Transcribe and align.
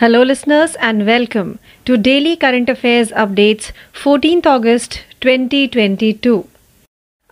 Hello, 0.00 0.22
listeners, 0.22 0.76
and 0.76 1.04
welcome 1.04 1.58
to 1.84 1.98
Daily 1.98 2.34
Current 2.34 2.70
Affairs 2.70 3.10
Updates, 3.22 3.70
14th 3.92 4.46
August 4.46 5.02
2022. 5.20 6.48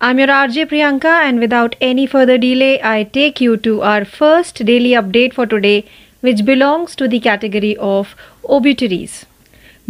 I'm 0.00 0.18
your 0.18 0.28
RJ 0.28 0.66
Priyanka, 0.72 1.12
and 1.28 1.40
without 1.40 1.76
any 1.80 2.06
further 2.06 2.36
delay, 2.36 2.78
I 2.82 3.04
take 3.04 3.40
you 3.40 3.56
to 3.68 3.80
our 3.80 4.04
first 4.04 4.66
daily 4.66 4.90
update 4.90 5.32
for 5.32 5.46
today, 5.46 5.86
which 6.20 6.44
belongs 6.44 6.94
to 6.96 7.08
the 7.08 7.20
category 7.20 7.74
of 7.78 8.14
obituaries. 8.46 9.24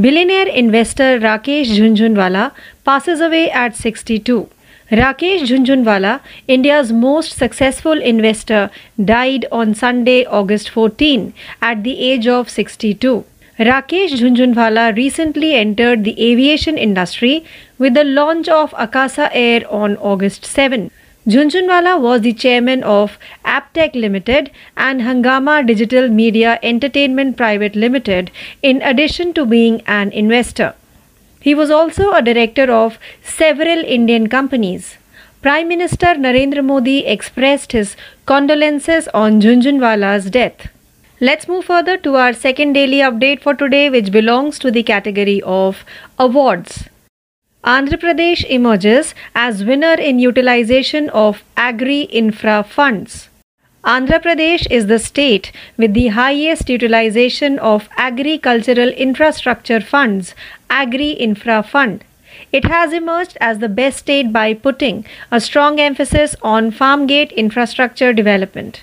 Billionaire 0.01 0.47
investor 0.47 1.19
Rakesh 1.19 1.75
Jhunjhunwala 1.81 2.53
passes 2.85 3.21
away 3.21 3.51
at 3.51 3.75
62. 3.75 4.49
Rakesh 4.91 5.43
Jhunjhunwala, 5.43 6.21
India's 6.47 6.93
most 6.93 7.37
successful 7.37 8.01
investor, 8.01 8.71
died 9.05 9.45
on 9.53 9.75
Sunday, 9.75 10.25
August 10.25 10.71
14, 10.71 11.35
at 11.61 11.85
the 11.85 12.01
age 12.01 12.27
of 12.27 12.49
62. 12.49 13.23
Rakesh 13.59 14.13
Jhunjhunwala 14.21 14.97
recently 14.97 15.53
entered 15.57 16.05
the 16.05 16.17
aviation 16.19 16.79
industry 16.79 17.45
with 17.77 17.93
the 17.93 18.05
launch 18.05 18.49
of 18.49 18.75
Akasa 18.79 19.29
Air 19.37 19.71
on 19.71 19.99
August 19.99 20.47
7. 20.47 20.91
Jhunjhunwala 21.27 22.01
was 22.01 22.23
the 22.23 22.33
chairman 22.33 22.83
of 22.83 23.19
Aptech 23.45 23.95
Limited 23.95 24.51
and 24.75 25.03
Hangama 25.03 25.67
Digital 25.67 26.09
Media 26.09 26.59
Entertainment 26.63 27.37
Private 27.37 27.77
Limited 27.77 28.31
in 28.63 28.81
addition 28.81 29.35
to 29.35 29.45
being 29.45 29.83
an 29.87 30.11
investor. 30.13 30.75
He 31.41 31.55
was 31.55 31.71
also 31.71 32.13
a 32.13 32.23
director 32.23 32.71
of 32.71 32.99
several 33.23 33.85
Indian 33.85 34.29
companies. 34.29 34.97
Prime 35.41 35.69
Minister 35.69 36.15
Narendra 36.15 36.65
Modi 36.65 37.07
expressed 37.07 37.73
his 37.73 37.97
condolences 38.27 39.07
on 39.15 39.41
Jhunjhunwala's 39.41 40.31
death. 40.31 40.69
Let's 41.21 41.47
move 41.47 41.65
further 41.65 41.97
to 41.99 42.17
our 42.17 42.33
second 42.33 42.73
daily 42.73 42.99
update 42.99 43.41
for 43.41 43.55
today, 43.55 43.89
which 43.91 44.11
belongs 44.13 44.59
to 44.61 44.71
the 44.71 44.83
category 44.83 45.41
of 45.43 45.85
awards. 46.19 46.89
Andhra 47.65 48.01
Pradesh 48.01 48.45
emerges 48.49 49.15
as 49.35 49.65
winner 49.65 49.95
in 49.95 50.19
utilization 50.19 51.09
of 51.11 51.43
agri 51.57 52.03
infra 52.03 52.63
funds. 52.63 53.28
Andhra 53.89 54.21
Pradesh 54.23 54.67
is 54.71 54.87
the 54.87 54.99
state 54.99 55.51
with 55.79 55.95
the 55.95 56.09
highest 56.09 56.69
utilization 56.69 57.59
of 57.59 57.89
agricultural 57.97 58.91
infrastructure 58.91 59.81
funds, 59.81 60.35
Agri 60.69 61.13
Infra 61.13 61.63
Fund. 61.63 62.05
It 62.53 62.67
has 62.67 62.93
emerged 62.93 63.39
as 63.41 63.61
the 63.61 63.69
best 63.71 64.01
state 64.01 64.31
by 64.31 64.53
putting 64.53 65.07
a 65.31 65.41
strong 65.41 65.81
emphasis 65.81 66.37
on 66.43 66.71
farm 66.71 67.07
gate 67.07 67.33
infrastructure 67.33 68.13
development. 68.13 68.83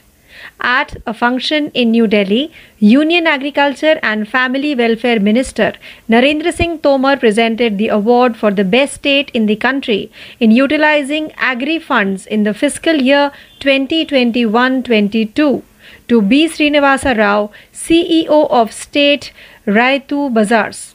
At 0.59 0.97
a 1.05 1.13
function 1.13 1.69
in 1.73 1.91
New 1.91 2.07
Delhi, 2.07 2.51
Union 2.79 3.27
Agriculture 3.27 3.99
and 4.01 4.27
Family 4.27 4.73
Welfare 4.75 5.19
Minister 5.19 5.73
Narendra 6.09 6.53
Singh 6.53 6.79
Tomar 6.79 7.17
presented 7.17 7.77
the 7.77 7.89
award 7.89 8.35
for 8.35 8.49
the 8.51 8.63
best 8.63 8.95
state 8.95 9.29
in 9.33 9.45
the 9.45 9.55
country 9.55 10.11
in 10.39 10.51
utilizing 10.51 11.31
agri 11.37 11.79
funds 11.79 12.25
in 12.25 12.43
the 12.43 12.53
fiscal 12.53 12.95
year 12.95 13.31
2021-22 13.59 15.63
to 16.07 16.21
B. 16.21 16.47
Srinivasa 16.47 17.17
Rao, 17.17 17.51
CEO 17.73 18.49
of 18.49 18.71
State 18.71 19.33
Raitu 19.65 20.33
Bazaars. 20.33 20.93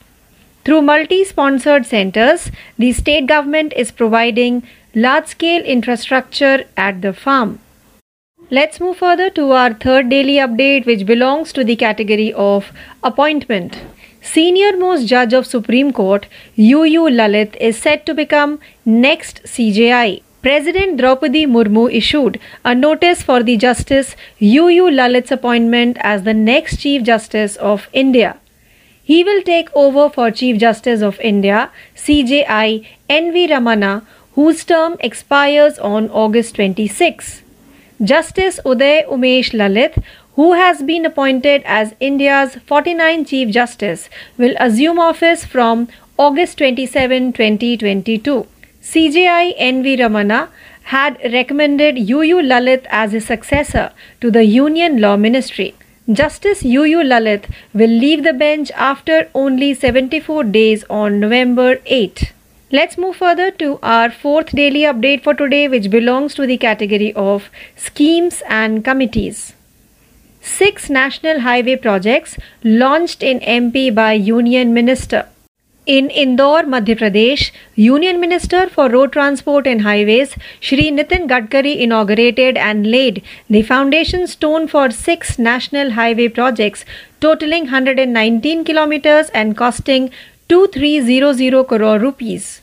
Through 0.63 0.83
multi 0.83 1.23
sponsored 1.23 1.85
centers, 1.85 2.51
the 2.77 2.93
state 2.93 3.25
government 3.25 3.73
is 3.75 3.91
providing 3.91 4.63
large 4.93 5.27
scale 5.27 5.63
infrastructure 5.63 6.65
at 6.77 7.01
the 7.01 7.13
farm. 7.13 7.59
Let's 8.53 8.81
move 8.81 8.97
further 8.97 9.29
to 9.29 9.53
our 9.53 9.73
third 9.73 10.09
daily 10.09 10.33
update, 10.45 10.85
which 10.85 11.05
belongs 11.05 11.53
to 11.53 11.63
the 11.63 11.77
category 11.77 12.33
of 12.33 12.73
appointment. 13.01 13.79
Senior 14.21 14.75
most 14.75 15.05
judge 15.07 15.31
of 15.31 15.45
Supreme 15.47 15.93
Court, 15.93 16.27
UU 16.59 17.03
Lalit, 17.19 17.55
is 17.61 17.77
set 17.77 18.05
to 18.07 18.13
become 18.13 18.59
next 18.83 19.41
CJI. 19.45 20.21
President 20.41 20.97
Draupadi 20.97 21.45
Murmu 21.45 21.89
issued 21.93 22.41
a 22.65 22.75
notice 22.75 23.21
for 23.23 23.41
the 23.41 23.55
Justice 23.55 24.17
UU 24.41 24.89
Lalit's 24.97 25.31
appointment 25.31 25.95
as 26.01 26.23
the 26.23 26.33
next 26.33 26.81
Chief 26.81 27.03
Justice 27.03 27.55
of 27.55 27.87
India. 27.93 28.37
He 29.01 29.23
will 29.23 29.41
take 29.43 29.69
over 29.73 30.09
for 30.09 30.29
Chief 30.29 30.57
Justice 30.57 31.01
of 31.01 31.21
India, 31.21 31.71
CJI 31.95 32.85
N.V. 33.09 33.47
Ramana, 33.47 34.05
whose 34.33 34.65
term 34.65 34.97
expires 34.99 35.79
on 35.79 36.09
August 36.09 36.55
26. 36.55 37.43
Justice 38.03 38.59
Uday 38.65 39.05
Umesh 39.07 39.51
Lalit, 39.51 40.03
who 40.35 40.53
has 40.53 40.81
been 40.81 41.05
appointed 41.05 41.61
as 41.65 41.93
India's 41.99 42.55
49th 42.55 43.27
Chief 43.27 43.49
Justice, 43.49 44.09
will 44.39 44.55
assume 44.59 44.97
office 44.97 45.45
from 45.45 45.87
August 46.17 46.57
27, 46.57 47.31
2022. 47.33 48.47
CJI 48.81 49.53
N.V. 49.55 49.97
Ramana 49.97 50.49
had 50.85 51.19
recommended 51.31 51.99
UU 51.99 52.41
Lalit 52.41 52.87
as 52.89 53.11
his 53.11 53.27
successor 53.27 53.91
to 54.19 54.31
the 54.31 54.45
Union 54.45 54.99
Law 54.99 55.15
Ministry. 55.15 55.75
Justice 56.11 56.63
UU 56.65 57.03
Lalit 57.03 57.51
will 57.71 57.95
leave 58.05 58.23
the 58.23 58.33
bench 58.33 58.71
after 58.71 59.29
only 59.35 59.75
74 59.75 60.45
days 60.45 60.83
on 60.89 61.19
November 61.19 61.77
8. 61.85 62.33
Let's 62.73 62.97
move 62.97 63.17
further 63.17 63.51
to 63.51 63.79
our 63.83 64.09
fourth 64.09 64.51
daily 64.51 64.83
update 64.89 65.23
for 65.23 65.33
today, 65.33 65.67
which 65.67 65.89
belongs 65.89 66.33
to 66.35 66.45
the 66.47 66.55
category 66.57 67.11
of 67.13 67.49
schemes 67.75 68.41
and 68.47 68.85
committees. 68.85 69.53
Six 70.41 70.89
national 70.89 71.41
highway 71.41 71.75
projects 71.75 72.37
launched 72.63 73.23
in 73.23 73.41
MP 73.41 73.93
by 73.93 74.13
Union 74.13 74.73
Minister. 74.73 75.27
In 75.85 76.09
Indore, 76.09 76.63
Madhya 76.63 76.97
Pradesh, 76.97 77.51
Union 77.75 78.21
Minister 78.21 78.69
for 78.69 78.87
Road 78.87 79.11
Transport 79.11 79.67
and 79.67 79.81
Highways 79.81 80.37
Shri 80.61 80.91
Nitin 80.91 81.27
Gadkari 81.27 81.77
inaugurated 81.77 82.55
and 82.55 82.89
laid 82.89 83.21
the 83.49 83.63
foundation 83.63 84.27
stone 84.27 84.69
for 84.69 84.91
six 84.91 85.37
national 85.37 85.91
highway 85.91 86.29
projects 86.29 86.85
totaling 87.19 87.63
119 87.63 88.63
kilometers 88.63 89.29
and 89.33 89.57
costing 89.57 90.09
2300 90.47 91.65
crore 91.65 91.99
rupees. 91.99 92.60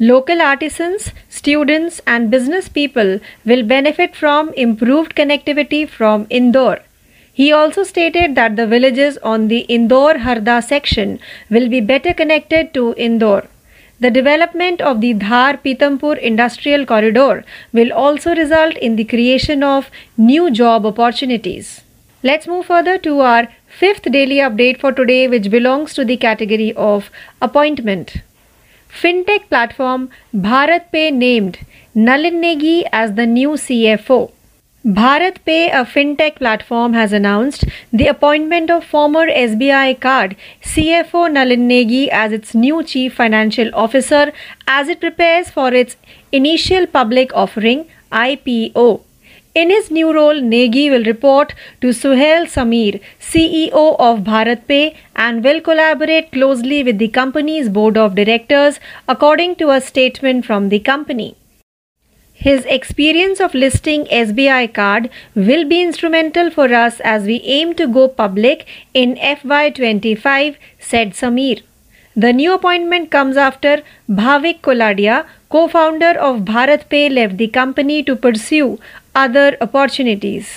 Local 0.00 0.40
artisans, 0.40 1.10
students, 1.28 2.00
and 2.06 2.30
business 2.30 2.68
people 2.68 3.18
will 3.44 3.64
benefit 3.64 4.14
from 4.14 4.52
improved 4.54 5.16
connectivity 5.16 5.88
from 5.88 6.28
Indore. 6.30 6.78
He 7.32 7.50
also 7.50 7.82
stated 7.82 8.36
that 8.36 8.54
the 8.54 8.68
villages 8.68 9.18
on 9.24 9.48
the 9.48 9.60
Indore 9.62 10.14
Harda 10.14 10.62
section 10.62 11.18
will 11.50 11.68
be 11.68 11.80
better 11.80 12.14
connected 12.14 12.72
to 12.74 12.94
Indore. 12.96 13.48
The 13.98 14.12
development 14.12 14.80
of 14.80 15.00
the 15.00 15.14
Dhar 15.14 15.60
Pitampur 15.64 16.16
Industrial 16.16 16.86
Corridor 16.86 17.44
will 17.72 17.92
also 17.92 18.36
result 18.36 18.76
in 18.76 18.94
the 18.94 19.04
creation 19.04 19.64
of 19.64 19.90
new 20.16 20.48
job 20.52 20.86
opportunities. 20.86 21.82
Let's 22.22 22.46
move 22.46 22.66
further 22.66 22.98
to 22.98 23.18
our 23.18 23.48
fifth 23.66 24.02
daily 24.12 24.36
update 24.36 24.78
for 24.78 24.92
today, 24.92 25.26
which 25.26 25.50
belongs 25.50 25.92
to 25.94 26.04
the 26.04 26.16
category 26.16 26.72
of 26.74 27.10
appointment. 27.42 28.18
Fintech 28.88 29.48
platform 29.48 30.08
BharatPe 30.34 31.12
named 31.12 31.58
Nalin 31.94 32.40
Negi 32.42 32.88
as 32.90 33.14
the 33.14 33.26
new 33.26 33.50
CFO. 33.50 34.32
BharatPe, 34.84 35.68
a 35.72 35.84
fintech 35.84 36.36
platform, 36.36 36.94
has 36.94 37.12
announced 37.12 37.64
the 37.92 38.06
appointment 38.06 38.70
of 38.70 38.84
former 38.84 39.26
SBI 39.26 40.00
card 40.00 40.36
CFO 40.62 41.28
Nalin 41.30 41.66
Negi 41.68 42.08
as 42.08 42.32
its 42.32 42.54
new 42.54 42.82
chief 42.82 43.14
financial 43.14 43.70
officer 43.74 44.32
as 44.66 44.88
it 44.88 45.00
prepares 45.00 45.50
for 45.50 45.74
its 45.74 45.96
initial 46.32 46.86
public 46.86 47.34
offering 47.34 47.86
IPO. 48.10 49.02
In 49.58 49.70
his 49.70 49.90
new 49.90 50.12
role, 50.14 50.40
Negi 50.48 50.88
will 50.88 51.02
report 51.02 51.52
to 51.80 51.88
Suhail 52.00 52.44
Samir, 52.54 53.00
CEO 53.28 53.96
of 54.08 54.20
BharatPay, 54.28 54.94
and 55.16 55.42
will 55.42 55.60
collaborate 55.60 56.30
closely 56.30 56.84
with 56.84 56.98
the 56.98 57.08
company's 57.08 57.68
board 57.68 57.96
of 57.96 58.14
directors, 58.14 58.78
according 59.08 59.56
to 59.56 59.70
a 59.70 59.80
statement 59.80 60.46
from 60.46 60.68
the 60.68 60.78
company. 60.78 61.34
His 62.34 62.66
experience 62.66 63.40
of 63.40 63.52
listing 63.52 64.04
SBI 64.18 64.72
card 64.72 65.10
will 65.34 65.64
be 65.72 65.82
instrumental 65.82 66.52
for 66.52 66.72
us 66.72 67.00
as 67.00 67.24
we 67.24 67.40
aim 67.56 67.74
to 67.80 67.88
go 67.88 68.06
public 68.06 68.64
in 68.94 69.16
FY25, 69.16 70.54
said 70.78 71.14
Samir. 71.22 71.62
The 72.14 72.32
new 72.32 72.54
appointment 72.54 73.10
comes 73.10 73.36
after 73.36 73.82
Bhavik 74.08 74.60
Koladia, 74.60 75.26
co-founder 75.50 76.14
of 76.28 76.40
BharatPay, 76.52 77.12
left 77.12 77.36
the 77.36 77.46
company 77.48 78.02
to 78.04 78.16
pursue 78.16 78.78
other 79.24 79.56
opportunities. 79.60 80.50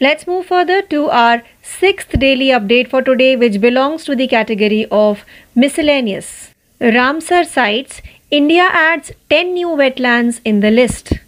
Let's 0.00 0.26
move 0.26 0.46
further 0.46 0.80
to 0.94 1.10
our 1.10 1.42
sixth 1.62 2.18
daily 2.18 2.48
update 2.58 2.88
for 2.88 3.02
today, 3.02 3.36
which 3.36 3.60
belongs 3.60 4.04
to 4.04 4.16
the 4.16 4.28
category 4.28 4.86
of 4.90 5.24
miscellaneous. 5.54 6.52
Ramsar 6.80 7.44
sites 7.44 8.00
India 8.30 8.68
adds 8.72 9.10
10 9.30 9.54
new 9.54 9.68
wetlands 9.68 10.40
in 10.44 10.60
the 10.60 10.70
list. 10.82 11.18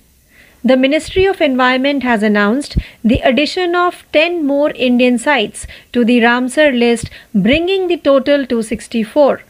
the 0.63 0.77
Ministry 0.77 1.25
of 1.25 1.41
Environment 1.41 2.03
has 2.03 2.23
announced 2.23 2.77
the 3.03 3.21
addition 3.21 3.75
of 3.75 4.05
10 4.13 4.47
more 4.47 4.71
Indian 4.73 5.17
sites 5.19 5.67
to 5.95 6.05
the 6.05 6.21
Ramsar 6.21 6.79
list, 6.79 7.09
bringing 7.35 7.89
the 7.89 7.97
total 7.97 8.45
to 8.47 8.63
64. 8.63 9.41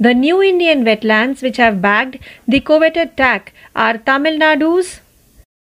The 0.00 0.14
new 0.14 0.42
Indian 0.42 0.84
wetlands 0.84 1.42
which 1.42 1.58
have 1.58 1.80
bagged 1.80 2.18
the 2.46 2.60
coveted 2.60 3.16
tag 3.16 3.52
are 3.76 3.98
Tamil 3.98 4.38
Nadu's 4.38 5.00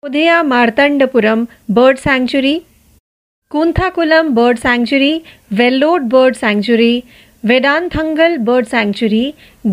Udaya 0.04 0.42
Marthandapuram 0.44 1.46
bird 1.76 1.98
sanctuary 1.98 2.58
Kunthakulam 3.52 4.34
bird 4.36 4.58
sanctuary 4.60 5.14
Vellode 5.60 6.10
bird 6.14 6.36
sanctuary 6.36 7.04
Vedanthangal 7.44 8.36
bird 8.50 8.66
sanctuary 8.68 9.24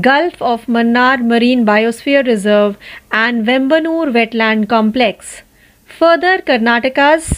gulf 0.04 0.42
of 0.52 0.68
Mannar 0.76 1.22
marine 1.32 1.64
biosphere 1.64 2.24
reserve 2.24 2.74
and 3.22 3.42
Vembanur 3.46 4.10
wetland 4.18 4.66
complex 4.70 5.34
further 6.00 6.40
Karnataka's 6.46 7.30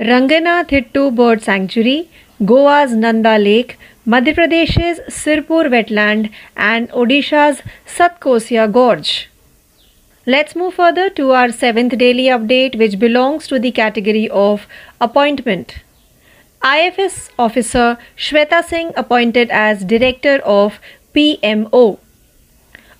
Ranganathittu 0.70 1.08
bird 1.20 1.40
sanctuary 1.50 2.02
Goa's 2.40 2.94
Nanda 2.96 3.36
lake 3.36 3.72
Madhya 4.06 4.34
Pradesh's 4.34 4.98
Sirpur 5.08 5.68
wetland 5.68 6.30
and 6.56 6.88
Odisha's 6.90 7.62
Satkosia 7.86 8.72
gorge. 8.72 9.29
Let's 10.26 10.54
move 10.54 10.74
further 10.74 11.08
to 11.10 11.30
our 11.32 11.50
seventh 11.50 11.96
daily 11.96 12.24
update, 12.24 12.76
which 12.76 12.98
belongs 12.98 13.46
to 13.46 13.58
the 13.58 13.70
category 13.70 14.28
of 14.28 14.66
appointment. 15.00 15.76
IFS 16.62 17.30
officer 17.38 17.96
Shweta 18.18 18.62
Singh 18.62 18.92
appointed 18.98 19.48
as 19.50 19.82
director 19.82 20.36
of 20.44 20.78
PMO. 21.14 21.98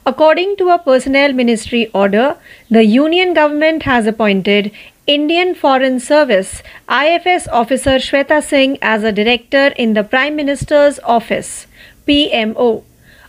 According 0.07 0.57
to 0.57 0.71
a 0.71 0.79
personnel 0.79 1.35
ministry 1.35 1.91
order, 1.93 2.39
the 2.71 2.85
union 2.85 3.35
government 3.35 3.83
has 3.83 4.07
appointed 4.07 4.73
Indian 5.07 5.55
Foreign 5.55 6.01
Service 6.01 6.63
IFS 6.89 7.49
officer 7.49 7.97
Shweta 7.99 8.43
Singh 8.43 8.79
as 8.81 9.05
a 9.05 9.13
director 9.13 9.67
in 9.77 9.93
the 9.93 10.05
Prime 10.05 10.37
Minister's 10.37 10.99
office 11.01 11.67
PMO. 12.09 12.83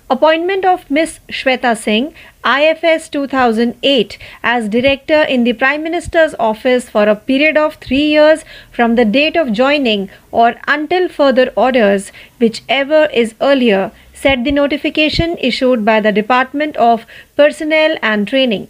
Appointment 0.09 0.63
of 0.65 0.89
Ms. 0.89 1.19
Shweta 1.29 1.75
Singh 1.77 2.13
IFS 2.43 3.07
2008 3.09 4.17
as 4.41 4.67
director 4.67 5.21
in 5.21 5.43
the 5.43 5.53
Prime 5.53 5.83
Minister's 5.83 6.33
office 6.39 6.89
for 6.89 7.07
a 7.07 7.15
period 7.15 7.55
of 7.55 7.75
3 7.75 7.97
years 7.97 8.43
from 8.71 8.95
the 8.95 9.05
date 9.05 9.35
of 9.35 9.51
joining 9.53 10.09
or 10.31 10.55
until 10.67 11.07
further 11.07 11.53
orders, 11.55 12.11
whichever 12.39 13.05
is 13.13 13.35
earlier, 13.39 13.91
said 14.13 14.43
the 14.43 14.51
notification 14.51 15.37
issued 15.39 15.85
by 15.85 15.99
the 15.99 16.11
Department 16.11 16.75
of 16.77 17.05
Personnel 17.35 17.97
and 18.01 18.27
Training. 18.27 18.67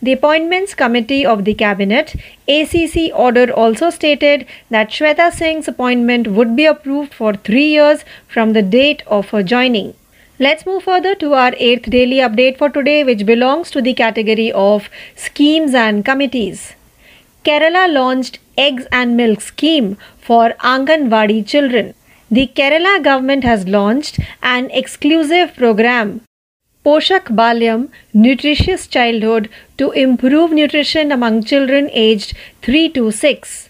The 0.00 0.12
Appointments 0.12 0.74
Committee 0.74 1.24
of 1.26 1.44
the 1.44 1.54
Cabinet 1.54 2.14
ACC 2.46 3.10
order 3.12 3.50
also 3.52 3.90
stated 3.90 4.46
that 4.70 4.90
Shweta 4.90 5.32
Singh's 5.32 5.66
appointment 5.66 6.28
would 6.28 6.54
be 6.54 6.66
approved 6.66 7.14
for 7.14 7.32
3 7.34 7.64
years 7.64 8.04
from 8.28 8.52
the 8.52 8.62
date 8.62 9.02
of 9.06 9.30
her 9.30 9.42
joining. 9.42 9.94
Let's 10.40 10.64
move 10.64 10.84
further 10.84 11.16
to 11.16 11.34
our 11.34 11.52
eighth 11.58 11.90
daily 11.90 12.18
update 12.18 12.58
for 12.58 12.68
today, 12.68 13.02
which 13.02 13.26
belongs 13.26 13.72
to 13.72 13.82
the 13.82 13.92
category 13.92 14.52
of 14.52 14.88
schemes 15.16 15.74
and 15.74 16.04
committees. 16.04 16.74
Kerala 17.44 17.92
launched 17.92 18.38
Eggs 18.56 18.86
and 18.92 19.16
Milk 19.16 19.40
Scheme 19.40 19.96
for 20.20 20.50
Anganwadi 20.60 21.44
children. 21.44 21.92
The 22.30 22.46
Kerala 22.54 23.02
government 23.02 23.42
has 23.42 23.66
launched 23.66 24.20
an 24.40 24.70
exclusive 24.70 25.56
program, 25.56 26.20
Poshak 26.84 27.34
Balyam 27.34 27.88
Nutritious 28.14 28.86
Childhood, 28.86 29.48
to 29.76 29.90
improve 29.90 30.52
nutrition 30.52 31.10
among 31.10 31.42
children 31.42 31.90
aged 31.92 32.36
3 32.62 32.90
to 32.90 33.10
6. 33.10 33.67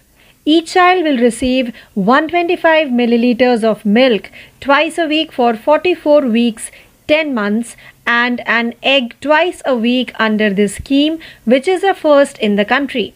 Each 0.51 0.69
child 0.73 1.03
will 1.03 1.19
receive 1.19 1.67
125 1.93 2.87
milliliters 2.99 3.63
of 3.63 3.85
milk 3.85 4.31
twice 4.59 4.97
a 4.97 5.05
week 5.05 5.31
for 5.31 5.55
44 5.55 6.21
weeks, 6.21 6.71
10 7.07 7.35
months, 7.35 7.75
and 8.07 8.41
an 8.47 8.73
egg 8.81 9.15
twice 9.21 9.61
a 9.63 9.75
week 9.75 10.11
under 10.17 10.49
this 10.49 10.77
scheme, 10.77 11.19
which 11.45 11.67
is 11.67 11.83
a 11.83 11.93
first 11.93 12.39
in 12.39 12.55
the 12.55 12.65
country. 12.65 13.13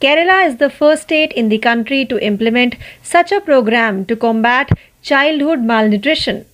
Kerala 0.00 0.46
is 0.46 0.56
the 0.56 0.70
first 0.70 1.02
state 1.02 1.30
in 1.32 1.50
the 1.50 1.58
country 1.58 2.06
to 2.06 2.18
implement 2.24 2.76
such 3.02 3.32
a 3.32 3.40
program 3.42 4.06
to 4.06 4.16
combat 4.16 4.70
childhood 5.02 5.60
malnutrition. 5.60 6.46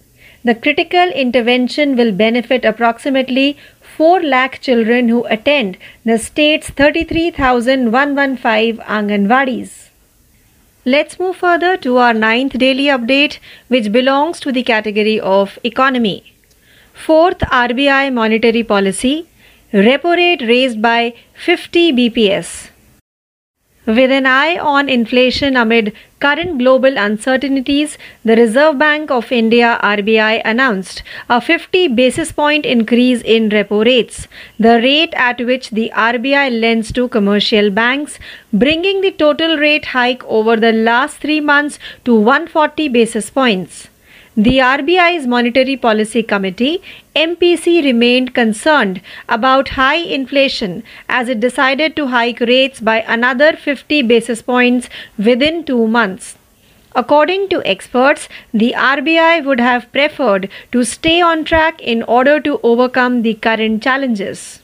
The 0.42 0.56
critical 0.56 1.10
intervention 1.10 1.94
will 1.94 2.10
benefit 2.10 2.64
approximately 2.64 3.56
4 3.96 4.20
lakh 4.20 4.60
children 4.60 5.10
who 5.10 5.24
attend 5.26 5.78
the 6.04 6.18
state's 6.18 6.70
33,115 6.70 8.78
Anganwadis. 8.98 9.91
Let's 10.84 11.20
move 11.20 11.36
further 11.36 11.76
to 11.76 11.98
our 11.98 12.12
ninth 12.12 12.58
daily 12.58 12.86
update, 12.86 13.38
which 13.68 13.92
belongs 13.92 14.40
to 14.40 14.50
the 14.50 14.64
category 14.64 15.20
of 15.20 15.56
economy. 15.62 16.34
Fourth 16.92 17.38
RBI 17.38 18.12
monetary 18.12 18.64
policy, 18.64 19.28
repo 19.72 20.16
rate 20.16 20.42
raised 20.42 20.82
by 20.82 21.14
50 21.34 21.92
BPS. 21.92 22.71
With 23.84 24.12
an 24.12 24.26
eye 24.26 24.58
on 24.58 24.88
inflation 24.88 25.56
amid 25.56 25.92
current 26.20 26.58
global 26.58 26.96
uncertainties, 26.96 27.98
the 28.24 28.36
Reserve 28.36 28.78
Bank 28.78 29.10
of 29.10 29.32
India 29.32 29.76
RBI 29.82 30.40
announced 30.44 31.02
a 31.28 31.40
50 31.40 31.88
basis 31.88 32.30
point 32.30 32.64
increase 32.64 33.22
in 33.22 33.48
repo 33.50 33.84
rates, 33.84 34.28
the 34.56 34.80
rate 34.80 35.12
at 35.16 35.44
which 35.44 35.70
the 35.70 35.90
RBI 35.96 36.60
lends 36.60 36.92
to 36.92 37.08
commercial 37.08 37.70
banks, 37.70 38.20
bringing 38.52 39.00
the 39.00 39.10
total 39.10 39.56
rate 39.58 39.86
hike 39.86 40.22
over 40.26 40.54
the 40.54 40.70
last 40.70 41.16
3 41.16 41.40
months 41.40 41.80
to 42.04 42.14
140 42.14 42.86
basis 42.86 43.30
points. 43.30 43.88
The 44.34 44.60
RBI's 44.60 45.26
Monetary 45.26 45.76
Policy 45.76 46.22
Committee 46.22 46.80
MPC 47.14 47.84
remained 47.84 48.34
concerned 48.34 49.02
about 49.28 49.68
high 49.70 49.96
inflation 49.96 50.84
as 51.06 51.28
it 51.28 51.38
decided 51.38 51.94
to 51.96 52.06
hike 52.06 52.40
rates 52.40 52.80
by 52.80 53.02
another 53.02 53.52
50 53.52 54.00
basis 54.00 54.40
points 54.40 54.88
within 55.18 55.64
2 55.64 55.86
months. 55.86 56.38
According 56.96 57.50
to 57.50 57.62
experts, 57.66 58.30
the 58.54 58.72
RBI 58.74 59.44
would 59.44 59.60
have 59.60 59.92
preferred 59.92 60.48
to 60.72 60.82
stay 60.82 61.20
on 61.20 61.44
track 61.44 61.82
in 61.82 62.02
order 62.02 62.40
to 62.40 62.58
overcome 62.62 63.20
the 63.20 63.34
current 63.34 63.82
challenges. 63.82 64.60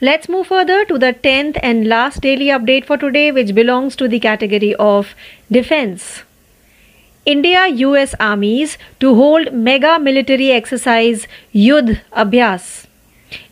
Let's 0.00 0.30
move 0.30 0.46
further 0.46 0.86
to 0.86 0.98
the 0.98 1.12
10th 1.12 1.58
and 1.62 1.86
last 1.86 2.22
daily 2.22 2.46
update 2.46 2.86
for 2.86 2.96
today, 2.96 3.32
which 3.32 3.54
belongs 3.54 3.96
to 3.96 4.08
the 4.08 4.18
category 4.18 4.74
of 4.76 5.14
defense. 5.50 6.22
India 7.24 7.68
US 7.68 8.16
armies 8.18 8.78
to 8.98 9.14
hold 9.14 9.52
mega 9.52 9.96
military 9.96 10.50
exercise 10.50 11.28
Yudh 11.54 12.00
Abhyas. 12.12 12.86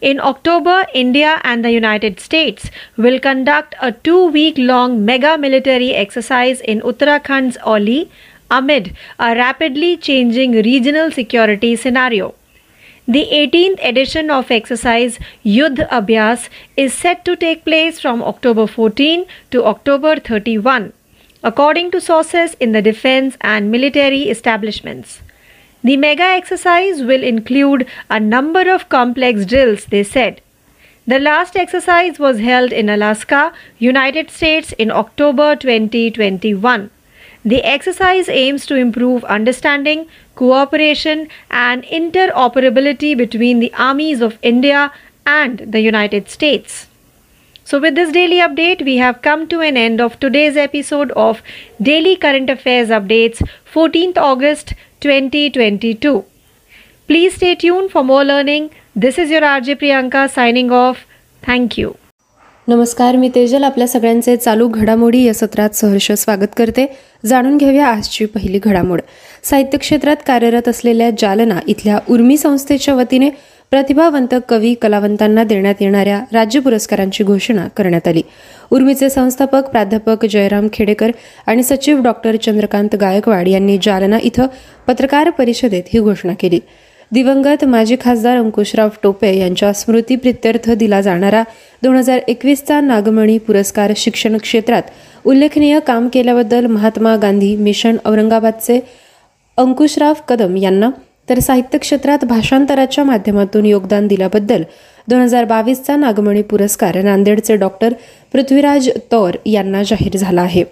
In 0.01 0.19
October, 0.19 0.87
India 0.93 1.41
and 1.45 1.65
the 1.65 1.71
United 1.71 2.19
States 2.19 2.69
will 2.97 3.21
conduct 3.21 3.77
a 3.81 3.93
two 3.93 4.27
week 4.27 4.59
long 4.59 5.05
mega 5.05 5.39
military 5.39 5.93
exercise 5.95 6.61
in 6.63 6.81
Uttarakhand's 6.81 7.59
Oli 7.65 8.11
amid 8.51 8.93
a 9.21 9.37
rapidly 9.37 9.97
changing 9.97 10.51
regional 10.51 11.13
security 11.13 11.77
scenario. 11.77 12.35
The 13.07 13.29
18th 13.31 13.79
edition 13.85 14.33
of 14.33 14.51
exercise 14.51 15.21
Yudh 15.45 15.89
Abhyas 15.91 16.49
is 16.77 16.93
set 16.93 17.25
to 17.25 17.37
take 17.37 17.65
place 17.65 18.01
from 18.01 18.21
October 18.21 18.67
14 18.67 19.27
to 19.53 19.65
October 19.65 20.17
31 20.17 20.93
according 21.43 21.91
to 21.91 22.01
sources 22.01 22.55
in 22.61 22.73
the 22.73 22.83
defense 22.83 23.37
and 23.41 23.71
military 23.71 24.29
establishments. 24.29 25.21
The 25.83 25.97
mega 25.97 26.23
exercise 26.23 27.03
will 27.03 27.23
include 27.23 27.87
a 28.11 28.21
number 28.21 28.71
of 28.71 28.89
complex 28.91 29.47
drills, 29.47 29.87
they 29.87 30.03
said. 30.03 30.43
The 31.07 31.19
last 31.19 31.57
exercise 31.57 32.19
was 32.19 32.39
held 32.39 32.73
in 32.73 32.91
Alaska, 32.91 33.53
United 33.79 34.31
States 34.31 34.73
in 34.73 34.91
October 34.91 35.57
2021. 35.57 36.91
The 37.43 37.65
exercise 37.65 38.29
aims 38.29 38.67
to 38.67 38.75
improve 38.75 39.25
understanding, 39.25 40.07
cooperation, 40.35 41.29
and 41.51 41.85
interoperability 41.85 43.17
between 43.17 43.61
the 43.61 43.73
armies 43.73 44.21
of 44.21 44.39
India 44.43 44.93
and 45.25 45.73
the 45.73 45.81
United 45.81 46.29
States. 46.29 46.87
So, 47.71 47.79
with 47.79 47.95
this 47.95 48.11
daily 48.11 48.39
update, 48.39 48.85
we 48.85 48.97
have 48.97 49.23
come 49.23 49.47
to 49.47 49.61
an 49.61 49.77
end 49.77 50.01
of 50.01 50.19
today's 50.19 50.57
episode 50.57 51.13
of 51.13 51.41
Daily 51.81 52.17
Current 52.17 52.51
Affairs 52.51 52.89
Updates, 52.89 53.43
14th 53.75 54.19
August 54.19 54.73
2022. 55.03 56.25
Please 57.09 57.35
stay 57.35 57.55
tuned 57.55 57.93
for 57.93 58.03
more 58.03 58.25
learning. 58.25 58.71
This 58.97 59.19
is 59.19 59.31
your 59.31 59.43
RJ 59.43 59.77
Priyanka 59.77 60.29
signing 60.29 60.73
off. 60.73 61.07
Thank 61.43 61.79
you. 61.79 61.93
नमस्कार 62.69 63.17
मी 63.17 63.29
तेजल 63.35 63.65
आपल्या 63.65 63.87
सगळ्यांचे 63.89 64.37
चालू 64.37 64.67
घडामोडी 64.69 65.23
या 65.25 65.35
सत्रात 65.35 65.77
सहर्ष 65.77 66.11
स्वागत 66.13 66.53
करते 66.57 66.87
जाणून 67.27 67.57
घेऊया 67.57 67.87
आजची 67.87 68.25
पहिली 68.25 68.59
घडामोड 68.59 69.01
साहित्य 69.45 69.79
क्षेत्रात 69.79 70.17
कार्यरत 70.27 70.69
असलेल्या 70.69 71.11
जालना 71.19 71.59
इथल्या 71.67 71.99
उर्मी 72.09 72.37
संस्थेच्या 72.37 72.95
वतीने 72.95 73.31
प्रतिभावंत 73.73 74.35
कवी 74.49 74.73
कलावंतांना 74.75 75.43
देण्यात 75.45 75.75
येणाऱ्या 75.81 76.19
राज्य 76.33 76.61
पुरस्कारांची 76.61 77.25
घोषणा 77.25 77.67
करण्यात 77.77 78.09
आली. 78.09 78.23
उर्मीचे 78.71 79.09
संस्थापक 79.11 79.69
प्राध्यापक 79.71 80.25
जयराम 80.27 80.67
खेडेकर 80.73 81.11
आणि 81.47 81.63
सचिव 81.63 82.01
डॉक्टर 82.03 82.37
चंद्रकांत 82.37 82.95
गायकवाड 83.01 83.49
यांनी 83.49 83.77
जालना 83.83 84.19
इथं 84.23 84.47
पत्रकार 84.89 85.31
परिषदेत 85.31 85.83
ही 85.93 86.01
घोषणा 86.01 86.33
केली. 86.41 86.59
दिवंगत 87.13 87.65
माजी 87.65 87.97
खासदार 88.01 88.37
अंकुशराव 88.39 88.89
टोपे 89.03 89.33
यांच्या 89.39 89.73
स्मृतीप्रित्यर्थ 89.73 90.71
दिला 90.71 91.01
जाणारा 91.01 91.43
दोन 91.83 91.97
हजार 91.97 92.21
एकवीसचा 92.29 92.81
नागमणी 92.81 93.37
पुरस्कार 93.39 93.93
शिक्षण 93.97 94.37
क्षेत्रात 94.37 94.83
उल्लेखनीय 95.25 95.79
काम 95.87 96.09
केल्याबद्दल 96.09 96.67
महात्मा 96.67 97.15
गांधी 97.17 97.55
मिशन 97.57 97.97
औरंगाबादचे 98.05 98.81
अंकुशराव 99.59 100.15
कदम 100.29 100.57
यांना 100.57 100.91
तर 101.31 101.39
साहित्य 101.39 101.79
क्षेत्रात 101.79 102.25
भाषांतराच्या 102.25 103.05
माध्यमातून 103.05 103.67
योगदान 103.67 104.07
दिल्याबद्दल 104.07 104.63
दोन 105.09 105.21
हजार 105.21 105.45
बावीसचा 105.45 105.97
नागमणी 105.97 106.43
पुरस्कार 106.43 107.03
नांदेडचे 107.03 107.57
डॉक्टर 107.57 107.93
पृथ्वीराज 108.33 108.91
तौर 109.13 109.37
यांना 109.47 109.83
जाहीर 109.83 110.17
झाला 110.17 110.43
आहे. 110.43 110.65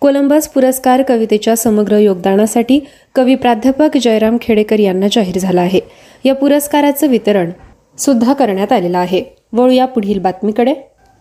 कोलंबस 0.00 0.48
पुरस्कार 0.48 1.02
कवितेच्या 1.02 1.56
समग्र 1.56 1.96
योगदानासाठी 1.96 2.80
कवी 3.14 3.34
प्राध्यापक 3.34 3.96
जयराम 3.96 4.36
खेडेकर 4.42 4.78
यांना 4.78 5.06
जाहीर 5.12 5.38
झाला 5.38 5.60
आहे. 5.60 5.80
या 6.24 6.34
पुरस्काराचं 6.34 7.06
वितरण 7.06 7.50
सुद्धा 7.98 8.32
करण्यात 8.32 8.72
आलेलं 8.72 8.98
आहे. 8.98 9.24
वळूया 9.52 9.86
पुढील 9.86 10.18
बातमीकडे. 10.18 10.74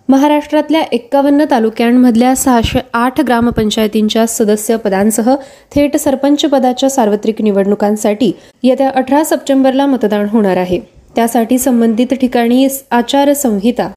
महाराष्ट्रातल्या 0.09 0.81
एक्कावन्न 0.91 1.43
तालुक्यांमधल्या 1.51 2.35
सहाशे 2.35 2.79
आठ 2.93 3.19
ग्रामपंचायतींच्या 3.21 4.25
सदस्य 4.27 4.75
पदांसह 4.77 5.33
थेट 5.75 5.95
सरपंच 5.97 6.45
पदाच्या 6.45 6.89
सार्वत्रिक 6.89 7.41
निवडणुकांसाठी 7.41 8.31
येत्या 8.63 8.89
अठरा 8.95 9.23
सप्टेंबरला 9.23 9.85
मतदान 9.85 10.27
होणार 10.29 10.57
आहे. 10.57 10.79
त्यासाठी 11.15 11.57
संबंधित 11.57 12.13
ठिकाणी 12.21 12.67
आचारसंहिता 12.91 13.89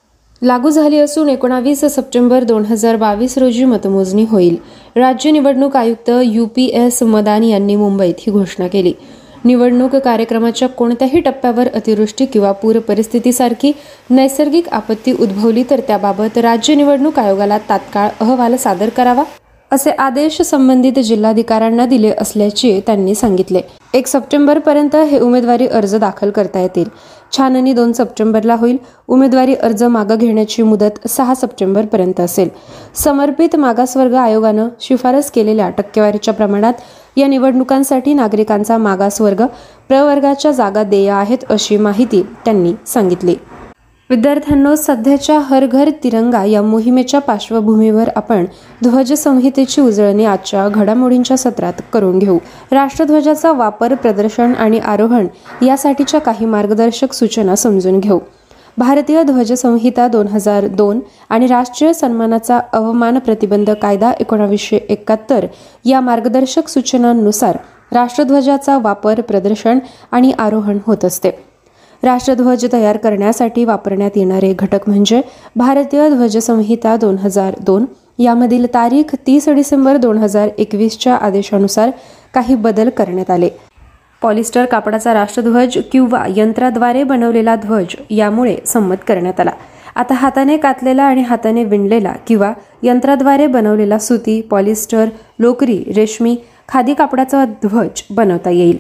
लागू 0.43 0.71
झाली 0.71 0.99
असून 0.99 1.29
एकोणावीस 1.29 1.85
सप्टेंबर 1.91 2.45
दोन 2.45 2.65
हजार 2.65 2.97
बावीस 2.97 3.37
रोजी 3.39 3.65
मतमोजणी 3.65 4.25
होईल. 4.31 4.57
राज्य 4.97 5.31
निवडणूक 5.31 5.77
आयुक्त 5.77 6.11
यू 6.25 6.47
पी 6.47 6.65
एस 6.75 7.03
मदान 7.03 7.45
यांनी 7.45 7.77
मुंबईत 7.77 8.15
ही 8.19 8.33
घोषणा 8.33 8.67
केली. 8.67 8.93
निवडणूक 9.47 9.95
कार्यक्रमाच्या 9.97 10.69
कोणत्याही 10.69 11.21
टप्प्यावर 11.21 11.69
अतिवृष्टी 11.75 12.27
किंवा 12.27 12.53
पूर 12.53 12.79
परिस्थितीसारखी 12.79 13.73
नैसर्गिक 14.11 14.69
आपत्ती 14.69 15.13
उद्भवली 15.13 15.65
तर 15.71 15.81
त्याबाबत 15.81 16.39
राज्य 16.39 16.75
निवडणूक 16.75 17.19
आयोगाला 17.19 17.59
तात्काळ 17.59 18.09
अहवाल 18.21 18.57
सादर 18.57 18.89
करावा 18.89 19.23
असे 19.73 19.91
आदेश 19.91 20.43
संबंधित 20.43 20.99
जिल्हाधिकाऱ्यांना 20.99 21.87
दिले 21.87 22.11
असल्याचे 22.19 22.81
त्यांनी 22.87 23.15
सांगितले. 23.15 23.61
एक 23.95 24.07
सप्टेंबर 24.07 24.59
पर्यंत 24.59 24.97
हे 24.97 25.19
उमेदवारी 25.19 25.67
अर्ज 25.67 25.95
दाखल 25.97 26.31
करता 26.31 26.61
येतील. 26.61 26.89
छाननी 27.37 27.73
दोन 27.73 27.93
सप्टेंबरला 27.93 28.55
होईल. 28.55 28.77
उमेदवारी 29.09 29.55
अर्ज 29.55 29.83
मागं 29.83 30.15
घेण्याची 30.15 30.63
मुदत 30.63 31.09
सहा 31.09 31.35
सप्टेंबर 31.35 31.87
पर्यंत 31.87 32.21
असेल. 32.21 32.49
समर्पित 32.95 33.57
मागासवर्ग 33.57 34.15
आयोगानं 34.15 34.69
शिफारस 34.81 35.31
केलेल्या 35.31 35.69
टक्केवारीच्या 35.71 36.35
प्रमाणात 36.35 36.73
या 37.17 37.27
निवडणुकांसाठी 37.27 38.15
नागरिकांचा 38.15 38.79
मागासवर्ग 38.79 39.43
प्रवर्गाच्या 39.89 40.53
जागा 40.53 40.83
देय 40.83 41.11
आहेत 41.11 41.45
अशी 41.49 41.77
माहिती 41.77 42.23
त्यांनी 42.45 42.73
सांगितली. 42.87 43.35
विद्यार्थ्यांनो 44.11 44.75
सध्याच्या 44.75 45.39
हर 45.39 45.65
घर 45.67 45.89
तिरंगा 46.05 46.45
या 46.45 46.63
मोहिमेच्या 46.63 47.21
पार्श्वभूमीवर 47.21 48.09
आपण 48.17 48.45
ध्वजसंहितेची 48.83 49.81
उजळणी 49.81 50.25
आजच्या 50.25 50.69
घडामोडींच्या 50.69 51.37
सत्रात 51.37 51.81
करून 51.93 52.19
घेऊ. 52.19 52.39
राष्ट्रध्वजाचा 52.73 53.53
वापर 53.53 53.95
प्रदर्शन 53.95 54.53
आणि 54.55 54.79
आरोहण 54.79 55.27
यासाठीच्या 55.63 56.21
काही 56.21 56.47
मार्गदर्शक 56.47 57.13
सूचना 57.13 57.57
समजून 57.57 57.99
घेऊ. 58.01 58.19
भारतीय 58.79 59.23
ध्वजसंहिता 59.23 60.07
दोन 60.09 60.27
हजार 60.29 60.67
दोन 60.69 61.01
आणि 61.29 61.47
राष्ट्रीय 61.47 61.93
सन्मानाचा 61.93 62.59
अवमान 62.73 63.19
प्रतिबंध 63.19 63.71
कायदा 63.83 64.13
एकोणावीसशे 64.21 64.77
एकाहत्तर 64.89 65.47
या 65.85 66.01
मार्गदर्शक 66.01 66.69
सूचनांनुसार 66.69 67.57
राष्ट्रध्वजाचा 67.93 68.77
वापर 68.79 69.21
प्रदर्शन 69.21 69.79
आणि 70.13 70.33
आरोहण 70.39 70.79
होत 70.87 71.05
असते. 71.05 71.31
राष्ट्रध्वज 72.03 72.67
तयार 72.73 72.97
करण्यासाठी 72.97 73.65
वापरण्यात 73.65 74.17
येणारे 74.17 74.53
घटक 74.53 74.89
म्हणजे 74.89 75.21
भारतीय 75.57 76.09
ध्वजसंहिता 76.09 76.97
दोन 76.97 77.17
हजार 77.19 77.55
दोन 77.61 77.85
यामधील 78.19 78.67
तारीख 78.75 79.15
तीस 79.27 79.49
डिसेंबर 79.49 79.97
दोन 79.97 80.19
हजार 80.19 80.49
एकवीसच्या 80.59 81.15
आदेशानुसार 81.17 81.91
काही 82.35 82.55
बदल 82.55 82.89
करण्यात 82.89 83.31
आले. 83.31 83.49
पॉलिस्टर 84.27 84.65
कापडाचा 84.65 85.15
राष्ट्रध्वज 85.15 85.77
किंवा 85.93 86.25
यंत्राद्वारे 86.37 87.03
बनवलेला 87.05 87.57
ध्वज 87.57 87.95
यामुळे 88.11 88.57
संमत 88.67 88.97
करण्यात 89.09 89.41
आला. 89.41 89.51
आता 89.95 90.15
हाताने 90.15 90.57
कातलेला 90.57 91.03
आणि 91.03 91.23
हाताने 91.23 91.65
विणलेला 91.65 92.13
किंवा 92.27 92.53
यंत्राद्वारे 92.83 93.47
बनवलेला 93.47 93.99
सुती 93.99 94.41
पॉलिस्टर 94.41 95.05
लोकरी 95.39 95.79
रेशमी 95.97 96.37
खादी 96.69 96.95
कापडाचा 96.95 97.45
ध्वज 97.45 98.03
बनवता 98.11 98.51
येईल. 98.51 98.79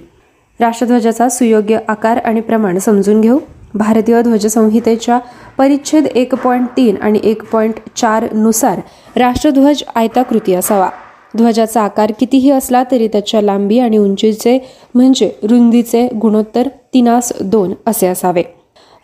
राष्ट्रध्वजाचा 0.60 1.28
सुयोग्य 1.28 1.78
आकार 1.88 2.16
आणि 2.16 2.40
प्रमाण 2.40 2.78
समजून 2.78 3.20
घेऊ. 3.20 3.38
भारतीय 3.74 4.22
ध्वजसंहितेच्या 4.22 5.18
परिच्छेद 5.58 6.06
एक 6.06 6.34
पॉईंट 6.34 6.66
तीन 6.76 6.96
आणि 7.02 7.20
एक 7.22 7.50
पॉईंट 7.50 7.74
चारनुसार 7.96 8.80
राष्ट्रध्वज 9.16 9.82
आयताकृती 9.94 10.54
असावा. 10.54 10.88
ध्वजाचा 11.34 11.82
आकार 11.82 12.12
कितीही 12.20 12.50
असला 12.50 12.82
तरी 12.90 13.08
त्याच्या 13.08 13.40
लांबी 13.42 13.78
आणि 13.78 13.98
उंचीचे 13.98 14.58
म्हणजे 14.94 15.30
रुंदीचे 15.42 16.06
गुणोत्तर 16.22 16.68
तिनास 16.94 17.32
दोन 17.40 17.72
असे 17.86 18.06
असावे. 18.06 18.42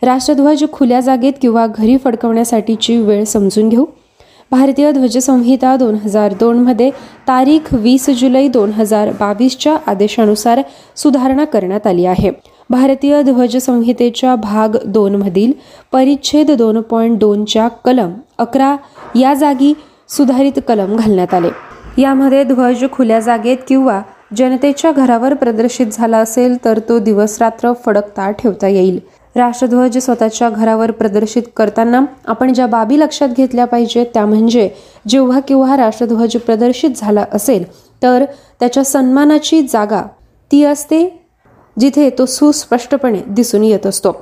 राष्ट्रध्वज 0.01 0.63
खुल्या 0.73 0.99
जागेत 1.01 1.33
किंवा 1.41 1.65
घरी 1.67 1.97
फडकवण्यासाठीची 1.97 2.97
वेळ 2.97 3.23
समजून 3.23 3.69
घेऊ. 3.69 3.85
भारतीय 4.51 4.91
ध्वजसंहिता 4.91 5.75
दोन 5.75 5.95
हजार 5.95 6.33
दोनमध्ये 6.39 6.89
तारीख 7.27 7.73
वीस 7.73 8.09
जुलै 8.09 8.47
दोन 8.47 8.71
हजार 8.71 9.11
बावीसच्या 9.19 9.77
आदेशानुसार 9.87 10.61
सुधारणा 10.95 11.45
करण्यात 11.45 11.87
आली 11.87 12.05
आहे. 12.05 12.31
भारतीय 12.69 13.21
ध्वजसंहितेच्या 13.21 14.35
भाग 14.35 14.77
दोनमधील 14.85 15.51
परिच्छेद 15.91 16.51
दोन 16.51 16.81
पॉईंट 16.81 17.17
दोनच्या 17.19 17.67
कलम 17.85 18.13
अकरा 18.37 18.75
या 19.15 19.33
जागी 19.33 19.73
सुधारित 20.09 20.59
कलम 20.67 20.95
घालण्यात 20.95 21.33
आले. 21.33 21.49
यामध्ये 21.97 22.43
ध्वज 22.43 22.83
खुल्या 22.91 23.19
जागेत 23.19 23.57
किंवा 23.67 24.01
जनतेच्या 24.37 24.91
घरावर 24.91 25.33
प्रदर्शित 25.33 25.87
झाला 25.91 26.17
असेल 26.17 26.55
तर 26.65 26.79
तो 26.89 26.97
दिवस 26.99 27.37
रात्र 27.41 27.71
फडकता 27.85 28.29
ठेवता 28.31 28.67
येईल. 28.67 28.99
राष्ट्रध्वज 29.35 29.97
स्वतःच्या 29.97 30.49
घरावर 30.49 30.91
प्रदर्शित 30.91 31.43
करताना 31.57 32.01
आपण 32.27 32.53
ज्या 32.53 32.65
बाबी 32.67 32.99
लक्षात 32.99 33.29
घेतल्या 33.37 33.65
पाहिजेत 33.65 34.05
त्या 34.13 34.25
म्हणजे 34.25 34.69
जेव्हा 35.07 35.39
केव्हा 35.39 35.77
राष्ट्रध्वज 35.77 36.35
प्रदर्शित 36.37 36.89
झाला 36.95 37.25
असेल 37.31 37.63
तर 38.03 38.25
त्याच्या 38.59 38.83
सन्मानाची 38.83 39.61
जागा 39.61 40.01
ती 40.51 40.63
असते 40.63 41.07
जिथे 41.79 42.09
तो 42.09 42.25
सुस्पष्टपणे 42.25 43.19
दिसून 43.27 43.63
येत 43.63 43.85
असतो. 43.85 44.15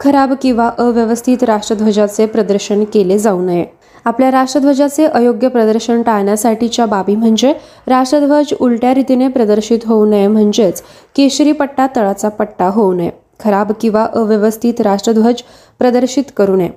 खराब 0.00 0.32
किंवा 0.42 0.70
अव्यवस्थित 0.78 1.42
राष्ट्रध्वजाचे 1.42 2.26
प्रदर्शन 2.26 2.84
केले 2.84 3.18
जाऊ 3.18 3.42
नये. 3.42 3.64
आपल्या 4.04 4.30
राष्ट्रध्वजाचे 4.30 5.04
अयोग्य 5.04 5.48
प्रदर्शन 5.48 6.02
टाळण्यासाठीच्या 6.02 6.86
बाबी 6.86 7.16
म्हणजे 7.16 7.52
राष्ट्रध्वज 7.86 8.52
उलट्या 8.60 8.94
रीतीने 8.94 9.28
प्रदर्शित 9.28 9.78
होऊ 9.84 10.06
नये 10.06 10.26
म्हणजेच 10.26 10.82
केशरी 11.16 11.52
पट्टा 11.52 11.86
तळाचा 11.96 12.28
पट्टा 12.28 12.66
होऊ 12.66 12.92
नये 12.92 13.10
खराब 13.40 13.72
किंवा 13.80 14.06
अव्यवस्थित 14.14 14.80
राष्ट्रध्वज 14.80 15.42
प्रदर्शित 15.78 16.24
करू 16.36 16.56
नये. 16.56 16.70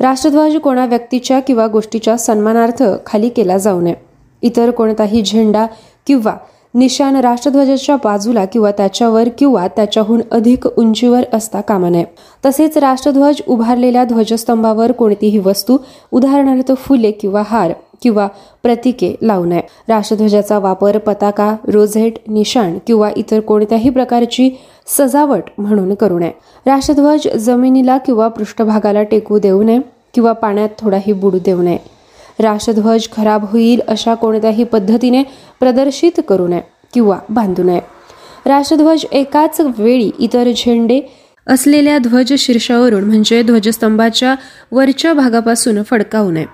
राष्ट्रध्वज 0.00 0.56
कोणा 0.56 0.86
व्यक्तीच्या 0.86 1.40
किंवा 1.40 1.66
गोष्टीच्या 1.66 2.16
सन्मानार्थ 2.16 2.82
खाली 3.06 3.28
केला 3.28 3.58
जाऊ 3.58 3.80
नये. 3.80 3.94
इतर 4.42 4.70
कोणताही 4.70 5.22
झेंडा 5.22 5.66
किंवा 6.06 6.36
निशान 6.74 7.16
राष्ट्रध्वजाच्या 7.16 7.96
बाजूला 7.96 8.44
किंवा 8.44 8.70
त्याच्यावर 8.70 9.28
किंवा 9.38 9.68
त्याच्याहून 9.68 10.20
अधिक 10.30 10.66
उंचीवर 10.66 11.22
असता 11.32 11.60
कामा 11.60 11.88
नये. 11.88 12.04
तसेच 12.46 12.78
राष्ट्रध्वज 12.78 13.40
उभारलेल्या 13.48 14.04
ध्वजस्तंभावर 14.04 14.92
कोणतीही 14.92 15.38
वस्तू 15.38 15.78
उदाहरणार्थ 16.12 16.72
फुले 16.76 17.10
किंवा 17.10 17.42
हार 17.46 17.72
किंवा 18.02 18.28
प्रतीके 18.62 19.14
लावू 19.22 19.44
नये. 19.44 19.62
राष्ट्रध्वजाचा 19.88 20.58
वापर 20.58 20.98
पताका 20.98 21.56
रोझेट 21.64 22.14
निशाण 22.28 22.78
किंवा 22.86 23.10
इतर 23.16 23.40
कोणत्याही 23.40 23.90
प्रकारची 23.90 24.50
सजावट 24.86 25.42
म्हणून 25.58 25.94
करू 25.94 26.18
नये. 26.18 26.32
राष्ट्रध्वज 26.66 27.28
जमिनीला 27.28 27.98
किंवा 27.98 28.28
पृष्ठभागाला 28.28 29.02
टेकू 29.02 29.38
देऊ 29.38 29.62
नये 29.62 29.78
किंवा 30.14 30.32
पाण्यात 30.32 30.68
थोडाही 30.78 31.12
बुडू 31.12 31.38
देऊ 31.44 31.62
नये. 31.62 31.97
राष्ट्रध्वज 32.38 33.08
खराब 33.16 33.44
होईल 33.44 33.80
अशा 33.88 34.14
कोणत्याही 34.14 34.64
पद्धतीने 34.64 35.22
प्रदर्शित 35.60 36.20
करू 36.28 36.48
नये 36.48 36.60
किंवा 36.94 37.18
बांधू 37.30 37.62
नये. 37.62 37.80
राष्ट्रध्वज 38.46 39.04
एकाच 39.12 39.60
वेळी 39.78 40.10
इतर 40.18 40.50
झेंडे 40.56 41.00
असलेल्या 41.46 41.98
ध्वज 41.98 42.32
शीर्षावरून 42.38 43.04
म्हणजे 43.04 43.42
ध्वजस्तंभाच्या 43.42 44.34
वरच्या 44.72 45.12
भागापासून 45.12 45.82
फडकावू 45.82 46.30
नये. 46.30 46.46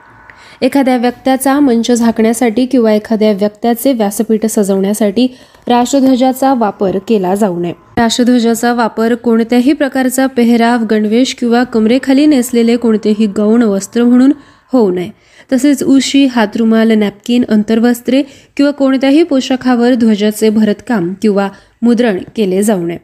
एखाद्या 0.63 0.97
व्यक्त्याचा 0.97 1.61
मंच 1.61 1.91
झाकण्यासाठी 1.91 2.67
किंवा 2.67 2.93
एखाद्या 2.93 3.33
व्यक्त्याचे 3.33 3.93
व्यासपीठ 3.93 4.47
सजवण्यासाठी 4.47 5.27
राष्ट्रध्वजाचा 5.69 6.55
वापर 6.55 6.99
केला 7.09 7.35
जाऊ 7.35 7.59
नये. 7.59 7.73
राष्ट्रध्वजाचा 7.97 8.75
वापर 8.75 9.15
कोणत्याही 9.15 9.73
प्रकारचा 9.73 10.27
पेहराव 10.27 10.85
गणवेश 10.85 11.35
किंवा 11.35 11.65
कमरेखाली 11.65 12.27
नेसलेले 12.27 12.77
कोणतेही 12.77 13.27
गौण 13.27 13.63
वस्त्र 13.63 14.05
म्हणून 14.05 14.33
होऊ 14.73 14.91
नये. 14.91 15.11
तसेच 15.53 15.83
उशी 15.83 16.27
हातरुमाल 16.27 16.91
नॅपकिन 16.91 17.45
अंतर्वस्त्रे 17.49 18.23
किंवा 18.57 18.71
कोणत्याही 18.71 19.23
पोशाखावर 19.23 19.95
ध्वजाचे 19.95 20.51
भरतकाम 20.51 21.15
किंवा 21.23 21.49
मुद्रण 21.83 22.19
केले 22.37 22.63
जाऊ 22.63 22.87
नये. 22.87 22.99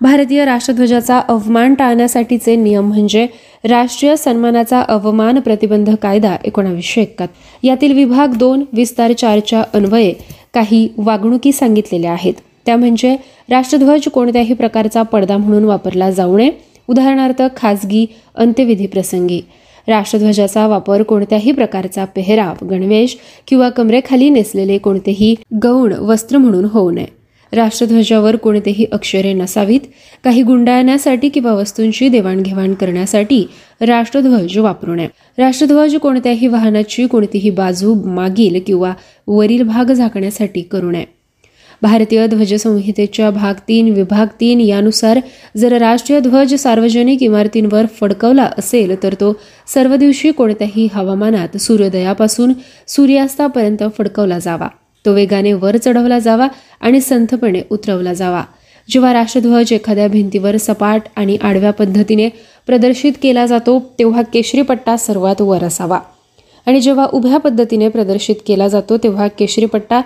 भारतीय 0.00 0.44
राष्ट्रध्वजाचा 0.44 1.18
अवमान 1.18 1.74
टाळण्यासाठीचे 1.74 2.56
नियम 2.56 2.88
म्हणजे 2.88 3.26
राष्ट्रीय 3.64 4.16
सन्मानाचा 4.16 4.80
अवमान 4.80 5.40
प्रतिबंध 5.40 5.90
कायदा 6.02 6.36
एकोणावीसशे 6.44 7.00
एकाहत्तर 7.02 7.66
यातील 7.66 7.92
विभाग 7.92 8.34
दोन 8.36 8.64
विस्तार 8.72 9.12
चारच्या 9.12 9.62
अन्वये 9.74 10.12
काही 10.54 10.88
वागणुकी 10.96 11.52
सांगितलेल्या 11.52 12.12
आहेत. 12.12 12.34
त्या 12.66 12.76
म्हणजे 12.76 13.16
राष्ट्रध्वज 13.50 14.08
कोणत्याही 14.08 14.54
प्रकारचा 14.54 15.02
पडदा 15.02 15.36
म्हणून 15.36 15.64
वापरला 15.64 16.10
जाऊ 16.10 16.36
नये. 16.36 16.50
उदाहरणार्थ 16.88 17.42
खाजगी 17.56 18.06
अंत्यविधी 18.34 18.86
प्रसंगी. 18.86 19.40
राष्ट्रध्वजाचा 19.88 20.66
वापर 20.66 21.02
कोणत्याही 21.02 21.52
प्रकारचा 21.52 22.04
पेहराव 22.04 22.66
गणवेश 22.66 23.18
किंवा 23.48 23.68
कमरेखाली 23.68 24.30
नेसलेले 24.30 24.78
कोणतेही 24.78 25.34
गौण 25.62 25.92
वस्त्र 25.92 26.38
म्हणून 26.38 26.64
होऊ 26.64 26.90
नये. 26.90 27.06
राष्ट्रध्वजावर 27.52 28.36
कोणतेही 28.36 28.86
अक्षरे 28.92 29.32
नसावीत. 29.32 29.80
काही 30.24 30.42
गुंडाळण्यासाठी 30.42 31.28
किंवा 31.28 31.52
वस्तूंची 31.52 32.08
देवाणघेवाण 32.08 32.74
करण्यासाठी 32.74 33.44
राष्ट्रध्वज 33.80 34.58
वापरू 34.58 34.94
नये. 34.94 35.08
राष्ट्रध्वज 35.38 35.96
कोणत्याही 35.96 36.46
वाहनाची 36.46 37.06
कोणतीही 37.06 37.50
बाजू 37.50 37.94
मागील 37.94 38.60
किंवा 38.66 38.92
वरील 39.26 39.62
भाग 39.62 39.92
झाकण्यासाठी 39.92 40.62
करू 40.62 40.90
नये. 40.90 41.21
भारतीय 41.82 42.26
ध्वज 42.26 42.54
संहितेच्या 42.54 43.30
भाग 43.30 43.54
तीन 43.68 43.88
विभाग 43.92 44.26
तीन 44.40 44.60
यानुसार 44.60 45.18
जर 45.56 45.72
राष्ट्रीय 45.78 46.20
ध्वज 46.20 46.54
सार्वजनिक 46.54 47.22
इमारतींवर 47.22 47.86
फडकवला 48.00 48.48
असेल 48.58 49.02
तर 49.02 49.14
तो 49.14 49.32
सर्व 49.66 49.96
दिवशी 49.96 50.30
कोणत्याही 50.32 50.88
हवामानात 50.94 51.56
सूर्योदयापासून 51.56 52.52
सूर्यास्तापर्यंत 52.88 53.82
फडकवला 53.98 54.38
जावा. 54.38 54.68
तो 55.06 55.14
वेगाने 55.14 55.52
वर 55.52 55.76
चढवला 55.76 56.18
जावा 56.18 56.48
आणि 56.80 57.00
संथपणे 57.00 57.62
उतरवला 57.70 58.12
जावा. 58.12 58.42
जेव्हा 58.88 59.12
राष्ट्रध्वज 59.12 59.72
एखाद्या 59.72 60.08
भिंतीवर 60.08 60.56
सपाट 60.56 61.02
आणि 61.16 61.36
आडव्या 61.42 61.70
पद्धतीने 61.70 62.28
प्रदर्शित 62.66 63.12
केला 63.22 63.46
जातो 63.46 63.92
तेव्हा 63.98 64.22
केशरी 64.22 64.62
पट्टा 64.62 64.96
सर्वात 64.96 65.40
वर 65.40 65.64
असावा. 65.64 65.98
आणि 66.66 66.80
जेव्हा 66.80 67.06
उभ्या 67.12 67.38
पद्धतीने 67.38 67.88
प्रदर्शित 67.88 68.36
केला 68.46 68.68
जातो 68.68 68.96
तेव्हा 68.96 69.28
केशरी 69.28 69.66
पट्टा 69.66 70.00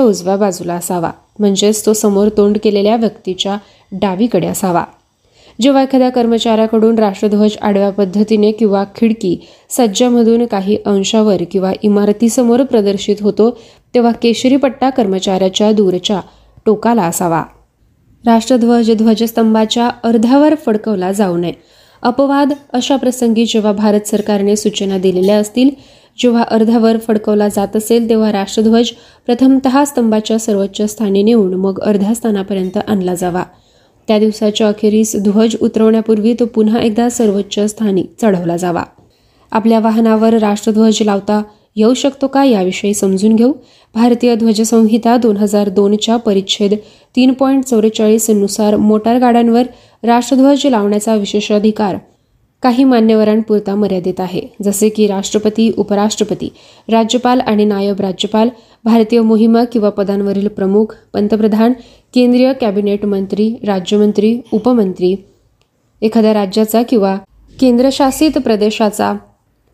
उजव्या 0.00 0.36
बाजूला 0.36 0.74
असावा. 0.74 1.10
म्हणजेच 1.38 1.86
तो 1.86 1.92
समोर 1.92 2.28
तोंड 2.36 2.58
केलेल्या 2.64 2.96
व्यक्तीच्या 2.96 3.56
डावीकडे 3.92 4.46
असावा. 4.46 4.84
जेव्हा 5.60 5.82
एखाद्या 5.82 6.10
कर्मचाऱ्याकडून 6.10 6.98
राष्ट्रध्वज 6.98 7.50
आडव्या 7.62 7.90
पद्धतीने 7.90 8.52
किंवा 8.52 8.84
खिडकी 8.96 9.46
सज्जामधून 9.70 10.46
काही 10.46 10.78
अंशावर 10.86 11.42
किंवा 11.50 11.72
इमारतीसमोर 11.82 12.62
प्रदर्शित 12.62 13.16
होतो 13.20 13.58
तेव्हा 13.94 14.12
केशरी 14.12 14.56
पट्टा 14.56 14.90
कर्मचाऱ्याच्या 14.90 15.72
दूरच्या 15.72 16.20
टोकाला 16.66 17.02
असावा. 17.02 17.42
राष्ट्रध्वज 18.26 18.90
ध्वजस्तंभाच्या 18.90 19.88
अर्ध्यावर 20.04 20.54
फडकवला 20.66 21.12
जाऊ 21.12 21.36
नये. 21.36 21.52
अपवाद 22.02 22.52
अशा 22.72 22.96
प्रसंगी 22.96 23.44
जेव्हा 23.46 23.72
भारत 23.72 24.06
सरकारने 24.06 24.56
सूचना 24.56 24.98
दिलेल्या 24.98 25.36
असतील 25.36 25.70
जेव्हा 26.18 26.42
अर्ध्यावर 26.42 26.96
फडकवला 26.98 27.48
जात 27.48 27.76
असेल 27.76 28.08
तेव्हा 28.08 28.32
राष्ट्रध्वज 28.32 28.90
प्रथमतः 29.26 29.84
स्तंभाच्या 29.84 30.38
सर्वोच्च 30.38 30.82
स्थानी 30.82 31.22
नेऊन 31.22 31.54
मग 31.54 31.80
अर्ध्या 31.80 32.14
स्थानापर्यंत 32.14 32.78
आणला 32.88 33.14
जावा. 33.14 33.42
त्या 34.08 34.18
दिवसाच्या 34.18 34.68
अखेरीस 34.68 35.16
ध्वज 35.16 35.56
उतरवण्यापूर्वी 35.60 36.34
तो 36.40 36.44
पुन्हा 36.44 36.80
एकदा 36.80 37.08
सर्वोच्च 37.08 37.58
स्थानी 37.60 38.04
चढवला 38.22 38.56
जावा. 38.56 38.82
आपल्या 39.52 39.78
वाहनावर 39.78 40.34
राष्ट्रध्वज 40.34 41.02
लावता 41.02 41.42
येऊ 41.76 41.94
शकतो 41.94 42.26
का 42.26 42.44
याविषयी 42.44 42.94
समजून 42.94 43.36
घेऊ. 43.36 43.52
भारतीय 43.94 44.34
ध्वजसंहिता 44.34 45.16
दोन 45.16 45.36
हजार 45.36 45.68
दोनच्या 45.68 46.16
परिच्छेद 46.16 46.74
तीन 47.16 47.32
पॉईंट 47.32 47.64
चौवेचाळीसनुसार 47.64 48.76
मोटारगाड्यांवर 48.76 48.86
मोटार 48.86 49.18
गाड्यांवर 49.18 49.62
राष्ट्रध्वज 50.02 50.66
लावण्याचा 50.66 51.14
विशेषाधिकार. 51.14 51.96
काही 52.62 52.84
मान्यवरांपुरता 52.84 53.74
मर्यादित 53.74 54.20
आहे. 54.20 54.40
जसे 54.62 54.88
की 54.88 55.06
राष्ट्रपती 55.06 55.70
उपराष्ट्रपती 55.76 56.52
राज्यपाल 56.88 57.40
आणि 57.40 57.64
नायब 57.64 58.00
राज्यपाल 58.00 58.48
भारतीय 58.84 59.20
मोहिमा 59.20 59.64
किंवा 59.64 59.90
पदांवरील 59.90 60.48
प्रमुख 60.48 60.94
पंतप्रधान 61.14 61.72
केंद्रीय 62.14 62.52
कॅबिनेट 62.52 63.04
मंत्री 63.04 63.54
राज्यमंत्री 63.66 64.40
उपमंत्री 64.52 65.14
एखाद्या 66.02 66.34
राज्याचा 66.34 66.82
किंवा 66.82 67.18
केंद्रशासित 67.60 68.30
प्रदेशाचा 68.30 69.12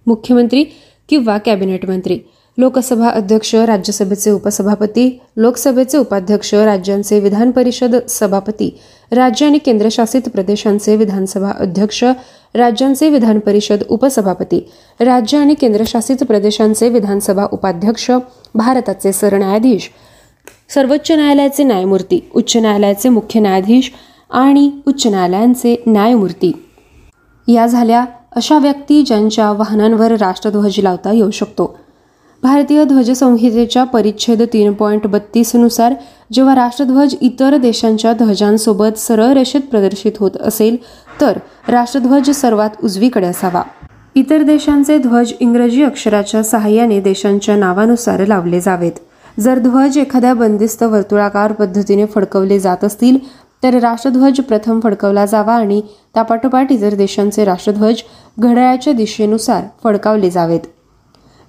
मुख्यमंत्री 0.07 0.65
किंवा 1.09 1.39
कॅबिनेट 1.39 1.87
मंत्री. 1.91 2.19
लोकसभा 2.59 3.09
अध्यक्ष 3.09 3.55
राज्यसभेचे 3.55 4.31
उपसभापती 4.31 5.21
लोकसभेचे 5.37 5.99
उपाध्यक्ष 5.99 6.55
राज्यांचे 6.55 7.21
विधान 7.21 7.51
परिषद 7.51 7.97
सभापती 8.09 8.69
राज्य 9.13 9.47
आणि 9.47 9.59
केंद्रशासित 9.59 10.29
प्रदेशांचे 10.29 10.97
विधानसभा 10.97 11.51
अध्यक्ष 11.59 12.05
राज्यांचे 12.55 13.09
विधान 13.11 13.39
परिषद 13.39 13.83
उपसभापती 13.89 14.61
राज्य 15.01 15.39
आणि 15.39 15.55
केंद्रशासित 15.55 16.25
प्रदेशांचे 16.25 16.89
विधानसभा 16.89 17.47
उपाध्यक्ष 17.53 18.11
भारताचे 18.55 19.13
सरन्यायाधीश 19.13 19.91
सर्वोच्च 20.75 21.13
न्यायालयाचे 21.13 21.65
न्यायमूर्ती 21.65 22.21
उच्च 22.35 22.57
न्यायालयाचे 22.57 23.09
मुख्य 23.09 23.41
न्यायाधीश 23.41 23.93
आणि 24.31 24.71
उच्च 24.87 25.07
न्यायालयांचे 25.07 25.83
न्यायमूर्ती. 25.87 26.53
या 27.49 27.67
झाल्या 27.67 28.05
अशा 28.37 28.59
व्यक्ती 28.59 29.03
ज्यांच्या 29.03 29.53
वाहनांवर 29.53 30.13
राष्ट्रध्वज 30.13 30.79
लावता 30.79 31.13
येऊ 31.13 31.31
शकतो. 31.31 31.79
भारतीय 32.45 32.83
ध्वजसंहितेच्या 32.85 33.83
परिच्छेद 33.85 34.43
तीन 34.53 34.73
पॉईंट 34.73 35.07
बत्तीसनुसार 35.07 35.93
जेव्हा 36.33 36.55
राष्ट्रध्वज 36.55 37.15
इतर 37.21 37.57
देशांच्या 37.57 38.13
ध्वजांसोबत 38.13 38.99
सरळ 38.99 39.33
रेषेत 39.35 39.61
प्रदर्शित 39.71 40.19
होत 40.21 40.37
असेल 40.41 40.77
तर 41.21 41.39
राष्ट्रध्वज 41.69 42.31
सर्वात 42.31 42.85
उजवीकडे 42.85 43.27
असावा. 43.27 43.63
इतर 44.17 44.43
देशांचे 44.43 44.99
ध्वज 44.99 45.33
इंग्रजी 45.41 45.83
अक्षराच्या 45.85 46.43
सहाय्याने 46.43 47.01
देशांच्या 47.01 47.57
नावानुसार 47.57 48.25
लावले 48.27 48.61
जावेत. 48.61 48.93
जर 49.41 49.59
ध्वज 49.59 49.99
एखाद्या 49.99 50.35
बंदिस्त 50.35 50.83
वर्तुळाकार 50.83 51.53
पद्धतीने 51.53 52.07
फडकवले 52.07 52.59
जात 52.61 52.85
असतील 52.85 53.19
तर 53.63 53.79
राष्ट्रध्वज 53.81 54.41
प्रथम 54.49 54.81
फडकवला 54.81 55.27
जावा 55.27 55.55
आणि 55.55 55.81
त्यापाठोपाठ 56.15 56.73
इतर 56.73 56.95
देशांचे 56.95 57.45
राष्ट्रध्वज 57.45 58.03
घड्याळाच्या 58.39 58.93
दिशेनुसार 58.93 59.63
फडकावले 59.85 60.31
जावेत. 60.31 60.61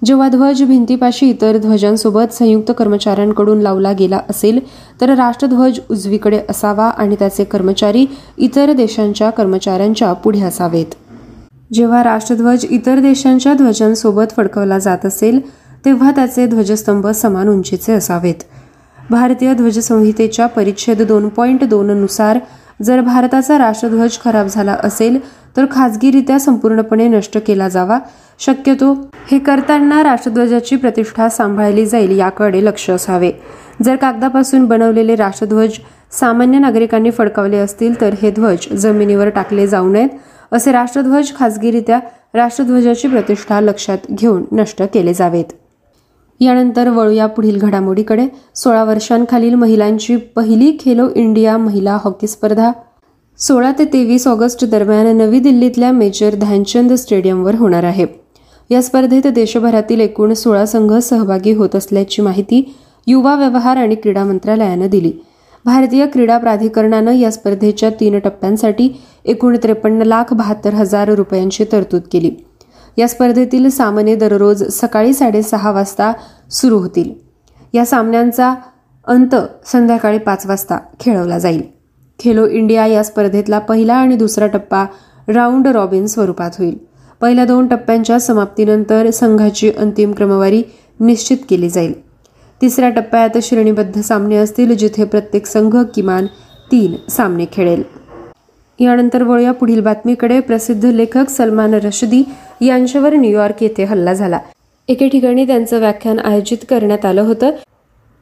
जेव्हा 0.02 0.28
ध्वज 0.28 0.62
भिंतीपाशी 0.62 1.28
इतर 1.30 1.56
ध्वजांसोबत 1.56 2.32
संयुक्त 2.32 2.70
कर्मचाऱ्यांकडून 2.78 3.60
लावला 3.60 3.92
गेला 3.92 4.20
असेल 4.30 4.58
तर 5.00 5.14
राष्ट्रध्वज 5.14 5.80
उजवीकडे 5.90 6.40
असावा 6.50 6.88
आणि 6.88 7.16
त्याचे 7.18 7.44
कर्मचारी 7.44 8.04
इतर 8.38 8.72
देशांच्या 8.72 9.30
कर्मचाऱ्यांच्या 9.30 10.12
पुढे 10.12 10.40
असावेत. 10.40 10.94
जेव्हा 11.72 12.02
राष्ट्रध्वज 12.04 12.66
इतर 12.70 13.00
देशांच्या 13.00 13.54
ध्वजांसोबत 13.54 14.36
फडकवला 14.36 14.78
जात 14.78 15.06
असेल 15.06 15.40
तेव्हा 15.84 16.10
त्याचे 16.10 16.46
ध्वजस्तंभ 16.46 17.06
समान 17.06 17.48
उंचीचे 17.48 17.92
असावेत. 17.92 18.34
भारतीय 19.10 19.52
ध्वजसंहितेच्या 19.54 20.46
परिच्छेद 20.46 21.02
दोन 21.02 21.28
पॉईंट 21.28 21.64
दोन 21.64 21.90
नुसार 21.90 22.38
जर 22.80 23.00
भारताचा 23.00 23.58
राष्ट्रध्वज 23.58 24.18
खराब 24.24 24.46
झाला 24.46 24.76
असेल 24.84 25.18
तर 25.56 25.64
खाजगीरित्या 25.70 26.38
संपूर्णपणे 26.40 27.08
नष्ट 27.08 27.38
केला 27.46 27.68
जावा. 27.68 27.98
शक्यतो 28.38 28.92
हे 29.30 29.38
करताना 29.38 30.02
राष्ट्रध्वजाची 30.02 30.76
प्रतिष्ठा 30.76 31.28
सांभाळली 31.28 31.86
जाईल 31.86 32.18
याकडे 32.18 32.64
लक्ष 32.64 32.90
असावे. 32.90 33.30
जर 33.84 33.96
कागदापासून 33.96 34.64
बनवलेले 34.66 35.16
राष्ट्रध्वज 35.16 35.78
सामान्य 36.20 36.58
नागरिकांनी 36.58 37.10
फडकावले 37.10 37.58
असतील 37.58 38.00
तर 38.00 38.14
हे 38.22 38.30
ध्वज 38.30 38.68
जमिनीवर 38.72 39.28
टाकले 39.28 39.66
जाऊ 39.66 39.88
नयेत 39.92 40.08
असे 40.52 40.72
राष्ट्रध्वज 40.72 41.32
खाजगीरित्या 41.38 42.00
राष्ट्रध्वजाची 42.34 43.08
प्रतिष्ठा 43.08 43.60
लक्षात 43.60 44.10
घेऊन 44.10 44.44
नष्ट 44.52 44.82
केले 44.82 45.14
जावेत. 45.14 45.44
यानंतर 46.40 46.88
वळूया 46.88 47.26
पुढील 47.26 47.58
घडामोडीकडे. 47.58 48.26
सोळा 48.54 48.84
वर्षांखालील 48.84 49.54
महिलांची 49.54 50.16
पहिली 50.16 50.76
खेलो 50.80 51.08
इंडिया 51.16 51.56
महिला 51.58 51.98
हॉकी 52.04 52.26
स्पर्धा. 52.26 52.72
सोळा 53.38 53.72
ते 53.78 53.84
तेवीस 53.84 54.26
ऑगस्ट 54.26 54.64
दरम्यान 54.64 55.16
नवी 55.16 55.38
दिल्लीतल्या 55.38 55.92
मेजर 55.92 56.34
ध्यानचंद 56.34 56.92
स्टेडियमवर 56.92 57.54
होणार 57.54 57.84
आहे. 57.84 58.06
या 58.70 58.82
स्पर्धेत 58.82 59.26
देशभरातील 59.26 60.00
एकूण 60.00 60.32
सोळा 60.32 60.66
संघ 60.66 60.92
सहभागी 60.92 61.52
होत 61.52 61.76
असल्याची 61.76 62.22
माहिती 62.22 62.74
युवा 63.06 63.34
व्यवहार 63.34 63.76
आणि 63.76 63.94
क्रीडा 63.94 64.24
मंत्रालयानं 64.24 64.86
दिली. 64.86 65.12
भारतीय 65.64 66.06
क्रीडा 66.06 66.38
प्राधिकरणानं 66.38 67.12
या 67.12 67.30
स्पर्धेच्या 67.30 67.90
तीन 67.90 68.18
टप्प्यांसाठी 68.18 68.88
एकूण 69.24 69.56
त्रेपन्न 69.62 70.02
लाख 70.02 70.34
बहात्तर 70.34 70.74
हजार 70.74 71.14
रुपयांची 71.14 71.64
तरतूद 71.72 72.02
केली. 72.12 72.30
या 72.96 73.08
स्पर्धेतील 73.08 73.68
सामने 73.68 74.16
दररोज 74.16 74.64
सकाळी 74.64 75.14
साडेसहा 75.14 75.70
वाजता 75.70 76.12
सुरू 76.50 76.78
होतील. 76.78 77.14
या 77.72 77.86
सामन्यांचा 77.86 78.54
अंत 79.04 79.34
संध्याकाळी 79.66 80.18
पाच 80.18 80.46
वाजता 80.46 80.78
खेळवला 81.00 81.38
जाईल. 81.38 81.62
खेलो 82.18 82.46
इंडिया 82.46 82.86
या 82.86 83.04
स्पर्धेतला 83.04 83.58
पहिला 83.58 83.94
आणि 83.94 84.16
दुसरा 84.16 84.46
टप्पा 84.46 84.84
राऊंड 85.28 85.66
रॉबिन 85.66 86.06
स्वरूपात 86.06 86.50
होईल. 86.58 86.78
पहिल्या 87.20 87.44
दोन 87.44 87.66
टप्प्यांच्या 87.66 88.20
समाप्तीनंतर 88.20 89.10
संघाची 89.10 89.70
अंतिम 89.70 90.12
क्रमवारी 90.12 90.62
निश्चित 91.00 91.36
केली 91.50 91.70
जाईल. 91.70 92.06
तिसऱ्या 92.62 92.90
टप्प्यात 92.90 93.38
श्रेणीबद्ध 93.42 94.00
सामने 94.00 94.36
असतील 94.36 94.76
जिथे 94.76 95.04
प्रत्येक 95.04 95.46
संघ 95.46 95.76
किमान 95.94 96.26
तीन 96.72 97.10
सामने 97.10 97.44
खेळेल. 97.52 97.82
यानंतर 98.80 99.22
वळूया 99.22 99.52
पुढील 99.52 99.80
बातमीकडे. 99.80 100.40
प्रसिद्ध 100.40 100.84
लेखक 100.84 101.28
सलमान 101.28 101.74
रशदी 101.74 102.22
यांच्यावर 102.60 103.14
न्यूयॉर्क 103.14 103.62
येथे 103.62 103.84
हल्ला 103.84 104.12
झाला. 104.12 104.38
एके 104.88 105.08
ठिकाणी 105.08 105.46
त्यांचं 105.46 105.78
व्याख्यान 105.78 106.18
आयोजित 106.18 106.58
करण्यात 106.70 107.04
आलं 107.04 107.22
होतं. 107.22 107.50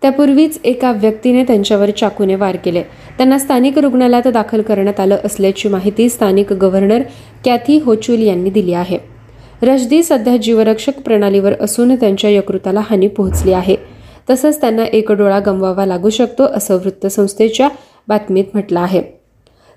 त्यापूर्वीच 0.02 0.58
एका 0.64 0.92
व्यक्तीने 0.92 1.44
त्यांच्यावर 1.44 1.90
चाकूने 1.90 2.34
वार 2.34 2.56
केले. 2.56 2.82
त्यांना 2.82 3.38
स्थानिक 3.38 3.78
रुग्णालयात 3.78 4.28
दाखल 4.28 4.62
करण्यात 4.62 5.00
आलं 5.00 5.16
असल्याची 5.24 5.68
माहिती 5.68 6.08
स्थानिक 6.08 6.52
गव्हर्नर 6.52 7.02
कॅथी 7.44 7.78
होचुल 7.78 8.22
यांनी 8.22 8.50
दिली 8.50 8.72
आहे. 8.72 8.98
रशदी 9.62 10.02
सध्या 10.02 10.36
जीवरक्षक 10.36 10.98
प्रणालीवर 11.04 11.52
असून 11.60 11.94
त्यांच्या 11.94 12.30
यकृताला 12.30 12.80
हानी 12.80 13.08
पोहोचली 13.08 13.52
आहे. 13.52 13.76
तसंच 14.30 14.60
त्यांना 14.60 14.84
एक 14.84 15.12
डोळा 15.12 15.38
गमवावा 15.38 15.86
लागू 15.86 16.10
शकतो 16.10 16.42
असं 16.42 16.74
वृत्तसंस्थेच्या 16.74 17.68
बातमीत 18.08 18.44
म्हटलं 18.54 18.80
आहे. 18.80 19.23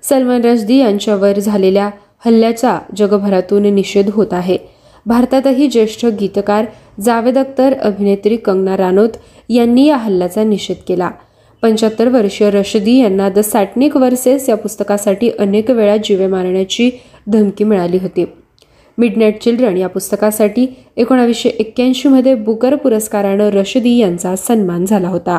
सलमान 0.02 0.44
रशदी 0.44 0.76
यांच्यावर 0.76 1.38
झालेल्या 1.38 1.90
हल्ल्याचा 2.26 2.78
जगभरातून 2.96 3.62
निषेध 3.62 4.10
होत 4.10 4.32
आहे. 4.32 4.58
भारतातही 5.06 5.68
ज्येष्ठ 5.68 6.06
गीतकार 6.06 6.64
जावेद 7.00 7.38
अख्तर 7.38 7.72
अभिनेत्री 7.72 8.36
कंगना 8.36 8.76
रानोत 8.76 9.08
यांनी 9.48 9.86
या 9.86 9.96
हल्ल्याचा 9.96 10.44
निषेध 10.44 10.76
केला. 10.88 11.10
पंच्याहत्तर 11.62 12.08
वर्षीय 12.08 12.50
रशदी 12.50 12.98
यांना 12.98 13.28
द 13.28 13.38
सॅटनिक 13.38 13.96
वर्सेस 13.96 14.48
या 14.48 14.56
पुस्तकासाठी 14.56 15.30
अनेक 15.38 15.70
वेळा 15.70 15.96
जीवे 15.96 16.26
मारण्याची 16.26 16.90
धमकी 17.26 17.64
मिळाली 17.64 17.96
होती. 17.96 18.24
मिडनाईट 18.98 19.42
चिल्ड्रन 19.42 19.76
या 19.76 19.88
पुस्तकासाठी 19.88 20.66
एकोणावीसशे 20.96 21.48
एक्क्याऐंशीमध्ये 21.48 22.34
बुकर 22.34 22.74
पुरस्कारानं 22.74 23.48
रशदी 23.48 23.98
यांचा 23.98 24.36
सन्मान 24.36 24.84
झाला 24.84 25.08
होता. 25.08 25.38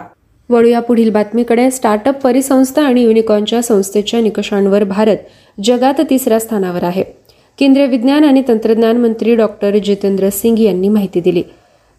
वळूया 0.49 0.79
पुढील 0.79 1.09
बातमीकडे. 1.09 1.69
स्टार्टअप 1.71 2.21
परिसंस्था 2.21 2.81
आणि 2.81 3.03
युनिकॉनच्या 3.03 3.61
संस्थेच्या 3.61 4.21
निकषांवर 4.21 4.83
भारत 4.83 5.17
जगात 5.63 6.01
तिसऱ्या 6.09 6.39
स्थानावर 6.39 6.83
आहे. 6.83 7.03
केंद्रीय 7.59 7.85
विज्ञान 7.87 8.23
आणि 8.23 8.41
तंत्रज्ञान 8.47 8.97
मंत्री 8.97 9.35
डॉक्टर 9.35 9.77
जितेंद्र 9.77 10.29
सिंग 10.29 10.59
यांनी 10.59 10.89
माहिती 10.89 11.21
दिली. 11.21 11.43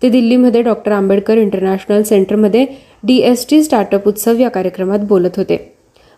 ते 0.02 0.08
दिल्लीमध्ये 0.08 0.62
डॉक्टर 0.62 0.92
आंबेडकर 0.92 1.38
इंटरनॅशनल 1.38 2.02
सेंटरमध्ये 2.02 2.64
डीएसटी 3.04 3.62
स्टार्टअप 3.62 4.08
उत्सव 4.08 4.38
या 4.38 4.48
कार्यक्रमात 4.48 4.98
बोलत 4.98 5.36
होते. 5.36 5.56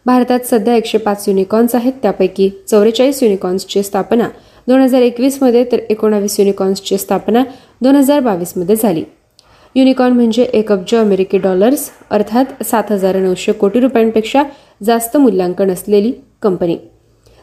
भारतात 0.07 0.47
सध्या 0.47 0.75
एकशे 0.77 0.99
पाच 0.99 1.29
युनिकॉर्न्स 1.29 1.75
आहेत. 1.75 1.92
त्यापैकी 2.03 2.49
चौवेचाळीस 2.68 3.23
युनिकॉन्सची 3.23 3.83
स्थापना 3.83 4.29
दोन 4.68 4.81
हजार 4.81 5.03
एकवीसमध्ये 5.03 5.64
तर 5.73 5.79
एकोणावीस 5.90 6.38
युनिकॉन्सची 6.40 6.99
स्थापना 6.99 7.42
दोन 7.83 7.97
हजार 7.97 8.21
बावीसमध्ये 8.21 8.77
झाली. 8.77 9.03
युनिकॉर्न 9.74 10.12
म्हणजे 10.12 10.42
एक 10.44 10.72
अब्ज 10.72 10.94
अमेरिकी 10.94 11.38
डॉलर्स 11.38 11.88
अर्थात 12.11 12.62
सात 12.64 12.90
हजार 12.92 13.16
नऊशे 13.16 13.52
कोटी 13.52 13.80
रुपयांपेक्षा 13.80 14.42
जास्त 14.85 15.16
मूल्यांकन 15.16 15.70
असलेली 15.70 16.12
कंपनी. 16.42 16.76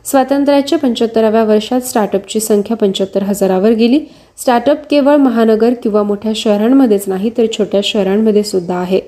स्वातंत्र्याच्या 0.05 0.77
पंच्याहत्तराव्या 0.79 1.43
वर्षात 1.43 1.81
स्टार्टअपची 1.81 2.39
संख्या 2.39 2.77
पंच्याहत्तर 2.77 3.23
हजारावर 3.23 3.71
गेली. 3.71 3.99
स्टार्टअप 4.37 4.85
केवळ 4.89 5.15
महानगर 5.15 5.73
किंवा 5.83 6.03
मोठ्या 6.03 6.31
शहरांमध्येच 6.35 7.07
नाही 7.07 7.29
तर 7.37 7.45
छोट्या 7.57 7.81
शहरांमध्ये 7.83 8.43
सुद्धा 8.43 8.75
आहे. 8.75 9.01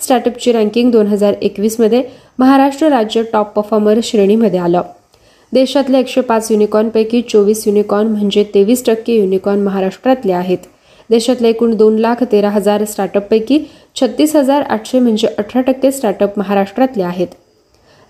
स्टार्टअपची 0.00 0.52
रँकिंग 0.52 0.90
दोन 0.90 1.06
हजार 1.06 1.34
एकवीसमध्ये 1.42 2.02
महाराष्ट्र 2.38 2.88
राज्य 2.88 3.22
टॉप 3.32 3.52
परफॉर्मर 3.52 3.98
श्रेणीमध्ये 4.02 4.58
आलं. 4.58 4.82
देशातल्या 5.52 6.00
एकशे 6.00 6.20
पाच 6.20 6.50
युनिकॉर्नपैकी 6.52 7.22
चोवीस 7.22 7.66
युनिकॉर्न 7.66 8.06
म्हणजे 8.06 8.44
तेवीस 8.54 8.84
टक्के 8.86 9.16
युनिकॉर्न 9.16 9.62
महाराष्ट्रातले 9.64 10.32
आहेत. 10.32 10.58
देशातल्या 11.10 11.50
एकूण 11.50 11.74
दोन 11.76 11.98
लाख 11.98 12.22
तेरा 12.32 12.48
हजार 12.50 12.84
स्टार्टअपपैकी 12.84 13.58
छत्तीस 14.00 14.36
हजार 14.36 14.62
आठशे 14.62 15.00
म्हणजे 15.00 15.28
अठरा 15.38 15.60
टक्के 15.60 15.92
स्टार्टअप 15.92 16.38
महाराष्ट्रातले 16.38 17.02
आहेत. 17.02 17.26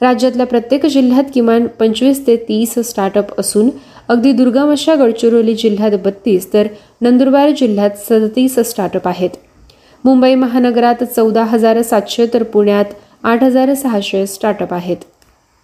राज्यातल्या 0.01 0.47
प्रत्येक 0.47 0.87
जिल्ह्यात 0.87 1.25
किमान 1.35 1.67
पंचवीस 1.67 2.27
ते 2.27 2.37
तीस 2.49 2.79
स्टार्टअप 2.79 3.41
असून 3.41 3.71
अगदी 4.09 4.33
दुर्गम 4.33 4.71
अशा 4.71 4.95
गडचिरोली 4.95 5.55
जिल्ह्यात 5.55 5.93
बत्तीस 6.05 6.53
तर 6.53 6.67
नंदुरबार 7.01 7.51
जिल्ह्यात 7.51 7.91
सदतीस 8.09 8.59
स्टार्टअप 8.59 9.09
आहेत. 9.09 9.31
मुंबई 10.05 10.35
महानगरात 10.35 11.05
चौदा 11.05 11.45
हजार 11.45 11.83
सातशे 11.83 12.27
तर 12.35 12.43
पुण्यात 12.43 12.85
आठ 13.23 13.43
हजार 13.43 13.75
सहाशे 13.75 14.27
स्टार्टअप 14.27 14.75
आहेत. 14.75 14.97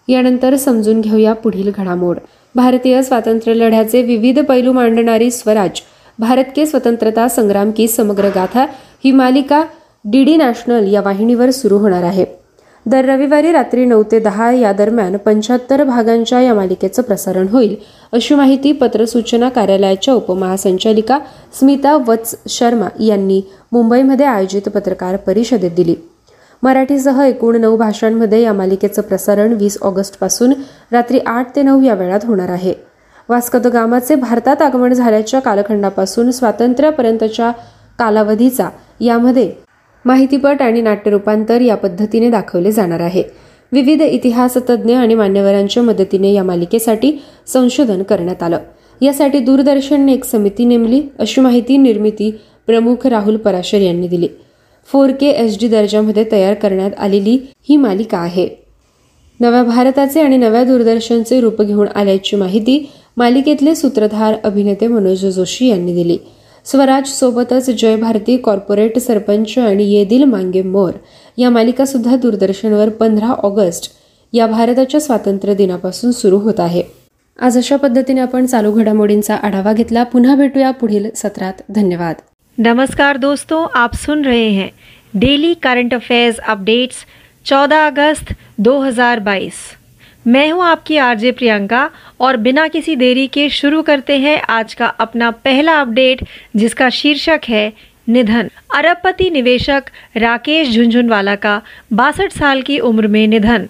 यानंतर 0.08 0.56
समजून 0.56 1.00
घेऊया 1.00 1.32
पुढील 1.32 1.70
घडामोड. 1.76 2.18
भारतीय 2.54 3.02
स्वातंत्र्य 3.02 3.54
लढ्याचे 3.54 4.02
विविध 4.02 4.38
पैलू 4.38 4.72
मांडणारी 4.72 5.30
स्वराज 5.30 5.80
भारत 6.18 6.44
के 6.56 6.66
स्वतंत्रता 6.66 7.28
संग्राम 7.28 7.70
की 7.70 7.88
समग्र 7.88 8.28
गाथा 8.34 8.66
ही 9.04 9.12
मालिका 9.12 9.64
डीडी 10.04 10.36
नॅशनल 10.36 10.92
या 10.92 11.00
वाहिनीवर 11.00 11.50
सुरू 11.50 11.78
होणार 11.78 12.02
आहे. 12.02 12.24
दर 12.86 13.04
रविवारी 13.04 13.52
रात्री 13.52 13.84
नऊ 13.84 14.02
ते 14.02 14.18
दहा 14.20 14.50
या 14.52 14.72
दरम्यान 14.72 15.16
पंच्याहत्तर 15.16 15.84
भागांच्या 15.84 16.40
या 16.40 16.54
मालिकेचं 16.54 17.02
प्रसारण 17.02 17.48
होईल 17.48 17.74
अशी 18.12 18.34
माहिती 18.34 18.72
पत्रसूचना 18.72 19.48
कार्यालयाच्या 19.48 20.14
उपमहासंचालिका 20.14 21.18
स्मिता 21.58 21.96
वत्स 22.06 22.34
शर्मा 22.48 22.88
यांनी 23.00 23.40
मुंबईमध्ये 23.72 24.26
आयोजित 24.26 24.68
पत्रकार 24.68 25.16
परिषदेत 25.16 25.70
दिली. 25.70 25.94
मराठीसह 26.62 27.22
एकूण 27.22 27.60
नऊ 27.60 27.76
भाषांमध्ये 27.76 28.42
या 28.42 28.52
मालिकेचं 28.52 29.02
प्रसारण 29.02 29.52
वीस 29.52 29.78
ऑगस्टपासून 29.82 30.52
रात्री 30.92 31.18
आठ 31.26 31.56
ते 31.56 31.62
नऊ 31.62 31.82
या 31.82 31.94
वेळात 31.94 32.24
होणार 32.24 32.48
आहे. 32.48 32.74
वास्कद 33.28 33.66
गामाचे 33.66 34.14
भारतात 34.14 34.62
आगमन 34.62 34.92
झाल्याच्या 34.92 35.40
कालखंडापासून 35.40 36.30
स्वातंत्र्यापर्यंतच्या 36.30 37.50
कालावधीचा 37.98 38.68
यामध्ये 39.00 39.52
माहितीपट 40.04 40.62
आणि 40.62 40.80
नाट्यरूपांतर 40.80 41.60
या 41.60 41.74
पद्धतीने 41.74 42.30
दाखवले 42.30 42.72
जाणार 42.72 43.00
आहे. 43.00 43.22
विविध 43.72 44.02
इतिहासतज्ञ 44.02 44.94
आणि 44.94 45.14
मान्यवरांच्या 45.14 45.82
मदतीने 45.82 46.32
या 46.32 46.42
मालिकेसाठी 46.44 47.12
संशोधन 47.46 48.02
करण्यात 48.02 48.42
आलं. 48.42 48.58
यासाठी 49.00 49.38
दूरदर्शनने 49.38 50.12
एक 50.12 50.24
समिती 50.24 50.64
नेमली. 50.64 51.02
अशी 51.18 51.40
माहिती 51.40 51.76
निर्मिती 51.76 52.30
प्रमुख 52.66 53.06
राहुल 53.06 53.36
पराशर 53.36 53.78
यांनी 53.78 54.08
दिली. 54.08 54.28
फोर 54.88 55.10
के 55.10 55.26
एच 55.26 55.58
डी 55.60 55.68
दर्जामध्ये 55.68 56.24
तयार 56.32 56.54
करण्यात 56.54 56.90
आलेली 56.98 57.38
ही 57.68 57.76
मालिका 57.76 58.18
आहे. 58.18 58.48
नव्या 59.40 59.62
भारताचे 59.62 60.20
आणि 60.20 60.36
नव्या 60.36 60.64
दूरदर्शनचे 60.64 61.40
रूप 61.40 61.62
घेऊन 61.62 61.86
आल्याची 61.94 62.36
माहिती 62.36 62.92
मालिकेतले 63.16 63.74
सूत्रधार 63.74 64.34
अभिनेते 64.44 64.86
मनोज 64.86 65.26
जोशी 65.26 65.66
यांनी 65.66 65.94
दिली. 65.94 66.18
स्वराज 66.64 67.08
सोबतच 67.08 67.70
जय 67.70 67.96
भारती 67.96 68.36
कॉर्पोरेट 68.36 68.98
सरपंच 68.98 69.58
आणि 69.58 69.84
ये 69.84 70.04
दिल 70.04 70.24
मांगे 70.24 70.62
मोर 70.62 70.90
या 71.38 71.50
मालिका 71.50 71.84
सुद्धा 71.84 72.16
दूरदर्शनवर 72.16 72.88
पंधरा 72.88 73.26
ऑगस्ट 73.26 73.92
या 74.32 74.46
भारताच्या 74.46 75.00
स्वातंत्र्य 75.00 75.54
दिनापासून 75.54 76.10
सुरू 76.10 76.38
होत 76.38 76.60
आहे. 76.60 76.82
आज 77.40 77.56
अशा 77.56 77.76
पद्धतीने 77.76 78.20
आपण 78.20 78.46
चालू 78.46 78.72
घडामोडींचा 78.72 79.34
आढावा 79.34 79.72
घेतला. 79.72 80.02
पुन्हा 80.04 80.34
भेटूया 80.34 80.70
पुढील 80.70 81.10
सत्रात. 81.16 81.52
धन्यवाद. 81.68 82.14
नमस्कार 82.58 83.16
दोस्तों 83.16 83.66
आप 83.74 83.94
सुन 83.94 84.24
रहे 84.24 84.48
हैं 84.48 84.68
डेली 85.14 85.54
करंट 85.54 85.94
अफेयर्स 85.94 86.38
अपडेट्स 86.38 86.96
14 87.44 87.86
अगस्त 87.86 88.32
2022 88.58 89.52
मैं 90.26 90.52
हूँ 90.52 90.64
आपकी 90.64 90.96
आरजे 90.96 91.30
प्रियंका 91.30 91.86
और 92.20 92.36
बिना 92.36 92.66
किसी 92.66 92.94
देरी 92.94 93.26
के 93.26 93.48
शुरू 93.48 93.82
करते 93.82 94.16
हैं 94.16 94.36
आज 94.48 94.74
का 94.74 94.86
अपना 94.86 95.30
पहला 95.30 95.80
अपडेट, 95.80 96.24
जिसका 96.56 96.88
शीर्षक 96.92 97.48
है 97.48 97.68
निधन। 98.08 98.48
अरबपति 98.74 99.30
निवेशक 99.30 99.90
राकेश 100.16 100.70
झुंझुनवाला 100.74 101.34
का 101.34 101.58
बासठ 101.90 102.32
साल 102.32 102.60
की 102.60 102.78
उम्र 102.78 103.06
में 103.06 103.30
निधन। 103.30 103.66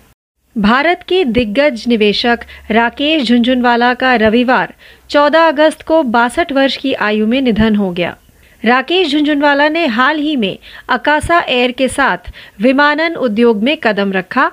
भारत 0.56 1.04
के 1.08 1.24
दिग्गज 1.24 1.84
निवेशक 1.86 2.36
राकेश 2.70 3.28
झुंझुनवाला 3.28 3.92
का 3.94 4.16
रविवार 4.18 4.66
14 5.10 5.46
अगस्त 5.48 5.82
को 5.86 6.02
बासठ 6.02 6.52
वर्ष 6.52 6.76
की 6.76 6.92
आयु 6.92 7.26
में 7.26 7.40
निधन 7.40 7.76
हो 7.76 7.90
गया। 7.90 8.14
राकेश 8.64 9.12
झुंझुनवाला 9.12 9.68
ने 9.68 9.86
हाल 9.86 10.18
ही 10.18 10.36
में 10.36 10.56
अकासा 10.88 11.40
एयर 11.48 11.70
के 11.70 11.88
साथ 11.88 12.30
विमानन 12.60 13.14
उद्योग 13.16 13.62
में 13.62 13.76
कदम 13.82 14.12
रखा। 14.12 14.50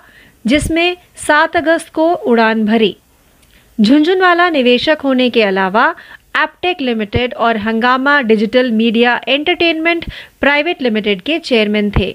जिसमें 0.48 0.94
7 1.28 1.58
अगस्त 1.58 1.90
को 1.94 2.14
उड़ान 2.14 2.66
भरी। 2.66 2.94
झुंझुनवाला 3.86 4.50
निवेशक 4.50 4.96
होने 5.04 5.30
के 5.30 5.42
अलावा 5.42 5.92
एपटेक 6.36 6.82
लिमिटेड 6.82 7.34
और 7.34 7.56
Hungama 7.56 8.22
digital 8.22 8.70
media 8.70 9.18
entertainment 9.28 10.06
private 10.42 10.82
limited 10.82 11.22
के 11.26 11.40
चेयरमैन 11.40 11.90
थे। 11.90 12.14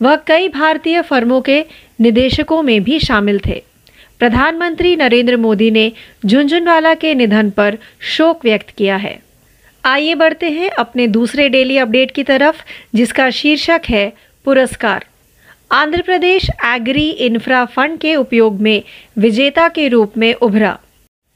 वह 0.00 0.16
कई 0.26 0.48
भारतीय 0.48 1.00
फर्मों 1.02 1.40
के 1.40 1.62
निदेशकों 1.98 2.64
में 2.64 2.82
भी 2.82 2.98
शामिल 3.00 3.38
थे। 3.44 3.58
प्रधानमंत्री 4.18 4.94
नरेंद्र 4.96 5.36
मोदी 5.36 5.70
ने 5.70 5.90
झुंझुनवाला 6.28 6.94
के 6.94 7.14
निधन 7.14 7.48
पर 7.48 7.74
शोक 8.16 8.40
व्यक्त 8.44 8.70
किया 8.78 8.96
है। 8.96 9.14
आइए 9.84 10.14
बढ़ते 10.14 10.48
हैं 10.48 10.68
अपने 10.78 11.06
दूसरे 11.06 11.48
डेली 11.48 11.78
अपडेट 11.78 12.08
की 12.14 12.22
तरफ़, 12.22 12.56
जिसका 12.96 13.28
शीर्षक 13.32 13.78
है 13.84 14.08
पुरस्कार। 14.44 14.98
Andhra 15.70 16.02
Pradesh 16.02 16.48
agri 16.64 17.08
infra 17.24 17.64
fund 17.66 17.98
के 18.00 18.14
उपयोग 18.16 18.60
में 18.60 18.82
विजेता 19.16 19.66
के 19.68 19.88
रूप 19.88 20.16
में 20.18 20.32
उभरा। 20.34 20.72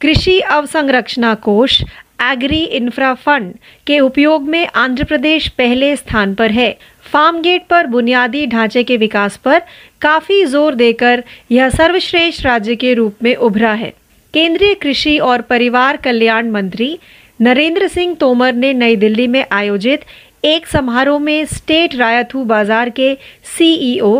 कृषि 0.00 0.38
अवसंरचना 0.40 1.34
कोष 1.42 1.80
एग्री 2.22 2.62
इंफ्रा 2.78 3.12
फंड 3.16 3.52
के 3.86 3.98
उपयोग 4.00 4.48
में 4.48 4.66
आंध्र 4.74 5.04
प्रदेश 5.04 5.48
पहले 5.48 5.94
स्थान 5.96 6.34
पर 6.34 6.50
है। 6.50 6.70
फार्म 7.12 7.40
गेट 7.42 7.66
पर 7.70 7.86
बुनियादी 7.86 8.46
ढांचे 8.46 8.82
के 8.82 8.96
विकास 8.96 9.36
पर 9.36 9.58
काफ़ी 10.00 10.44
ज़ोर 10.46 10.74
देकर 10.74 11.22
यह 11.50 11.68
सर्वश्रेष्ठ 11.70 12.46
राज्य 12.46 12.74
के 12.76 12.94
रूप 12.94 13.22
में 13.22 13.34
उभरा 13.36 13.72
है। 13.74 13.92
केंद्रीय 14.34 14.74
कृषि 14.74 15.18
और 15.20 15.40
परिवार 15.42 15.96
कल्याण 16.04 16.50
मंत्री 16.50 16.96
नरेंद्र 17.40 17.88
सिंह 17.88 18.14
तोमर 18.14 18.52
ने 18.54 18.72
नई 18.72 18.96
दिल्ली 18.96 19.26
में 19.26 19.44
आयोजित 19.52 20.04
एक 20.44 20.66
समारोह 20.66 21.18
में 21.18 21.44
स्टेट 21.46 21.94
रायथू 21.94 22.42
बाज़ार 22.44 22.88
के 22.90 23.14
सीईओ 23.58 24.16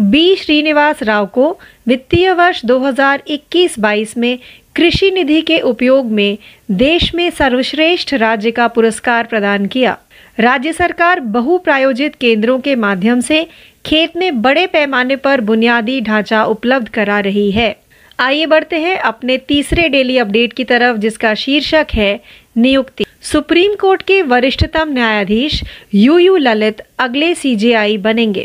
बी 0.00 0.34
श्रीनिवास 0.36 1.02
राव 1.02 1.26
को 1.26 1.50
वित्तीय 1.88 2.32
वर्ष 2.32 2.64
2021-22 2.64 4.16
में 4.16 4.38
कृषि 4.76 5.10
निधि 5.10 5.40
के 5.42 5.58
उपयोग 5.60 6.10
में 6.10 6.38
देश 6.70 7.14
में 7.14 7.28
सर्वश्रेष्ठ 7.30 8.14
राज्य 8.14 8.50
का 8.50 8.66
पुरस्कार 8.68 9.26
प्रदान 9.26 9.66
किया। 9.66 9.96
राज्य 10.40 10.72
सरकार 10.72 11.20
बहु 11.20 11.58
प्रायोजित 11.58 12.14
केंद्रों 12.14 12.58
के 12.60 12.74
माध्यम 12.76 13.20
से 13.20 13.46
खेत 13.86 14.16
में 14.16 14.42
बड़े 14.42 14.66
पैमाने 14.66 15.16
पर 15.16 15.40
बुनियादी 15.40 16.00
ढांचा 16.00 16.44
उपलब्ध 16.44 16.88
करा 16.88 17.20
रही 17.20 17.50
है। 17.50 17.74
आइए 18.18 18.44
बढ़ते 18.44 18.76
हैं 18.76 18.96
अपने 18.96 19.36
तीसरे 19.48 19.88
डेली 19.88 20.18
अपडेट 20.18 20.52
की 20.56 20.64
तरफ़, 20.64 20.96
जिसका 20.96 21.32
शीर्षक 21.36 21.84
है 21.90 22.16
नियुक्ति। 22.56 23.04
सुप्रीम 23.22 23.74
कोर्ट 23.80 24.02
के 24.06 24.20
वरिष्ठतम 24.22 24.92
न्यायाधीश 24.92 25.62
यू 25.92 26.18
यू 26.18 26.36
ललित 26.36 26.82
अगले 26.98 27.34
सीजेआई 27.34 27.96
बनेंगे। 27.96 28.44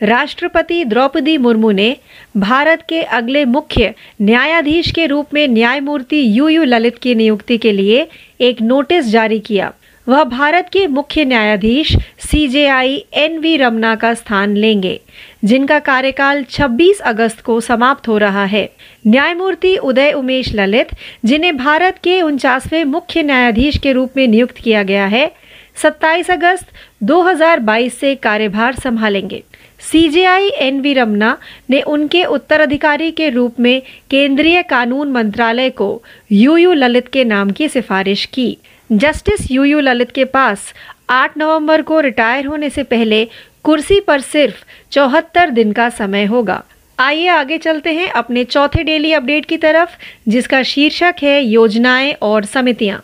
राष्ट्रपति 0.00 0.82
द्रौपदी 0.84 1.36
मुर्मू 1.36 1.70
ने 1.72 1.92
भारत 2.34 2.76
के 2.88 3.00
अगले 3.00 3.44
मुख्य 3.44 3.90
न्यायाधीश 4.20 4.92
के 4.92 5.06
रूप 5.06 5.34
में 5.34 5.46
न्यायमूर्ति 5.52 6.38
यू 6.38 6.48
यू 6.48 6.64
ललित 6.64 6.92
की 7.02 7.14
नियुक्ति 7.14 7.56
के 7.56 7.76
लिए 7.76 8.02
एक 8.40 8.62
नोटिस 8.62 9.06
जारी 9.06 9.38
किया। 9.38 9.70
वह 10.08 10.24
भारत 10.24 10.68
के 10.72 10.86
मुख्य 10.86 11.24
न्यायाधीश 11.24 11.96
सीजेआई 12.20 13.04
एन 13.12 13.38
वी 13.38 13.56
रमना 13.56 13.94
का 13.94 14.12
स्थान 14.14 14.56
लेंगे, 14.56 15.00
जिनका 15.44 15.78
कार्यकाल 15.78 16.42
26 16.44 17.00
अगस्त 17.00 17.40
को 17.40 17.60
समाप्त 17.60 18.08
हो 18.08 18.18
रहा 18.18 18.44
है। 18.44 18.68
न्यायमूर्ति 19.06 19.76
उदय 19.76 20.12
उमेश 20.12 20.54
ललित, 20.54 20.86
जिन्हें 21.24 21.56
भारत 21.56 21.98
के 22.04 22.20
उनचासवें 22.22 22.84
मुख्य 22.84 23.22
न्यायाधीश 23.22 23.78
के 23.78 23.92
रूप 23.92 24.16
में 24.16 24.26
नियुक्त 24.28 24.58
किया 24.58 24.82
गया 24.82 25.06
है 25.06 25.30
27 25.76 26.30
अगस्त 26.30 26.66
2022 27.02 27.98
से 28.00 28.14
कार्यभार 28.14 28.74
संभालेंगे। 28.74 29.42
सीजेआई 29.80 30.48
एन 30.48 30.80
वी 30.80 30.92
रमना 30.92 31.36
ने 31.70 31.80
उनके 31.80 32.24
उत्तराधिकारी 32.24 33.10
के 33.10 33.28
रूप 33.28 33.60
में 33.60 33.82
केंद्रीय 34.10 34.62
कानून 34.62 35.10
मंत्रालय 35.12 35.70
को 35.70 36.02
यू 36.30 36.56
यू 36.56 36.72
ललित 36.72 37.08
के 37.12 37.24
नाम 37.24 37.50
की 37.50 37.68
सिफारिश 37.68 38.24
की। 38.24 38.56
जस्टिस 38.90 39.46
यू 39.50 39.64
यू 39.64 39.80
ललित 39.80 40.10
के 40.14 40.24
पास 40.24 40.72
8 41.10 41.36
नवंबर 41.36 41.82
को 41.82 42.00
रिटायर 42.02 42.46
होने 42.46 42.68
से 42.70 42.82
पहले 42.82 43.24
कुर्सी 43.64 43.98
पर 44.00 44.20
सिर्फ़ 44.20 44.64
चौहत्तर 44.92 45.50
दिन 45.50 45.72
का 45.72 45.88
समय 45.90 46.24
होगा 46.24 46.60
आइए 46.98 47.26
आगे 47.28 47.58
चलते 47.58 47.92
हैं 47.92 48.08
अपने 48.10 48.44
चौथे 48.44 48.82
डेली 48.82 49.12
अपडेट 49.12 49.46
की 49.46 49.56
तरफ़, 49.56 49.88
जिसका 50.28 50.62
शीर्षक 50.64 51.14
है 51.22 51.40
योजनाएँ 51.44 52.12
और 52.22 52.44
समितियाँ 52.44 52.98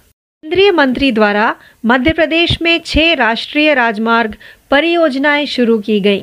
केंद्रीय 0.45 0.71
मंत्री 0.71 1.11
द्वारा 1.11 1.53
मध्य 1.87 2.13
प्रदेश 2.13 2.57
में 2.63 2.79
छह 2.85 3.13
राष्ट्रीय 3.15 3.75
राजमार्ग 3.75 4.37
परियोजनाएँ 4.71 5.47
शुरू 5.47 5.79
की 5.79 5.99
गईं। 6.01 6.23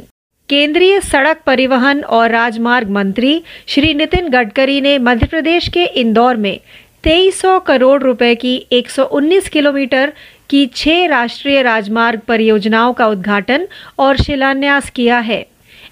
केंद्रीय 0.50 1.00
सड़क 1.02 1.42
परिवहन 1.46 2.02
और 2.10 2.30
राजमार्ग 2.32 2.90
मंत्री 2.90 3.40
श्री 3.68 3.94
नितिन 3.94 4.30
गडकरी 4.30 4.80
ने 4.82 4.98
मध्य 4.98 5.26
प्रदेश 5.26 5.68
के 5.68 5.84
इंदौर 6.02 6.36
में 6.36 6.58
2300 7.04 7.60
करोड़ 7.60 8.02
रुपए 8.04 8.34
की 8.36 8.56
119 8.72 9.48
किलोमीटर 9.50 10.14
की 10.50 10.66
छह 10.68 11.06
राष्ट्रीय 11.08 11.62
राजमार्ग 11.62 12.20
परियोजनाओं 12.20 12.94
का 12.94 13.08
उद्घाटन 13.08 13.68
और 14.00 14.18
शिलान्यास 14.18 14.90
किया 14.90 15.20
है। 15.20 15.46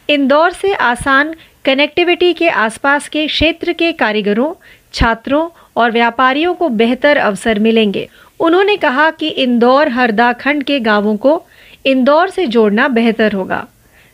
इंदौर 0.10 0.52
से 0.54 0.74
आसान 0.74 1.34
कनेक्टिविटी 1.65 2.34
के 2.34 2.50
आसपास 2.50 3.08
के 3.08 3.26
क्षेत्र 3.28 3.74
के 3.74 3.91
कारीगरों, 3.91 4.54
छात्रों 4.93 5.48
और 5.76 5.91
व्यापारियों 5.91 6.54
को 6.54 6.70
बेहतर 6.72 7.17
अवसर 7.17 7.60
मिलेंगे। 7.60 8.08
उन्होंने 8.39 8.76
कहा 8.78 9.10
कि 9.12 9.28
इंदौर 9.28 9.89
हरदा 9.89 10.32
खंड 10.34 10.63
के 10.63 10.80
गाँवों 10.80 11.15
को 11.17 11.41
इंदौर 11.86 12.30
से 12.30 12.46
जोड़ना 12.48 12.88
बेहतर 12.88 13.34
होगा। 13.34 13.65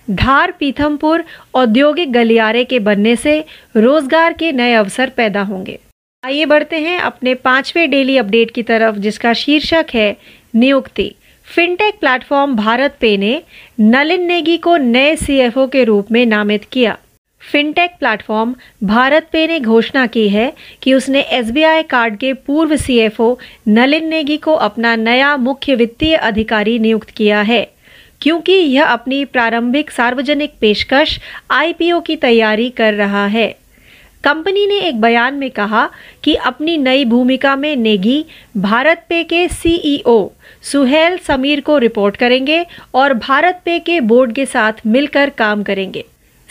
धार, 0.07 0.51
पीथमपुर 0.51 1.23
औद्योगिक 1.55 2.11
गलियारे 2.11 2.63
के 2.63 2.79
बनने 2.79 3.15
से 3.15 3.39
रोज़गार 3.75 4.33
के 4.33 4.51
नए 4.51 4.73
अवसर 4.73 5.09
पैदा 5.09 5.41
होंगे। 5.41 5.79
आइए 6.23 6.45
बढ़ते 6.45 6.77
हैं 6.77 6.99
अपने 6.99 7.33
पाँचवें 7.33 7.89
डेली 7.89 8.17
अपडेट 8.17 8.51
की 8.55 8.61
तरफ़, 8.61 8.95
जिसका 8.95 9.31
शीर्षक 9.35 9.83
है 9.93 10.13
नियुक्ति। 10.53 11.09
फिनटेक 11.55 11.99
प्लेटफॉर्म 11.99 12.55
भारत 12.55 12.89
पे 13.01 13.17
ने 13.17 13.39
नलिन 13.79 14.27
नेगी 14.27 14.57
को 14.57 14.77
नए 14.77 15.15
सीएफओ 15.15 15.65
के 15.73 15.83
रूप 15.83 16.11
में 16.11 16.29
नामित 16.29 16.59
किया। 16.71 16.93
फिनटेक 17.51 17.91
प्लेटफॉर्म 17.99 18.53
भारत 18.81 19.21
पे 19.33 19.47
ने 19.47 19.59
घोषणा 19.59 20.05
की 20.05 20.27
है 20.27 20.49
कि 20.81 20.93
उसने 20.93 21.19
एसबीआई 21.19 21.81
कार्ड 21.81 22.15
के 22.21 22.33
पूर्व 22.33 22.75
सीएफओ 22.75 23.33
नलिन 23.67 24.09
नेगी 24.09 24.37
को 24.37 24.53
अपना 24.53 24.95
नया 24.95 25.35
मुख्य 25.35 25.75
वित्तीय 25.75 26.15
अधिकारी 26.15 26.77
नियुक्त 26.77 27.07
किया 27.17 27.41
है। 27.41 27.63
क्योंकि 28.21 28.53
यह 28.53 28.85
अपनी 28.85 29.23
प्रारंभिक 29.23 29.89
सार्वजनिक 29.89 30.49
पेशकश 30.61 31.19
आईपीओ 31.49 31.99
की 31.99 32.15
तैयारी 32.23 32.69
कर 32.69 32.93
रहा 32.93 33.27
है। 33.27 33.51
कंपनी 34.23 34.65
ने 34.67 34.77
एक 34.79 35.01
बयान 35.01 35.33
में 35.33 35.51
कहा 35.51 35.89
कि 36.23 36.35
अपनी 36.35 36.77
नई 36.77 37.05
भूमिका 37.05 37.55
में 37.55 37.75
नेगी, 37.75 38.25
भारत 38.57 39.05
पे 39.09 39.23
के 39.23 39.47
सीईओ 39.47 40.29
सुहेल 40.61 41.17
समीर 41.17 41.61
को 41.61 41.77
रिपोर्ट 41.77 42.15
करेंगे 42.15 42.65
और 42.93 43.13
भारत 43.13 43.61
पे 43.65 43.79
के 43.79 43.99
बोर्ड 43.99 44.33
के 44.33 44.45
साथ 44.45 44.73
मिलकर 44.85 45.29
काम 45.29 45.63
करेंगे। 45.63 46.05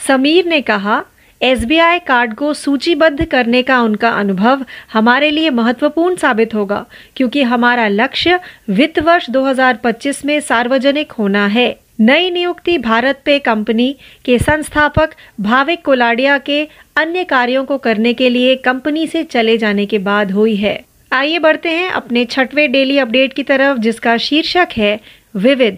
समीर 0.07 0.45
ने 0.45 0.61
कहा, 0.61 1.03
एसबीआई 1.41 1.99
कार्ड 1.99 2.33
को 2.33 2.53
सूचीबद्ध 2.53 3.25
करने 3.25 3.61
का 3.61 3.81
उनका 3.81 4.09
अनुभव 4.09 4.65
हमारे 4.93 5.29
लिए 5.31 5.49
महत्वपूर्ण 5.49 6.15
साबित 6.15 6.53
होगा, 6.53 6.85
क्योंकि 7.15 7.43
हमारा 7.43 7.87
लक्ष्य 7.87 8.39
वित्त 8.69 8.99
वर्ष 8.99 9.29
2025 9.29 10.25
में 10.25 10.39
सार्वजनिक 10.39 11.11
होना 11.11 11.45
है। 11.47 11.82
नई 12.03 12.29
नियुक्ति 12.29 12.77
भारत 12.77 13.13
पे 13.25 13.37
कंपनी 13.39 13.91
के 14.25 14.37
संस्थापक 14.37 15.09
भाविक 15.39 15.79
कोलाडिया 15.85 16.37
के 16.37 16.65
अन्य 16.95 17.23
कार्यों 17.23 17.63
को 17.65 17.77
करने 17.77 18.13
के 18.13 18.33
लिए 18.33 18.55
कंपनी 18.55 19.05
से 19.07 19.23
चले 19.23 19.57
जाने 19.57 19.85
के 19.85 19.97
बाद 19.97 20.31
हुई 20.31 20.53
है। 20.53 20.75
आइए 21.11 21.37
बढ़ते 21.37 21.69
हैं 21.69 21.89
अपने 21.89 22.25
छठवें 22.29 22.71
डेली 22.71 22.97
अपडेट 22.97 23.33
की 23.33 23.43
तरफ़, 23.49 23.77
जिसका 23.77 24.15
शीर्षक 24.19 24.77
है 24.77 24.95
विविध। 25.35 25.75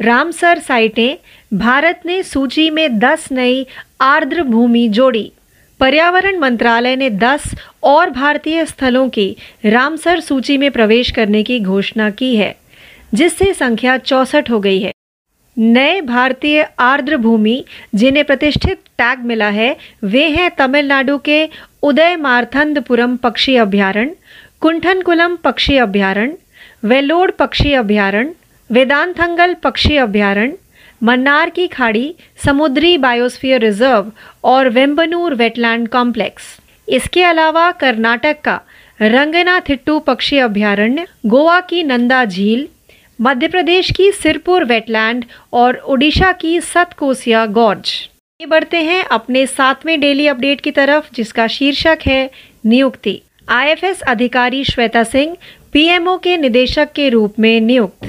रामसर 0.00 0.58
साइटें, 0.58 1.14
भारत 1.52 2.06
ने 2.06 2.22
सूची 2.22 2.68
में 2.70 2.98
10 2.98 3.28
नई 3.30 3.62
आर्द्र 4.00 4.42
भूमि 4.42 4.88
जोड़ी। 4.88 5.28
पर्यावरण 5.80 6.36
मंत्रालय 6.36 6.94
ने 6.94 7.08
10 7.08 7.54
और 7.82 8.08
भारतीय 8.08 8.64
स्थलों 8.64 9.08
की 9.12 9.32
रामसर 9.64 10.20
सूची 10.20 10.56
में 10.56 10.70
प्रवेश 10.70 11.12
करने 11.12 11.42
की 11.42 11.58
घोषणा 11.58 12.10
की 12.10 12.34
है, 12.36 12.52
जिससे 13.14 13.52
संख्या 13.54 13.96
चौसठ 14.06 14.50
हो 14.50 14.58
गई 14.60 14.78
है। 14.78 14.90
नए 15.58 16.00
भारतीय 16.00 16.62
आर्द्र 16.78 17.16
भूमि 17.16 17.64
जिन्हें 17.94 18.24
प्रतिष्ठित 18.24 18.76
टैग 18.98 19.24
मिला 19.24 19.48
है, 19.48 19.76
वे 20.02 20.28
हैं 20.28 20.50
तमिलनाडु 20.58 21.16
के 21.18 21.48
उदय 21.82 22.16
मारथंदपुरम 22.16 23.16
पक्षी 23.16 23.56
अभ्यारण्य, 23.56 24.14
कुंठनकुलम 24.60 25.36
पक्षी 25.36 25.76
अभ्यारण्य, 25.76 26.36
वेलोड 26.84 27.32
पक्षी 27.32 27.72
अभ्यारण्य 27.72 28.34
वेदांतंगल 28.70 29.54
पक्षी 29.54 29.96
अभ्यारण्य, 29.96 30.56
मन्नार 31.02 31.50
की 31.50 31.66
खाड़ी, 31.66 32.14
समुद्री 32.44 32.96
बायोस्फीयर 32.98 33.60
रिज़र्व 33.60 34.10
और 34.44 34.68
वेम्बनूर 34.68 35.34
वेटलैंड 35.34 35.88
कॉम्प्लेक्स। 35.88 36.44
इसके 36.88 37.22
अलावा 37.24 37.70
कर्नाटक 37.72 38.40
का 38.44 38.60
रंगना 39.00 39.60
थिट्टू 39.60 39.98
पक्षी 39.98 40.38
अभ्यारण्य, 40.38 41.06
गोवा 41.26 41.60
की 41.60 41.82
नंदा 41.82 42.24
झील 42.24 42.66
मध्य 43.20 43.46
प्रदेश 43.46 43.92
की 43.92 44.12
सिरपुर 44.12 44.62
वेटलैंड 44.62 45.22
और 45.52 45.74
ओडिशा 45.84 46.32
की 46.32 46.60
सतकोसिया 46.62 47.46
गॉर्ज। 47.46 48.08
ये 48.40 48.46
बढ़ते 48.46 48.78
हैं 48.78 49.02
अपने 49.10 49.46
सातवें 49.46 50.00
डेली 50.00 50.26
अपडेट 50.26 50.60
की 50.64 50.70
तरफ़, 50.70 51.08
जिसका 51.16 51.46
शीर्षक 51.50 51.96
है 52.06 52.26
नियुक्ति। 52.64 53.18
आईएफएस 53.48 54.02
अधिकारी 54.02 54.64
श्वेता 54.64 55.04
सिंह, 55.04 55.34
पीएमओ 55.72 56.16
के 56.16 56.36
निदेशक 56.36 56.86
के 56.94 57.10
रूप 57.10 57.40
में 57.40 57.66
नियुक्त। 57.66 58.06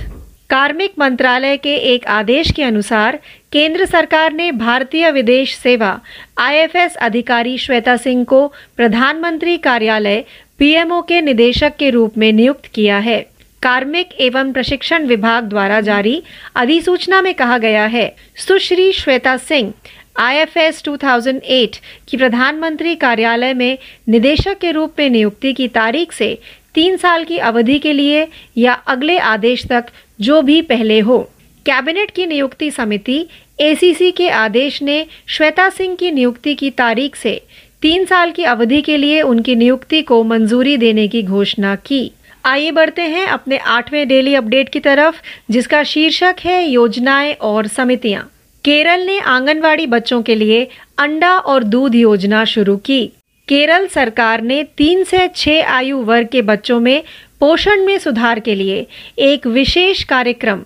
कार्मिक 0.49 0.93
मंत्रालय 0.97 1.57
के 1.57 1.75
एक 1.75 2.07
आदेश 2.07 2.51
के 2.55 2.63
अनुसार, 2.63 3.17
केंद्र 3.51 3.85
सरकार 3.85 4.31
ने 4.31 4.51
भारतीय 4.51 5.11
विदेश 5.11 5.55
सेवा 5.63 5.95
आईएफएस 6.37 6.95
अधिकारी 6.95 7.57
श्वेता 7.57 7.97
सिंह 7.97 8.23
को 8.23 8.47
प्रधानमंत्री 8.77 9.57
कार्यालय, 9.57 10.21
पीएमओ 10.59 11.01
के 11.01 11.21
निदेशक 11.21 11.69
के 11.79 11.89
रूप 11.89 12.17
में 12.17 12.35
नियुक्त 12.35 12.67
किया 12.73 12.99
है। 12.99 13.21
कार्मिक 13.61 14.09
एवं 14.19 14.51
प्रशिक्षण 14.51 15.05
विभाग 15.05 15.43
द्वारा 15.43 15.81
जारी 15.81 16.21
अधिसूचना 16.55 17.21
में 17.21 17.33
कहा 17.33 17.57
गया 17.57 17.85
है। 17.85 18.15
सुश्री 18.35 18.91
श्वेता 18.93 19.37
सिंह 19.37 19.73
आईएफएस 20.15 20.83
2008 20.83 21.79
की 22.07 22.17
प्रधानमंत्री 22.17 22.95
कार्यालय 22.95 23.53
में 23.53 23.77
निदेशक 24.07 24.57
के 24.57 24.71
रूप 24.71 24.93
में 24.99 25.09
नियुक्ति 25.09 25.53
की 25.53 25.67
तारीख 25.67 26.11
से 26.11 26.37
तीन 26.75 26.97
साल 26.97 27.23
की 27.23 27.37
अवधि 27.37 27.79
के 27.79 27.93
लिए 27.93 28.25
या 28.57 28.73
अगले 28.73 29.17
आदेश 29.17 29.65
तक 29.65 29.85
जो 30.21 30.41
भी 30.41 30.61
पहले 30.61 30.99
हो। 30.99 31.19
कैबिनेट 31.65 32.11
की 32.11 32.25
नियुक्ति 32.25 32.71
समिति 32.71 33.25
एसीसी 33.59 34.11
के 34.11 34.29
आदेश 34.29 34.81
ने 34.81 35.05
श्वेता 35.27 35.69
सिंह 35.69 35.95
की 35.95 36.11
नियुक्ति 36.11 36.55
की 36.55 36.69
तारीख 36.69 37.15
से 37.15 37.41
तीन 37.81 38.05
साल 38.05 38.31
की 38.31 38.43
अवधि 38.43 38.81
के 38.81 38.97
लिए 38.97 39.21
उनकी 39.21 39.55
नियुक्ति 39.55 40.01
को 40.01 40.23
मंजूरी 40.23 40.77
देने 40.77 41.07
की 41.07 41.23
घोषणा 41.23 41.75
की। 41.75 42.11
आइए 42.43 42.69
बढ़ते 42.69 43.01
हैं 43.01 43.25
अपने 43.25 43.57
आठवें 43.57 44.07
डेली 44.07 44.35
अपडेट 44.35 44.69
की 44.73 44.79
तरफ़, 44.79 45.15
जिसका 45.51 45.81
शीर्षक 45.85 46.33
है 46.45 46.63
योजनाएँ 46.69 47.33
और 47.41 47.65
समितियाँ। 47.65 48.21
केरल 48.63 49.05
ने 49.05 49.19
आंगनवाड़ी 49.19 49.85
बच्चों 49.85 50.21
के 50.21 50.39
लिए 50.39 50.65
अंडा 50.97 51.37
और 51.45 51.63
दूध 51.63 51.95
योजना 51.95 52.43
शुरू 52.47 52.77
की। 52.85 53.07
केरल 53.47 53.85
सरकार 53.93 54.41
ने 54.41 54.63
तीन 54.79 55.03
से 55.07 55.27
छह 55.35 55.67
आयु 55.67 55.97
वर्ग 55.97 56.25
के 56.31 56.41
बच्चों 56.41 56.81
में 56.81 57.01
पोषण 57.39 57.81
में 57.81 57.97
सुधार 57.99 58.39
के 58.39 58.57
लिए 58.57 58.83
एक 59.17 59.47
विशेष 59.47 60.05
कार्यक्रम, 60.05 60.61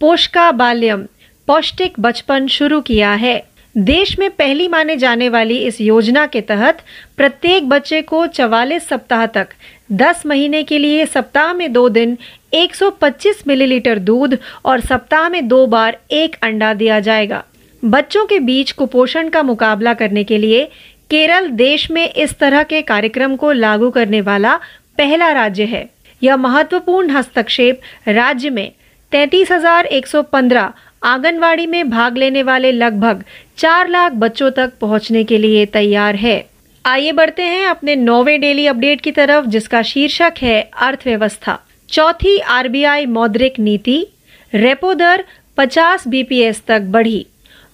पोषका 0.00 0.50
बाल्यम, 0.50 1.02
पौष्टिक 1.46 1.92
बचपन 1.98 2.46
शुरू 2.46 2.80
किया 2.86 3.14
है। 3.14 3.38
देश 3.76 4.18
में 4.18 4.28
पहली 4.38 4.68
माने 4.68 4.96
जाने 4.96 5.28
वाली 5.28 5.56
इस 5.56 5.76
योजना 5.80 6.26
के 6.26 6.40
तहत 6.48 6.72
प्रत्येक 7.16 7.68
बच्चे 7.68 8.00
को 8.00 8.26
44 8.26 8.82
सप्ताह 8.82 9.26
तक 9.26 9.44
10 9.90 10.24
महीने 10.26 10.62
के 10.62 10.78
लिए 10.78 11.06
सप्ताह 11.06 11.52
में 11.52 11.72
दो 11.72 11.88
दिन 11.88 12.16
125 12.54 13.46
मिलीलीटर 13.46 13.98
दूध 14.00 14.36
और 14.64 14.80
सप्ताह 14.80 15.28
में 15.28 15.46
दो 15.48 15.66
बार 15.66 15.98
एक 16.12 16.36
अंडा 16.42 16.72
दिया 16.74 17.00
जाएगा। 17.00 17.42
बच्चों 17.82 18.24
के 18.26 18.38
बीच 18.40 18.72
कुपोषण 18.72 19.28
का 19.28 19.42
मुकाबला 19.42 19.94
करने 19.94 20.24
के 20.24 20.38
लिए 20.38 20.64
केरल 21.10 21.48
देश 21.48 21.90
में 21.90 22.08
इस 22.08 22.38
तरह 22.38 22.62
के 22.62 22.80
कार्यक्रम 22.82 23.36
को 23.36 23.52
लागू 23.52 23.90
करने 23.90 24.20
वाला 24.20 24.56
पहला 24.98 25.30
राज्य 25.32 25.64
है। 25.64 25.88
यह 26.22 26.36
महत्वपूर्ण 26.36 27.10
हस्तक्षेप 27.10 27.80
राज्य 28.08 28.50
में 28.50 28.70
तैतीस 29.12 29.52
हज़ार 29.52 29.86
एक 29.86 30.06
सौ 30.06 30.22
पंद्रह 30.22 30.72
आंगनवाड़ी 31.02 31.66
में 31.66 31.90
भाग 31.90 32.16
लेने 32.16 32.42
वाले 32.42 32.72
लगभग 32.72 33.22
चार 33.58 33.88
लाख 33.88 34.12
बच्चों 34.14 34.50
तक 34.50 34.72
पहुँचने 34.80 35.24
के 35.24 35.38
लिए 35.38 35.66
तैयार 35.66 36.16
है। 36.16 36.38
आइए 36.84 37.10
बढ़ते 37.10 37.42
हैं 37.42 37.66
अपने 37.66 37.94
नौवे 37.94 38.36
डेली 38.36 38.66
अपडेट 38.66 39.00
की 39.00 39.10
तरफ़, 39.10 39.46
जिसका 39.46 39.80
शीर्षक 39.84 40.32
है 40.42 40.60
अर्थव्यवस्था। 40.80 41.56
चौथी 41.88 42.38
आरबीआई 42.38 43.04
मौद्रिक 43.04 43.52
नीति, 43.58 44.04
रेपो 44.52 44.92
दर 44.92 45.22
50 45.56 46.06
बीपीएस 46.06 46.60
तक 46.68 46.80
बढ़ी। 46.88 47.24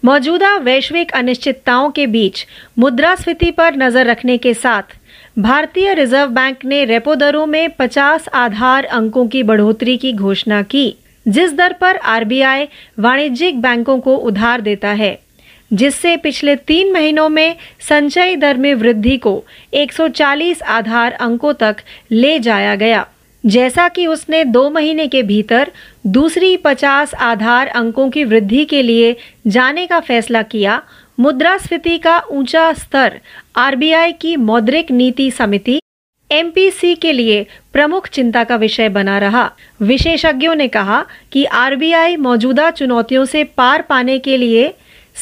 मौजूदा 0.05 0.57
वैश्विक 0.57 1.13
अनिश्चितताओं 1.13 1.91
के 1.91 2.07
बीच 2.07 2.45
मुद्रास्फीति 2.79 3.51
पर 3.51 3.75
नज़र 3.75 4.07
रखने 4.07 4.37
के 4.37 4.55
साथ, 4.55 4.83
भारतीय 5.39 5.95
रिज़र्व 5.95 6.31
बैंक 6.31 6.65
ने 6.65 6.85
रेपो 6.85 7.15
दरों 7.15 7.47
में 7.47 7.69
50 7.79 8.29
आधार 8.33 8.85
अंकों 8.85 9.27
की 9.27 9.43
बढ़ोतरी 9.43 9.97
की 9.97 10.13
घोषणा 10.13 10.63
की, 10.63 10.91
जिस 11.27 11.53
दर 11.53 11.73
पर 11.73 11.97
आरबीआई 11.97 12.65
वाणिज्यिक 12.99 13.61
बैंकों 13.61 13.99
को 13.99 14.17
उधार 14.17 14.61
देता 14.61 14.93
है। 14.93 15.15
जिससे 15.73 16.17
पिछले 16.17 16.57
तीन 16.57 16.93
महीनों 16.93 17.29
में 17.29 17.57
संचयी 17.81 18.37
दर 18.37 18.57
में 18.57 18.75
वृद्धि 18.75 19.17
को 19.17 19.45
140 19.75 20.63
आधार 20.63 21.13
अंकों 21.13 21.53
तक 21.53 21.77
ले 22.13 22.39
जाया 22.39 22.75
गया। 22.75 23.07
जैसा 23.47 23.89
कि 23.89 24.07
उसने 24.07 24.45
दो 24.45 24.71
महीने 24.71 25.07
के 25.09 25.23
भीतर 25.23 25.71
दूसरी 26.07 26.57
50 26.57 27.15
आधार 27.15 27.67
अंकों 27.67 28.11
की 28.11 28.25
वृद्धि 28.25 28.65
के 28.65 28.83
लिए 28.83 29.17
जाने 29.47 29.87
का 29.87 30.01
फैसला 30.01 30.43
किया, 30.43 30.83
मुद्रास्फीति 31.21 31.99
का 31.99 32.19
ऊँचा 32.31 32.73
स्तर 32.73 33.21
आरबीआई 33.57 34.13
की 34.13 34.37
मौद्रिक 34.37 34.91
नीति 34.91 35.31
समिति 35.31 35.81
एमपीसी 36.31 36.95
के 36.95 37.13
लिए 37.13 37.47
प्रमुख 37.73 38.09
चिंता 38.09 38.45
का 38.45 38.57
विषय 38.57 38.89
बना 38.89 39.19
रहा। 39.19 39.51
विशेषज्ञों 39.83 40.55
ने 40.55 40.69
कहा 40.69 41.05
कि 41.33 41.45
आरबीआई 41.45 42.17
मौजूदा 42.17 42.71
चुनौतियों 42.71 43.25
से 43.25 43.45
पार 43.45 43.83
पाने 43.83 44.19
के 44.19 44.37
लिए 44.37 44.73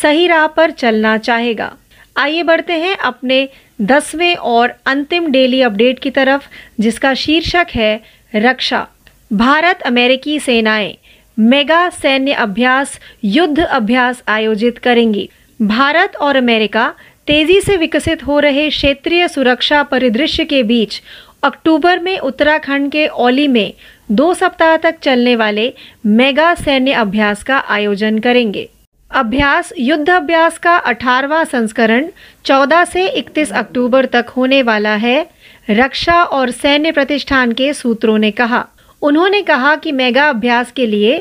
सही 0.02 0.26
राह 0.26 0.46
पर 0.46 0.70
चलना 0.70 1.16
चाहेगा। 1.18 1.68
आइए 2.16 2.42
बढ़ते 2.42 2.72
हैं 2.72 2.94
अपने 3.04 3.46
दसवें 3.80 4.34
और 4.34 4.68
अंतिम 4.86 5.30
डेली 5.30 5.60
अपडेट 5.62 5.98
की 5.98 6.10
तरफ़, 6.10 6.48
जिसका 6.80 7.12
शीर्षक 7.16 7.66
है 7.74 7.96
रक्षा। 8.34 8.84
भारत 9.30 9.82
अमेरिकी 9.82 10.38
सेनाएँ, 10.40 10.92
मेगा 11.38 11.88
सैन्य 11.90 12.32
अभ्यास, 12.32 12.98
युद्ध 13.22 13.60
अभ्यास 13.60 14.22
आयोजित 14.26 14.78
करेंगी। 14.82 15.28
भारत 15.60 16.16
और 16.16 16.36
अमेरिका 16.36 16.88
तेज़ी 17.26 17.60
से 17.60 17.76
विकसित 17.76 18.22
हो 18.22 18.40
रहे 18.40 18.68
क्षेत्रीय 18.68 19.26
सुरक्षा 19.28 19.82
परिदृश्य 19.82 20.44
के 20.44 20.62
बीच, 20.62 21.00
अक्टूबर 21.42 21.98
में 21.98 22.18
उत्तराखंड 22.18 22.90
के 22.92 23.06
ओली 23.08 23.46
में 23.46 23.70
दो 24.10 24.32
सप्ताह 24.34 24.76
तक 24.76 24.94
चलने 25.02 25.34
वाले 25.36 25.70
मेगा 26.04 26.54
सैन्य 26.54 26.92
अभ्यास 26.92 27.42
का 27.42 27.58
आयोजन 27.68 28.18
करेंगे। 28.18 28.66
अभ्यास 29.10 29.72
युद्ध 29.78 30.10
अभ्यास 30.10 30.58
का 30.58 30.76
18वां 30.76 31.44
संस्करण 31.44 32.06
14 32.44 32.84
से 32.84 33.06
31 33.06 33.52
अक्टूबर 33.52 34.06
तक 34.06 34.26
होने 34.28 34.62
वाला 34.62 34.94
है। 34.94 35.24
रक्षा 35.70 36.22
और 36.22 36.50
सैन्य 36.50 36.90
प्रतिष्ठान 36.90 37.52
के 37.52 37.72
सूत्रों 37.72 38.18
ने 38.18 38.30
कहा। 38.30 38.64
उन्होंने 39.02 39.42
कहा 39.42 39.74
कि 39.74 39.92
मेगा 39.92 40.28
अभ्यास 40.28 40.72
के 40.72 40.86
लिए 40.90 41.18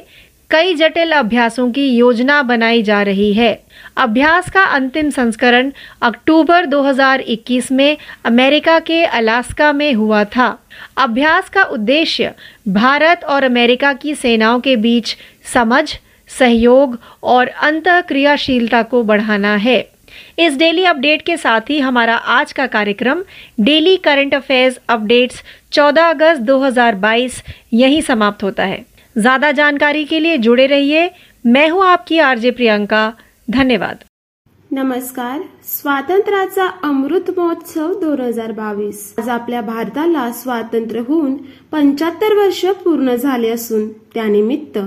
कई 0.49 0.73
जटिल 0.73 1.11
अभ्यासों 1.11 1.71
की 1.71 1.87
योजना 1.87 2.41
बनाई 2.41 2.81
जा 2.81 3.01
रही 3.01 3.33
है। 3.33 3.53
अभ्यास 3.97 4.49
का 4.49 4.63
अंतिम 4.63 5.09
संस्करण 5.09 5.71
अक्टूबर 6.01 6.65
2021 6.65 7.71
में 7.71 7.97
अमेरिका 8.25 8.79
के 8.79 9.03
अलास्का 9.03 9.71
में 9.71 9.93
हुआ 9.93 10.23
था। 10.23 10.57
अभ्यास 10.97 11.49
का 11.49 11.63
उद्देश्य 11.63 12.31
भारत 12.67 13.23
और 13.23 13.43
अमेरिका 13.43 13.93
की 13.93 14.15
सेनाओं 14.15 14.59
के 14.59 14.75
बीच 14.75 15.15
समझ 15.53 15.99
सहयोग 16.29 16.95
और 17.23 17.47
अंत 17.61 17.87
क्रियाशीलता 18.07 18.81
को 18.83 19.01
बढ़ाना 19.03 19.55
है। 19.57 19.79
इस 20.37 20.57
डेली 20.57 20.83
अपडेट 20.83 21.21
के 21.21 21.37
साथ 21.37 21.69
ही 21.69 21.79
हमारा 21.79 22.15
आज 22.15 22.51
का 22.53 22.65
कार्यक्रम, 22.67 23.21
डेली 23.59 23.95
करंट 23.97 24.35
अफेयर्स 24.35 24.79
अपडेट्स 24.89 25.41
14 25.71 26.09
अगस्त 26.09 26.41
2022 26.41 27.41
यहीं 27.73 28.01
समाप्त 28.01 28.43
होता 28.43 28.63
है। 28.63 28.77
ज़्यादा 29.15 29.51
जानकारी 29.51 30.03
के 30.03 30.19
लिए 30.19 30.37
जुड़े 30.37 30.67
रहिए। 30.67 31.07
मैं 31.45 31.69
हूँ 31.69 31.85
आपकी 31.85 32.19
आरजे 32.21 32.51
प्रियंका। 32.51 33.09
धन्यवाद। 33.47 34.03
नमस्कार। 34.71 35.41
स्वातंत्र्याचा 35.65 36.65
अमृत 36.83 37.29
महोत्सव 37.37 37.93
दोन 37.99 38.21
हज़ार 38.21 38.51
बावीस. 38.51 39.13
आज 39.19 39.29
आपल्या 39.29 39.61
भारताला 39.61 40.29
स्वातंत्र्य 40.31 41.01
होऊन 41.07 41.35
पंच्याहत्तर 41.71 42.33
वर्ष 42.35 42.65
पूर्ण 42.83 43.15
झाले 43.15 43.49
असून, 43.49 43.87
त्यानिमित्त 44.13 44.77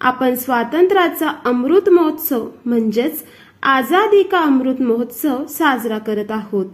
आपण 0.00 0.34
स्वातंत्र्याचा 0.34 1.32
अमृत 1.44 1.88
महोत्सव 1.88 2.48
म्हणजेच 2.64 3.22
आझादी 3.62 4.22
का 4.22 4.38
अमृत 4.38 4.80
महोत्सव 4.80 5.44
साजरा 5.46 5.98
करत 5.98 6.30
आहोत. 6.30 6.66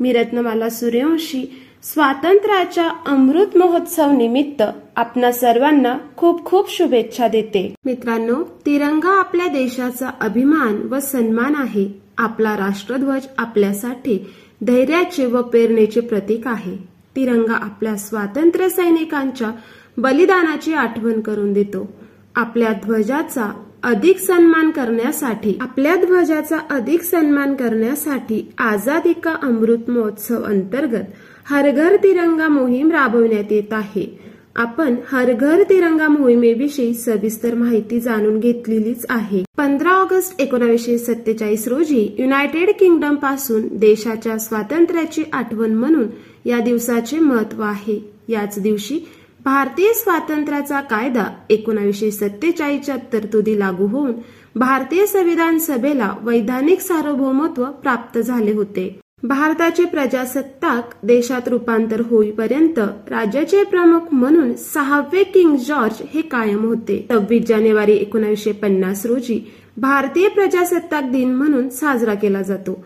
मी 0.00 0.12
रत्नमाला 0.12 0.68
सूर्यवंशी 0.68 1.44
स्वातंत्र्याच्या 1.82 2.88
अमृत 3.06 3.56
महोत्सव 3.56 4.10
निमित्त 4.10 4.62
आपणा 4.96 5.32
सर्वांना 5.32 5.96
खूप 6.16 6.44
खूप 6.44 6.70
शुभेच्छा 6.70 7.28
देते. 7.28 7.74
मित्रांनो 7.84 8.42
तिरंगा 8.66 9.18
आपल्या 9.18 9.46
देशाचा 9.46 10.10
अभिमान 10.20 10.82
व 10.90 10.98
सन्मान 10.98 11.54
आहे. 11.56 11.88
आपला 12.18 12.56
राष्ट्रध्वज 12.56 13.26
आपल्यासाठी 13.38 14.26
धैर्याचे 14.60 15.26
व 15.26 15.42
प्रेरणेचे 15.42 16.00
प्रतीक 16.00 16.46
आहे. 16.46 16.76
तिरंगा 17.16 17.54
आपल्या 17.54 17.96
स्वातंत्र्य 17.96 18.68
सैनिकांच्या 18.68 19.50
बलिदानाची 19.96 20.74
आठवण 20.74 21.20
करून 21.20 21.52
देतो. 21.52 22.01
आपल्या 22.34 22.72
ध्वजाचा 22.72 23.52
अधिक 23.82 24.18
सन्मान 24.18 24.70
करण्यासाठी 24.70 25.58
आपल्या 25.60 25.96
ध्वजाचा 25.96 26.58
अधिक 26.70 27.02
सन्मान 27.02 27.54
करण्यासाठी 27.54 28.52
आझादी 28.58 29.12
का 29.12 29.36
अमृत 29.42 29.90
महोत्सव 29.90 30.42
अंतर्गत 30.42 31.04
हर 31.46 31.70
घर 31.70 31.96
तिरंगा 31.96 32.48
मोहीम 32.48 32.90
राबवण्यात 32.90 33.52
येत 33.52 33.72
आहे. 33.72 34.18
आपण 34.56 34.94
हर 35.12 35.32
घर 35.32 35.62
तिरंगा 35.62 36.08
मोहिमेविषयी 36.08 36.94
सविस्तर 36.94 37.54
माहिती 37.54 38.00
जाणून 38.00 38.38
घेतलेलीच 38.38 39.06
आहे. 39.08 39.42
पंधरा 39.58 39.90
ऑगस्ट 39.90 40.40
एकोणीसशे 40.40 40.98
सत्तेचाळीस 40.98 41.68
रोजी 41.68 42.16
युनायटेड 42.18 42.70
किंगडमपासून 42.80 43.62
देशाच्या 43.72 44.38
स्वातंत्र्याची 44.38 45.22
आठवण 45.32 45.70
म्हणून 45.70 46.06
या 46.44 46.58
दिवसाचे 46.58 47.18
महत्त्व 47.18 47.62
आहे. 47.62 48.12
याच 48.28 48.58
दिवशी 48.58 49.00
भारतीय 49.44 49.92
स्वातंत्र्याचा 49.92 50.80
कायदा 50.80 51.24
एकोणावीसशे 51.50 52.10
सत्तेचाळीसच्या 52.10 52.96
तरतुदी 53.12 53.58
लागू 53.58 53.86
होऊन 53.86 54.12
भारतीय 54.56 55.06
संविधान 55.06 55.58
सभेला 55.58 56.12
वैधानिक 56.22 56.80
सार्वभौमत्व 56.80 57.64
प्राप्त 57.64 58.18
झाले 58.18 58.52
होते. 58.52 59.00
भारताचे 59.22 59.84
प्रजासत्ताक 59.84 60.94
देशात 61.02 61.48
रूपांतर 61.48 62.00
होईपर्यंत 62.00 62.78
राज्याचे 63.10 63.64
प्रमुख 63.64 64.12
म्हणून 64.12 64.54
सहावे 64.54 65.24
किंग 65.24 65.56
जॉर्ज 65.56 66.02
हे 66.14 66.22
कायम 66.22 66.64
होते. 66.64 67.06
सव्वीस 67.10 67.46
जानेवारी 67.48 67.92
एकोणीसशे 67.92 68.52
पन्नास 68.52 69.06
रोजी 69.06 69.40
भारतीय 69.76 70.28
प्रजासत्ताक 70.28 71.10
दिन 71.10 71.34
म्हणून 71.34 71.68
साजरा 71.68 72.14
केला 72.14 72.42
जातो. 72.42 72.84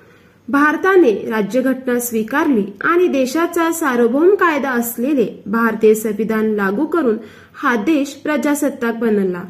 भारताने 0.49 1.11
राज्यघटना 1.31 1.99
स्वीकारली 2.01 2.65
आणि 2.85 3.07
देशाचा 3.07 3.71
सार्वभौम 3.73 4.35
कायदा 4.35 4.71
असलेले 4.71 5.27
भारतीय 5.47 5.95
संविधान 5.95 6.51
लागू 6.55 6.85
करून 6.87 7.17
हा 7.55 7.75
देश 7.77 8.13
प्रजासत्ताक 8.15 8.99
बनला. 8.99 9.43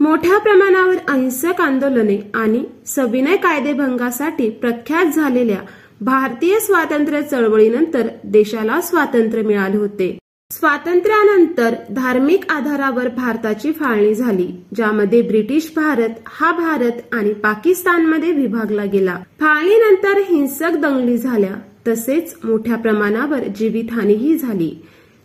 मोठ्या 0.00 0.38
प्रमाणावर 0.38 0.96
अहिंसक 1.08 1.60
आंदोलने 1.60 2.18
आणि 2.34 2.64
सविनय 2.86 3.36
कायदेभंगासाठी 3.36 4.50
प्रख्यात 4.50 5.14
झालेल्या 5.14 5.58
भारतीय 6.00 6.58
स्वातंत्र्य 6.60 7.22
चळवळीनंतर 7.22 8.08
देशाला 8.24 8.80
स्वातंत्र्य 8.80 9.42
मिळाले 9.42 9.76
होते. 9.76 10.18
स्वातंत्र्यानंतर 10.52 11.74
धार्मिक 11.90 12.44
आधारावर 12.52 13.08
भारताची 13.08 13.72
फाळणी 13.72 14.14
झाली 14.14 14.46
ज्यामध्ये 14.76 15.22
ब्रिटिश 15.22 15.72
भारत 15.76 16.18
हा 16.26 16.50
भारत 16.52 17.14
आणि 17.14 17.32
पाकिस्तानमध्ये 17.32 18.32
विभागला 18.32 18.84
गेला. 18.84 19.16
फाळणीनंतर 19.40 20.20
हिंसक 20.30 20.76
दंगली 20.76 21.16
झाल्या 21.18 21.54
तसेच 21.88 22.34
मोठ्या 22.44 22.76
प्रमाणावर 22.76 23.38
जीवितहानीही 23.38 24.36
झाली. 24.38 24.70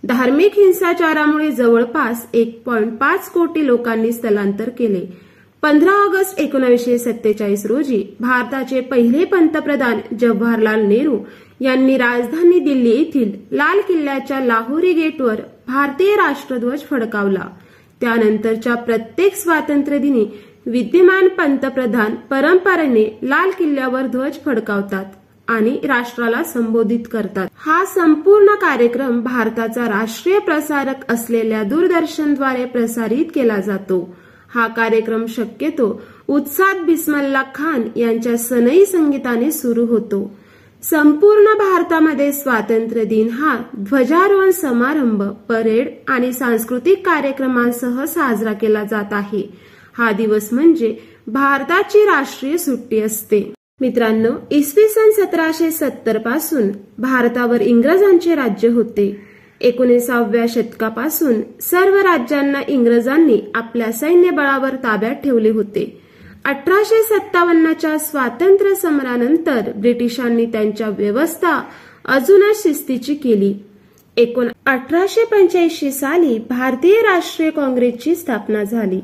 धार्मिक 0.04 0.54
हिंसाचारामुळे 0.56 1.52
जवळपास 1.52 2.26
एक 2.34 2.62
पॉईंट 2.66 2.94
पाच 2.94 3.30
कोटी 3.30 3.66
लोकांनी 3.68 4.12
स्थलांतर 4.12 4.70
केले. 4.70 5.06
पंधरा 5.64 5.92
ऑगस्ट 5.92 6.40
एकोणीसशे 6.40 6.98
सत्तेचाळीस 6.98 7.66
रोजी 7.66 8.04
भारताचे 8.20 8.82
पहिले 8.82 9.24
पंतप्रधान 9.26 10.00
जवाहरलाल 10.20 10.82
नेहरू 10.88 11.18
यांनी 11.62 11.98
राजधानी 11.98 12.60
दिल्ली 12.60 12.90
येथील 12.90 13.32
लाल 13.52 13.80
किल्ल्याच्या 13.88 14.40
लाहोरी 14.40 14.94
गेटवर 14.94 15.40
भारतीय 15.68 16.16
राष्ट्रध्वज 16.16 16.84
फडकावला. 16.90 17.48
त्यानंतरच्या 18.02 18.76
प्रत्येक 18.76 19.36
स्वातंत्र्य 19.36 19.98
दिनी 19.98 20.26
विद्यमान 20.66 21.28
पंतप्रधान 21.28 22.16
परंपरेने 22.30 23.06
लाल 23.24 23.50
किल्ल्यावर 23.50 24.06
ध्वज 24.08 24.38
फडकावतात 24.46 25.06
आणि 25.48 25.78
राष्ट्राला 25.84 26.44
संबोधित 26.44 27.08
करतात. 27.12 27.48
हा 27.58 27.84
संपूर्ण 27.86 28.56
कार्यक्रम 28.62 29.22
भारताचा 29.22 29.88
राष्ट्रीय 29.90 30.40
प्रसारक 30.40 31.12
असलेल्या 31.12 31.64
दूरदर्शनद्वारे 31.64 32.66
प्रसारित 32.66 33.26
केला 33.36 33.60
जातो. 33.60 34.16
हा 34.54 34.68
कार्यक्रम 34.68 35.26
शक्यतो 35.26 36.02
उत्साद 36.28 36.78
बिस्मल्ला 36.86 37.44
खान 37.56 37.82
यांच्या 37.96 38.38
सनई 38.38 38.86
संगीताने 38.86 39.52
सुरू 39.52 39.86
होतो. 39.86 40.38
संपूर्ण 40.84 41.46
भारतामध्ये 41.46 42.32
स्वातंत्र्य 42.32 43.04
दिन 43.04 43.30
हा 43.30 43.58
ध्वजारोहण 43.78 44.52
समारंभ 44.52 45.24
परेड 45.24 45.88
आणि 46.08 46.34
सांस्कृतिक 46.34 47.06
कार्यक्रमांसह 47.06 48.06
साजरा 48.06 48.54
केला 48.54 48.84
जात 48.84 49.14
आहे. 49.14 49.50
हा 49.98 50.12
दिवस 50.12 50.50
म्हणजे 50.52 50.96
भारताची 51.28 52.06
राष्ट्रीय 52.06 52.58
सुट्टी 52.58 53.00
असते. 53.02 53.54
मित्रांनो 53.82 54.30
इसवी 54.52 54.88
सन 54.88 55.10
सतराशे 55.12 55.72
सत्तरपासून 55.72 56.70
भारतावर 56.98 57.62
इंग्रजांचे 57.62 58.36
राज्य 58.36 58.68
होते. 58.68 59.27
एकोणीसाव्या 59.62 60.46
शतकापासून 60.50 61.42
सर्व 61.62 61.96
राज्यांना 61.96 62.62
इंग्रजांनी 62.68 63.40
आपल्या 63.56 63.92
सैन्य 63.92 64.30
बळावर 64.30 64.70
ताब्यात 64.70 65.16
ठेवले 65.16 65.50
होते. 65.50 66.02
अठराशे 66.46 67.04
सत्तावन्नच्या 67.04 67.98
स्वातंत्र्य 67.98 68.76
समरानंतर 68.76 69.62
ब्रिटिशांनी 69.76 70.46
त्यांच्या 70.46 70.90
व्यवस्था 70.90 71.64
अजूनच 72.06 72.64
शिस्तीची 72.64 73.16
केली. 73.16 73.54
एकोण 74.18 74.48
अठराशे 74.66 75.26
पंच्याऐंशी 75.26 75.92
साली 75.92 76.38
भारतीय 76.50 76.94
राष्ट्रीय 76.94 77.50
काँग्रेसची 77.50 78.16
स्थापना 78.16 78.64
झाली. 78.64 79.00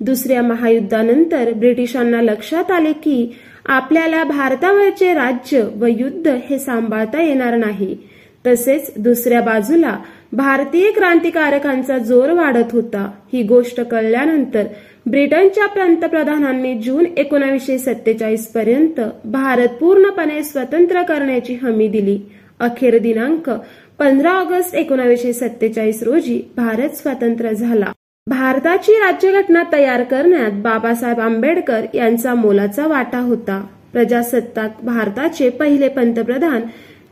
दुसऱ्या 0.00 0.42
महायुद्धानंतर 0.42 1.52
ब्रिटिशांना 1.52 2.22
लक्षात 2.22 2.70
आले 2.70 2.92
की 2.92 3.36
आपल्याला 3.66 4.24
भारतावरचे 4.24 5.14
राज्य 5.14 5.62
व 5.76 5.86
युद्ध 5.86 6.28
हे 6.28 6.58
सांभाळता 6.58 7.22
येणार 7.22 7.56
नाही. 7.56 7.96
तसेच 8.46 8.92
दुसऱ्या 8.96 9.40
बाजूला 9.40 9.96
भारतीय 10.32 10.90
क्रांतिकारकांचा 10.90 11.98
जोर 11.98 12.30
वाढत 12.30 12.72
होता. 12.72 13.10
ही 13.32 13.42
गोष्ट 13.42 13.80
कळल्यानंतर 13.80 14.64
ब्रिटनच्या 15.06 15.66
पंतप्रधानांनी 15.66 16.74
जून 16.78 17.04
एकोणीसशे 17.16 17.78
सत्तेचाळीस 17.78 18.46
पर्यंत 18.46 19.00
भारत 19.24 19.68
पूर्णपणे 19.68 20.42
स्वतंत्र 20.42 21.02
करण्याची 21.02 21.54
हमी 21.54 21.88
दिली. 21.88 22.18
अखेर 22.60 22.98
दिनांक 22.98 23.50
पंधरा 23.98 24.30
ऑगस्ट 24.30 24.74
एकोणीसशे 24.74 25.32
सत्तेचाळीस 25.32 26.02
रोजी 26.02 26.40
भारत 26.56 26.96
स्वतंत्र 26.96 27.52
झाला. 27.52 27.92
भारताची 28.26 28.92
राज्यघटना 28.92 29.62
तयार 29.72 30.02
करण्यात 30.02 30.50
बाबासाहेब 30.52 31.20
आंबेडकर 31.20 31.84
यांचा 31.94 32.34
मोलाचा 32.34 32.86
वाटा 32.86 33.18
होता. 33.18 33.66
प्रजासत्ताक 33.92 34.76
भारताचे 34.82 35.48
पहिले 35.50 35.88
पंतप्रधान 35.88 36.60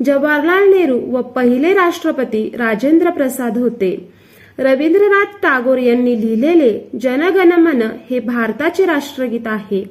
जवाहरलाल 0.07 0.69
नेहरू 0.71 0.99
व 1.07 1.21
पहिले 1.23 1.73
राष्ट्रपती 1.75 2.49
राजेंद्र 2.59 3.11
प्रसाद 3.11 3.59
होते. 3.59 4.13
रवींद्रनाथ 4.59 5.37
टागोर 5.43 5.79
यांनी 5.79 6.21
लिहिलेले 6.21 6.91
जनगणमन 7.03 7.83
हे 8.11 8.21
भारताचे 8.21 8.85
राष्ट्रगीत 8.87 9.47
आहे. 9.47 9.85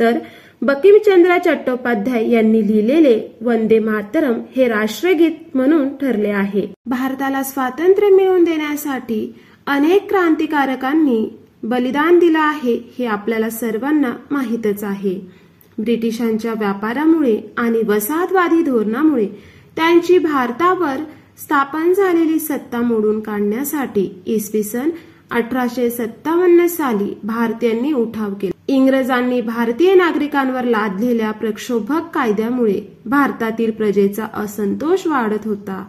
तर 0.00 0.18
बकिमचंद्र 0.62 1.36
चट्टोपाध्याय 1.38 2.30
यांनी 2.30 2.66
लिहिलेले 2.66 3.20
वंदे 3.40 3.78
मातरम 3.78 4.40
हे 4.56 4.68
राष्ट्रगीत 4.68 5.56
म्हणून 5.56 5.88
ठरले 5.88 6.30
आहे. 6.30 6.66
भारताला 6.86 7.42
स्वातंत्र्य 7.42 8.08
मिळवून 8.08 8.44
देण्यासाठी 8.44 9.34
अनेक 9.66 10.08
क्रांतिकारकांनी 10.08 11.38
बलिदान 11.62 12.18
दिलं 12.18 12.38
आहे 12.38 12.78
हे 12.98 13.06
आपल्याला 13.06 13.50
सर्वांना 13.50 14.12
माहीतच 14.30 14.84
आहे. 14.84 15.46
ब्रिटिशांच्या 15.78 16.52
व्यापारामुळे 16.52 17.36
आणि 17.56 17.78
वसाहतवादी 17.88 18.62
धोरणामुळे 18.62 19.55
त्यांची 19.76 20.18
भारतावर 20.18 21.00
स्थापन 21.38 21.92
झालेली 21.92 22.38
सत्ता 22.38 22.80
मोडून 22.80 23.20
काढण्यासाठी 23.20 24.08
इसवी 24.26 24.62
सन 24.62 24.90
अठराशे 25.30 25.88
सत्तावन्न 25.90 26.66
साली 26.66 27.12
भारतीयांनी 27.24 27.92
उठाव 27.92 28.34
केला. 28.34 28.52
इंग्रजांनी 28.68 29.40
भारतीय 29.40 29.94
नागरिकांवर 29.94 30.64
लादलेल्या 30.64 31.30
प्रक्षोभक 31.30 32.08
कायद्यामुळे 32.14 32.80
भारतातील 33.06 33.70
प्रजेचा 33.70 34.26
असंतोष 34.34 35.06
वाढत 35.06 35.46
होता. 35.46 35.84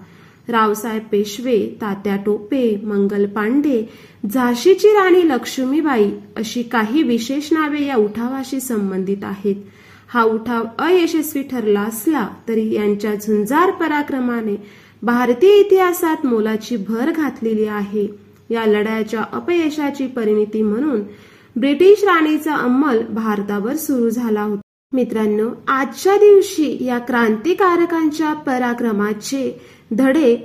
रावसाहेब 0.47 1.03
पेशवे 1.11 1.57
तात्या 1.81 2.15
टोपे 2.15 2.75
मंगल 2.83 3.25
पांडे 3.25 3.81
झाशीची 4.25 4.91
राणी 4.93 5.27
लक्ष्मीबाई 5.29 6.09
अशी 6.37 6.63
काही 6.63 7.03
विशेष 7.03 7.51
नावे 7.53 7.85
या 7.85 7.95
उठावाशी 7.95 8.59
संबंधित 8.59 9.23
आहेत. 9.23 9.55
हा 10.07 10.23
उठाव 10.23 10.65
अयशस्वी 10.79 11.41
ठरला 11.43 11.81
असला 11.81 12.27
तरी 12.47 12.73
यांच्या 12.73 13.15
झुंजार 13.15 13.71
पराक्रमाने 13.71 14.55
भारतीय 15.01 15.59
इतिहासात 15.59 16.25
मोलाची 16.25 16.77
भर 16.77 17.11
घातलेली 17.11 17.65
आहे. 17.65 18.07
या 18.49 18.65
लढ्याच्या 18.65 19.23
अपयशाची 19.33 20.07
परिणिती 20.07 20.61
म्हणून 20.61 21.01
ब्रिटिश 21.55 22.03
राणीचा 22.03 22.55
अंमल 22.55 23.01
भारतावर 23.09 23.75
सुरू 23.75 24.09
झाला 24.09 24.41
होता. 24.41 24.61
मित्रांनो 24.93 25.49
आजच्या 25.67 26.17
दिवशी 26.17 26.77
या 26.81 26.97
क्रांतिकारकांच्या 26.99 28.33
पराक्रमाचे 28.33 29.61
धडे 29.93 30.35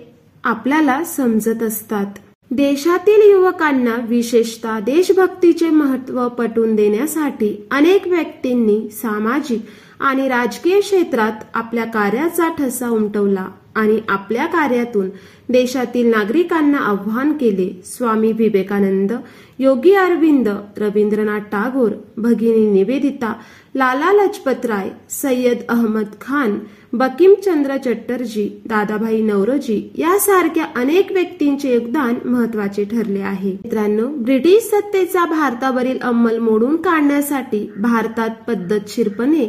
आपल्याला 0.44 1.02
समजत 1.04 1.62
असतात. 1.62 2.06
देशातील 2.50 3.30
युवकांना 3.30 3.94
विशेषतः 4.08 4.78
देशभक्तीचे 4.78 5.68
महत्त्व 5.70 6.26
पटवून 6.28 6.74
देण्यासाठी 6.76 7.48
अनेक 7.70 8.06
व्यक्तींनी 8.08 8.78
सामाजिक 8.92 9.60
आणि 10.00 10.28
राजकीय 10.28 10.80
क्षेत्रात 10.80 11.44
आपल्या 11.54 11.84
कार्याचा 11.84 12.48
ठसा 12.48 12.88
उमटवला 12.88 13.46
आणि 13.74 13.98
आपल्या 14.08 14.46
कार्यातून 14.46 15.08
देशातील 15.48 16.10
नागरिकांना 16.10 16.78
आव्हान 16.78 17.32
केले. 17.32 17.68
स्वामी 17.86 18.32
विवेकानंद 18.32 19.12
योगी 19.58 19.94
अरविंद 19.94 20.48
रवींद्रनाथ 20.76 21.48
टागोर 21.52 21.92
भगिनी 22.16 22.66
निवेदिता 22.72 23.32
लाला 23.74 24.12
लजपतराय 24.12 24.90
सय्यद 25.10 25.62
अहमद 25.68 26.14
खान 26.20 26.58
बकिमचंद्र 26.94 27.76
चटर्जी 27.76 28.48
दादाभाई 28.66 29.20
नवरोजी 29.22 29.90
यासारख्या 29.94 30.64
अनेक 30.76 31.12
व्यक्तींचे 31.12 31.72
योगदान 31.74 32.14
महत्त्वाचे 32.24 32.84
ठरले 32.84 33.20
आहे. 33.20 33.52
मित्रांनो 33.52 34.06
ब्रिटिश 34.06 34.62
सत्तेचा 34.62 35.24
भारतावरील 35.24 35.98
अंमल 35.98 36.38
मोडून 36.38 36.76
काढण्यासाठी 36.76 37.70
भारतात 37.76 38.30
पद्धतशीरपणे 38.48 39.48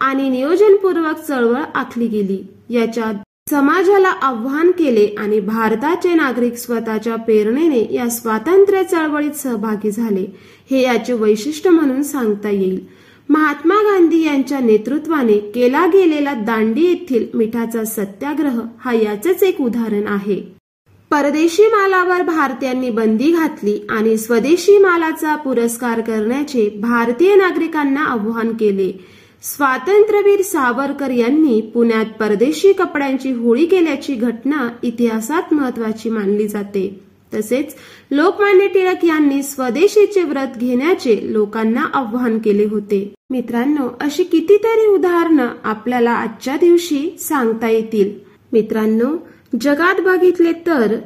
आणि 0.00 0.28
नियोजनपूर्वक 0.28 1.24
चळवळ 1.28 1.62
आखली 1.74 2.06
गेली. 2.06 2.38
याच्यात 2.70 3.14
समाजाला 3.50 4.08
आव्हान 4.08 4.70
केले 4.70 5.06
आणि 5.18 5.40
भारताचे 5.40 6.14
नागरिक 6.14 6.54
स्वतःच्या 6.54 7.16
प्रेरणेने 7.16 7.86
या 7.90 8.08
स्वातंत्र्य 8.08 8.82
चळवळीत 8.82 9.32
सहभागी 9.32 9.90
झाले. 9.90 10.26
हे 10.70 10.82
याचे 10.82 11.12
वैशिष्ट्य 11.12 11.70
म्हणून 11.70 12.02
सांगता 12.02 12.50
येईल. 12.50 13.03
महात्मा 13.28 13.74
गांधी 13.74 14.22
यांच्या 14.22 14.58
नेतृत्वाने 14.60 15.38
केला 15.38 15.86
गेलेला 15.86 16.34
दांडी 16.34 16.84
येथील 16.86 17.26
मिठाचा 17.34 17.84
सत्याग्रह 17.84 18.60
हा 18.78 18.92
याचेच 18.92 19.42
एक 19.42 19.60
उदाहरण 19.60 20.06
आहे. 20.06 20.40
परदेशी 21.10 21.62
मालावर 21.62 22.22
भारतीयांनी 22.22 22.90
बंदी 22.90 23.30
घातली 23.32 23.78
आणि 23.90 24.16
स्वदेशी 24.16 24.78
मालाचा 24.78 25.36
पुरस्कार 25.36 26.00
करण्याचे 26.00 26.68
भारतीय 26.80 27.34
नागरिकांना 27.34 28.00
आवाहन 28.00 28.52
केले. 28.52 28.92
स्वातंत्र्यवीर 29.42 30.42
सावरकर 30.42 31.10
यांनी 31.10 31.60
पुण्यात 31.60 32.12
परदेशी 32.20 32.72
कपड्यांची 32.72 33.32
होळी 33.32 33.66
केल्याची 33.66 34.14
घटना 34.14 34.68
इतिहासात 34.82 35.54
महत्वाची 35.54 36.10
मानली 36.10 36.48
जाते. 36.48 37.03
तसेच 37.34 37.74
लोकमान्य 38.10 38.66
टिळक 38.66 39.04
यांनी 39.04 39.42
स्वदेशीचे 39.42 40.22
व्रत 40.22 40.58
घेण्याचे 40.58 41.18
लोकांना 41.22 41.82
आवाहन 41.94 42.38
केले 42.38 42.64
होते. 42.64 43.14
मित्रांनो 43.30 43.88
अशी 44.00 44.22
कितीतरी 44.22 44.86
उदाहरणं 44.86 45.48
आपल्याला 45.64 46.10
आजच्या 46.10 46.56
दिवशी 46.56 47.16
सांगता 47.20 47.68
येतील. 47.68 48.10
मित्रांनो 48.52 49.16
जगात 49.60 50.00
बघितले 50.00 50.52
तर 50.52 50.96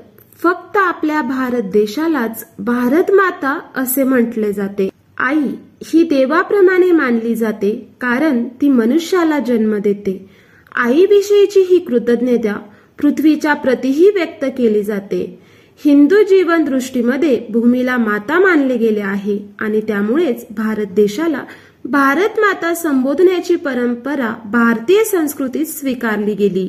फक्त 0.43 0.77
आपल्या 0.77 1.23
भारत 1.23 1.63
देशालाच 1.63 2.47
भारत 2.59 3.11
माता 3.11 3.59
असे 3.77 4.03
म्हटले 4.05 4.53
जाते. 4.53 4.89
आई 5.19 5.49
ही 5.85 6.03
देवाप्रमाणे 6.03 6.91
मानली 6.93 7.35
जाते 7.35 7.71
कारण 8.01 8.45
ती 8.61 8.69
मनुष्याला 8.69 9.39
जन्म 9.39 9.77
देते. 9.77 10.31
आईविषयीची 10.75 11.61
ही 11.61 11.79
कृतज्ञता 11.79 12.59
पृथ्वीच्या 13.03 13.55
प्रतीही 13.55 14.11
व्यक्त 14.11 14.45
केली 14.59 14.83
जाते. 14.83 15.39
हिंदू 15.85 16.23
जीवन 16.23 16.65
दृष्टीमध्ये 16.65 17.47
भूमीला 17.51 17.97
माता 17.97 18.39
मानले 18.39 18.77
गेले 18.77 19.01
आहे 19.01 19.39
आणि 19.61 19.81
त्यामुळेच 19.81 20.47
भारत 20.51 20.87
देशाला 20.87 21.43
भारत 21.85 22.41
माता 22.41 22.75
संबोधण्याची 22.75 23.57
परंपरा 23.57 24.35
भारतीय 24.45 25.05
संस्कृतीत 25.05 25.67
स्वीकारली 25.67 26.35
गेली. 26.35 26.69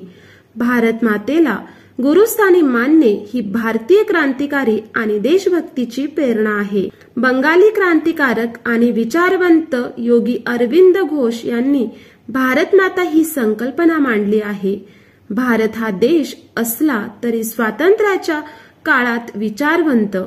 भारत 0.55 1.03
मातेला 1.03 1.57
गुरुस्थानी 2.03 2.61
मानणे 2.61 3.25
ही 3.33 3.41
भारतीय 3.41 4.03
क्रांतिकारी 4.03 4.79
आणि 4.95 5.19
देशभक्तीची 5.19 6.05
प्रेरणा 6.05 6.57
आहे. 6.57 6.89
बंगाली 7.17 7.69
क्रांतिकारक 7.69 8.59
आणि 8.65 8.91
विचारवंत 8.91 9.75
योगी 9.97 10.37
अरविंद 10.47 10.97
घोष 10.97 11.45
यांनी 11.45 11.87
भारत 12.29 12.75
माता 12.75 13.01
ही 13.01 13.23
संकल्पना 13.23 13.97
मांडली 13.97 14.41
आहे. 14.41 14.99
भारत 15.29 15.77
हा 15.77 15.89
देश 15.89 16.37
असला 16.57 17.07
तरी 17.23 17.43
स्वातंत्र्याच्या 17.43 18.41
काळात 18.85 19.35
विचारवंत 19.35 20.17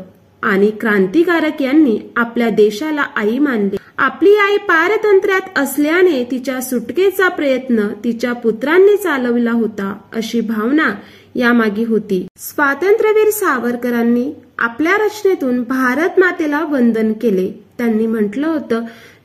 आणि 0.43 0.71
क्रांतिकारक 0.71 1.63
यांनी 1.63 1.99
आपल्या 2.17 2.49
देशाला 2.51 3.03
आई 3.17 3.39
मानले. 3.39 3.77
आपली 3.99 4.35
आई 4.37 4.57
पारतंत्र्यात 4.57 5.59
असल्याने 5.59 6.23
तिच्या 6.31 6.61
सुटकेचा 6.61 7.29
प्रयत्न 7.29 7.87
तिच्या 8.05 8.33
पुत्रांनी 8.33 8.97
चालवला 8.97 9.53
होता 9.53 9.95
अशी 10.15 10.41
भावना 10.41 10.91
यामागे 11.35 11.85
होती. 11.85 12.27
स्वातंत्र्यवीर 12.37 13.31
सावरकरांनी 13.31 14.33
आपल्या 14.59 14.97
रचनेतून 14.97 15.63
भारत 15.63 16.19
मातेला 16.19 16.65
वंदन 16.65 17.13
केले. 17.13 17.51
त्यांनी 17.83 18.07
म्हटलं 18.07 18.47
होतं 18.47 18.85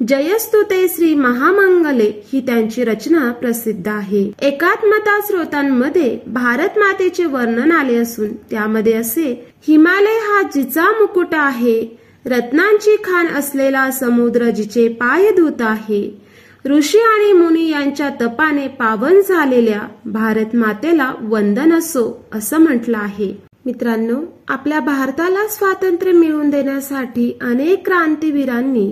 जयस्तुते 0.09 0.87
श्री 0.87 1.13
महामंगले 1.15 2.09
ही 2.31 2.39
त्यांची 2.41 2.83
रचना 2.83 3.31
प्रसिद्ध 3.31 3.87
आहे. 3.87 4.23
एकात्मता 4.41 5.19
स्रोतांमध्ये 5.21 6.17
भारत 6.27 6.77
मातेचे 6.79 7.25
वर्णन 7.25 7.71
आले 7.71 7.95
असून 7.95 8.33
त्यामध्ये 8.51 8.93
असे 8.93 9.29
हिमालय 9.67 10.17
हा 10.23 10.41
जिचा 10.55 10.89
मुकुट 10.99 11.35
आहे 11.35 11.79
रत्नांची 12.25 12.95
खाण 13.03 13.27
असलेला 13.27 13.89
समुद्र 13.91 14.49
जिचे 14.49 14.87
पाय 14.87 15.31
धुत 15.31 15.61
आहे. 15.61 16.03
ऋषी 16.65 16.99
आणि 16.99 17.33
मुनी 17.33 17.69
यांच्या 17.69 18.09
तपाने 18.21 18.67
पावन 18.67 19.19
झालेल्या 19.29 19.81
भारत 20.05 20.55
मातेला 20.55 21.13
वंदन 21.21 21.73
असो 21.73 22.25
असं 22.33 22.57
म्हटलं 22.57 22.97
आहे. 22.97 23.46
मित्रांनो 23.67 24.15
आपल्या 24.47 24.79
भारताला 24.79 25.47
स्वातंत्र्य 25.47 26.11
मिळवून 26.11 26.49
देण्यासाठी 26.49 27.37
अनेक 27.41 27.85
क्रांतीवीरांनी 27.85 28.91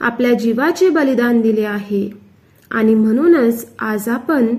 आपल्या 0.00 0.32
जीवाचे 0.32 0.88
बलिदान 0.88 1.40
दिले 1.40 1.64
आहे. 1.64 2.10
आणि 2.70 2.94
म्हणूनच 2.94 3.66
आज 3.78 4.08
आपण 4.08 4.56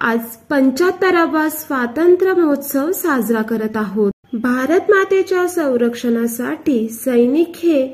आज 0.00 0.20
पंच्याहत्तरावा 0.50 1.48
स्वातंत्र्य 1.48 2.32
महोत्सव 2.32 2.90
साजरा 2.92 3.42
करत 3.42 3.76
आहोत. 3.76 4.12
भारत 4.32 4.90
मातेच्या 4.90 5.46
संरक्षणासाठी 5.48 6.88
सैनिक 6.88 7.52
हे 7.56 7.86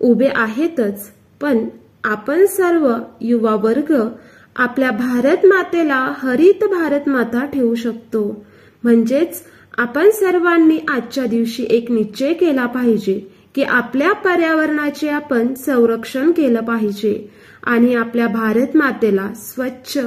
उभे 0.00 0.28
आहेतच 0.34 1.10
पण 1.40 1.68
आपण 2.04 2.46
सर्व 2.46 2.92
युवा 3.20 3.54
वर्ग 3.54 4.08
आपल्या 4.56 4.90
भारत 4.90 5.46
मातेला 5.46 6.12
हरित 6.18 6.64
भारत 6.64 7.08
माता 7.08 7.44
ठेवू 7.44 7.74
शकतो. 7.74 8.44
म्हणजेच 8.82 9.42
आपण 9.78 10.10
सर्वांनी 10.10 10.78
आजच्या 10.88 11.24
दिवशी 11.24 11.66
एक 11.70 11.90
निश्चय 11.90 12.32
केला 12.32 12.66
पाहिजे 12.66 13.20
की 13.54 13.62
आपल्या 13.62 14.12
पर्यावरणाचे 14.12 15.08
आपण 15.08 15.54
संरक्षण 15.54 16.30
केलं 16.30 16.60
पाहिजे 16.60 17.28
आणि 17.62 17.94
आपल्या 17.94 18.26
भारत 18.26 18.76
मातेला 18.76 19.28
स्वच्छ 19.36 19.98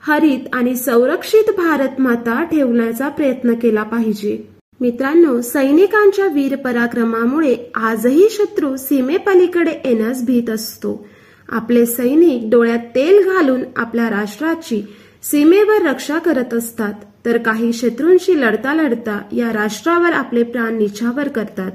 हरित 0.00 0.38
आणि 0.52 0.76
संरक्षित 0.76 1.50
भारत 1.56 2.00
माता 2.00 2.42
ठेवण्याचा 2.44 3.08
प्रयत्न 3.08 3.54
केला 3.54 3.82
पाहिजे. 3.82 4.38
मित्रांनो 4.80 5.40
सैनिकांच्या 5.40 6.26
वीर 6.26 6.56
पराक्रमामुळे 6.56 7.56
आजही 7.74 8.28
शत्रू 8.30 8.76
सीमेपलीकडे 8.76 9.72
येण्यास 9.84 10.24
भीत 10.24 10.50
असतो. 10.50 11.06
आपले 11.48 11.86
सैनिक 11.86 12.50
डोळ्यात 12.50 12.86
तेल 12.94 13.30
घालून 13.32 13.60
आपल्या 13.76 14.10
राष्ट्राची 14.10 14.82
सीमेवर 15.22 15.86
रक्षा 15.86 16.18
करत 16.18 16.54
असतात 16.54 16.92
तर 17.24 17.38
काही 17.38 17.72
शत्रूंशी 17.72 18.40
लढता 18.40 18.74
लढता 18.74 19.18
या 19.32 19.52
राष्ट्रावर 19.52 20.12
आपले 20.12 20.42
प्राण 20.42 20.76
निछावर 20.78 21.28
करतात. 21.28 21.70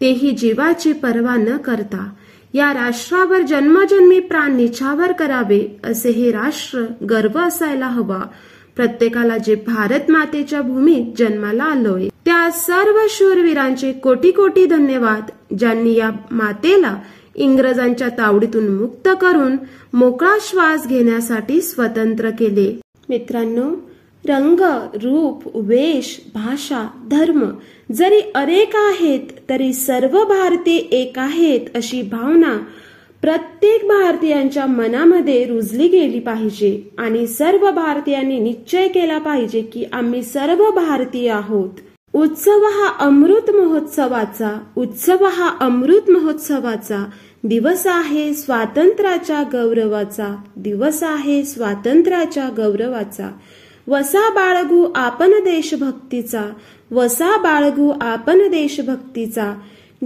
तेही 0.00 0.30
जीवाची 0.30 0.92
पर्वा 0.92 1.36
न 1.36 1.56
करता. 1.56 2.10
या 2.54 2.72
राष्ट्रावर 2.74 3.42
जन्मजन्मी 3.42 4.20
प्राण 4.20 4.56
निछावर 4.56 5.12
करावे 5.12 5.80
असे 5.84 6.10
हे 6.10 6.30
राष्ट्र 6.30 6.84
गर्व 7.10 7.38
असायला 7.38 7.86
हवा. 7.86 8.20
प्रत्येकाला 8.76 9.36
जे 9.38 9.54
भारत 9.66 10.10
मातेच्या 10.10 10.60
भूमीत 10.62 11.12
जन्माला 11.18 11.64
आलोय 11.64 12.08
त्या 12.24 12.50
सर्व 12.50 12.98
शूरवीरांचे 13.08 13.92
कोटी 13.92 14.30
कोटी 14.30 14.64
धन्यवाद 14.66 15.30
ज्यांनी 15.58 15.94
या 15.94 16.10
मातेला 16.30 16.96
इंग्रजांच्या 17.34 18.08
तावडीतून 18.08 18.68
मुक्त 18.68 19.08
करून 19.20 19.56
मोकळा 19.92 20.36
श्वास 20.40 20.86
घेण्यासाठी 20.86 21.60
स्वतंत्र 21.60 22.30
केले. 22.30 22.80
मित्रांनो 23.08 23.70
रंग 24.28 24.60
रूप 24.94 25.42
वेश 25.54 26.20
भाषा 26.34 26.88
धर्म 27.10 27.44
जरी 27.92 28.20
अनेक 28.34 28.76
आहेत 28.76 29.20
तरी 29.50 29.72
सर्व 29.72 30.24
भारतीय 30.24 30.76
एक 30.76 31.18
आहेत 31.18 31.60
अशी 31.74 32.02
भावना 32.02 32.58
प्रत्येक 33.22 33.84
भारतीयांच्या 33.84 34.66
मनामध्ये 34.66 35.44
रुजली 35.44 35.88
गेली 35.88 36.18
पाहिजे 36.18 36.90
आणि 36.98 37.26
सर्व 37.26 37.70
भारतीयांनी 37.70 38.38
निश्चय 38.38 38.88
केला 38.88 39.18
पाहिजे 39.18 39.62
की 39.62 39.84
आम्ही 39.92 40.22
सर्व 40.22 40.70
भारतीय 40.70 41.30
आहोत. 41.30 41.70
उत्सव 42.14 42.64
हा 42.64 42.96
अमृत 43.00 43.50
महोत्सवाचा 43.50 44.60
उत्सव 44.76 45.24
हा 45.24 45.56
अमृत 45.60 46.10
महोत्सवाचा 46.10 47.04
दिवस 47.48 47.86
आहे 47.86 48.32
स्वातंत्र्याच्या 48.34 49.42
गौरवाचा 49.52 50.34
दिवस 50.56 51.02
आहे 51.02 51.42
स्वातंत्र्याच्या 51.44 52.48
गौरवाचा. 52.56 53.28
वसा 53.88 54.28
बाळगू 54.34 54.86
आपण 54.94 55.32
देशभक्तीचा 55.44 56.42
वसा 56.90 57.36
बाळगू 57.36 57.90
आपण 58.00 58.48
देशभक्तीचा. 58.50 59.52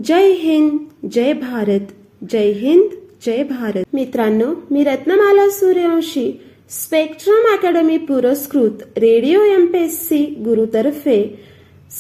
जय 0.05 0.31
हिंद 0.33 1.07
जय 1.13 1.33
भारत 1.33 1.93
जय 2.31 2.51
हिंद 2.53 2.89
जय 3.27 3.43
भारत. 3.43 3.85
मित्रांनो 3.93 4.53
मी 4.71 4.85
रत्नमाला 4.85 5.49
सूर्यवंशी 5.51 6.31
स्पेक्ट्रम 6.71 7.53
अकॅडमी 7.53 7.99
पुरस्कृत 7.99 8.83
रेडिओ 8.99 9.43
एमपीएससी 9.45 10.25
गुरुतर्फे 10.45 11.23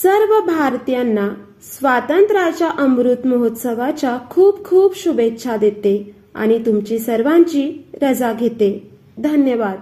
सर्व 0.03 0.41
भारतीयांना 0.47 1.28
स्वातंत्र्याच्या 1.72 2.70
अमृत 2.78 3.26
महोत्सवाच्या 3.26 4.18
खूप 4.30 4.64
खूप 4.64 4.96
शुभेच्छा 4.96 5.56
देते 5.56 6.14
आणि 6.34 6.58
तुमची 6.66 6.98
सर्वांची 6.98 7.84
रजा 8.02 8.32
घेते. 8.32 8.90
धन्यवाद. 9.18 9.80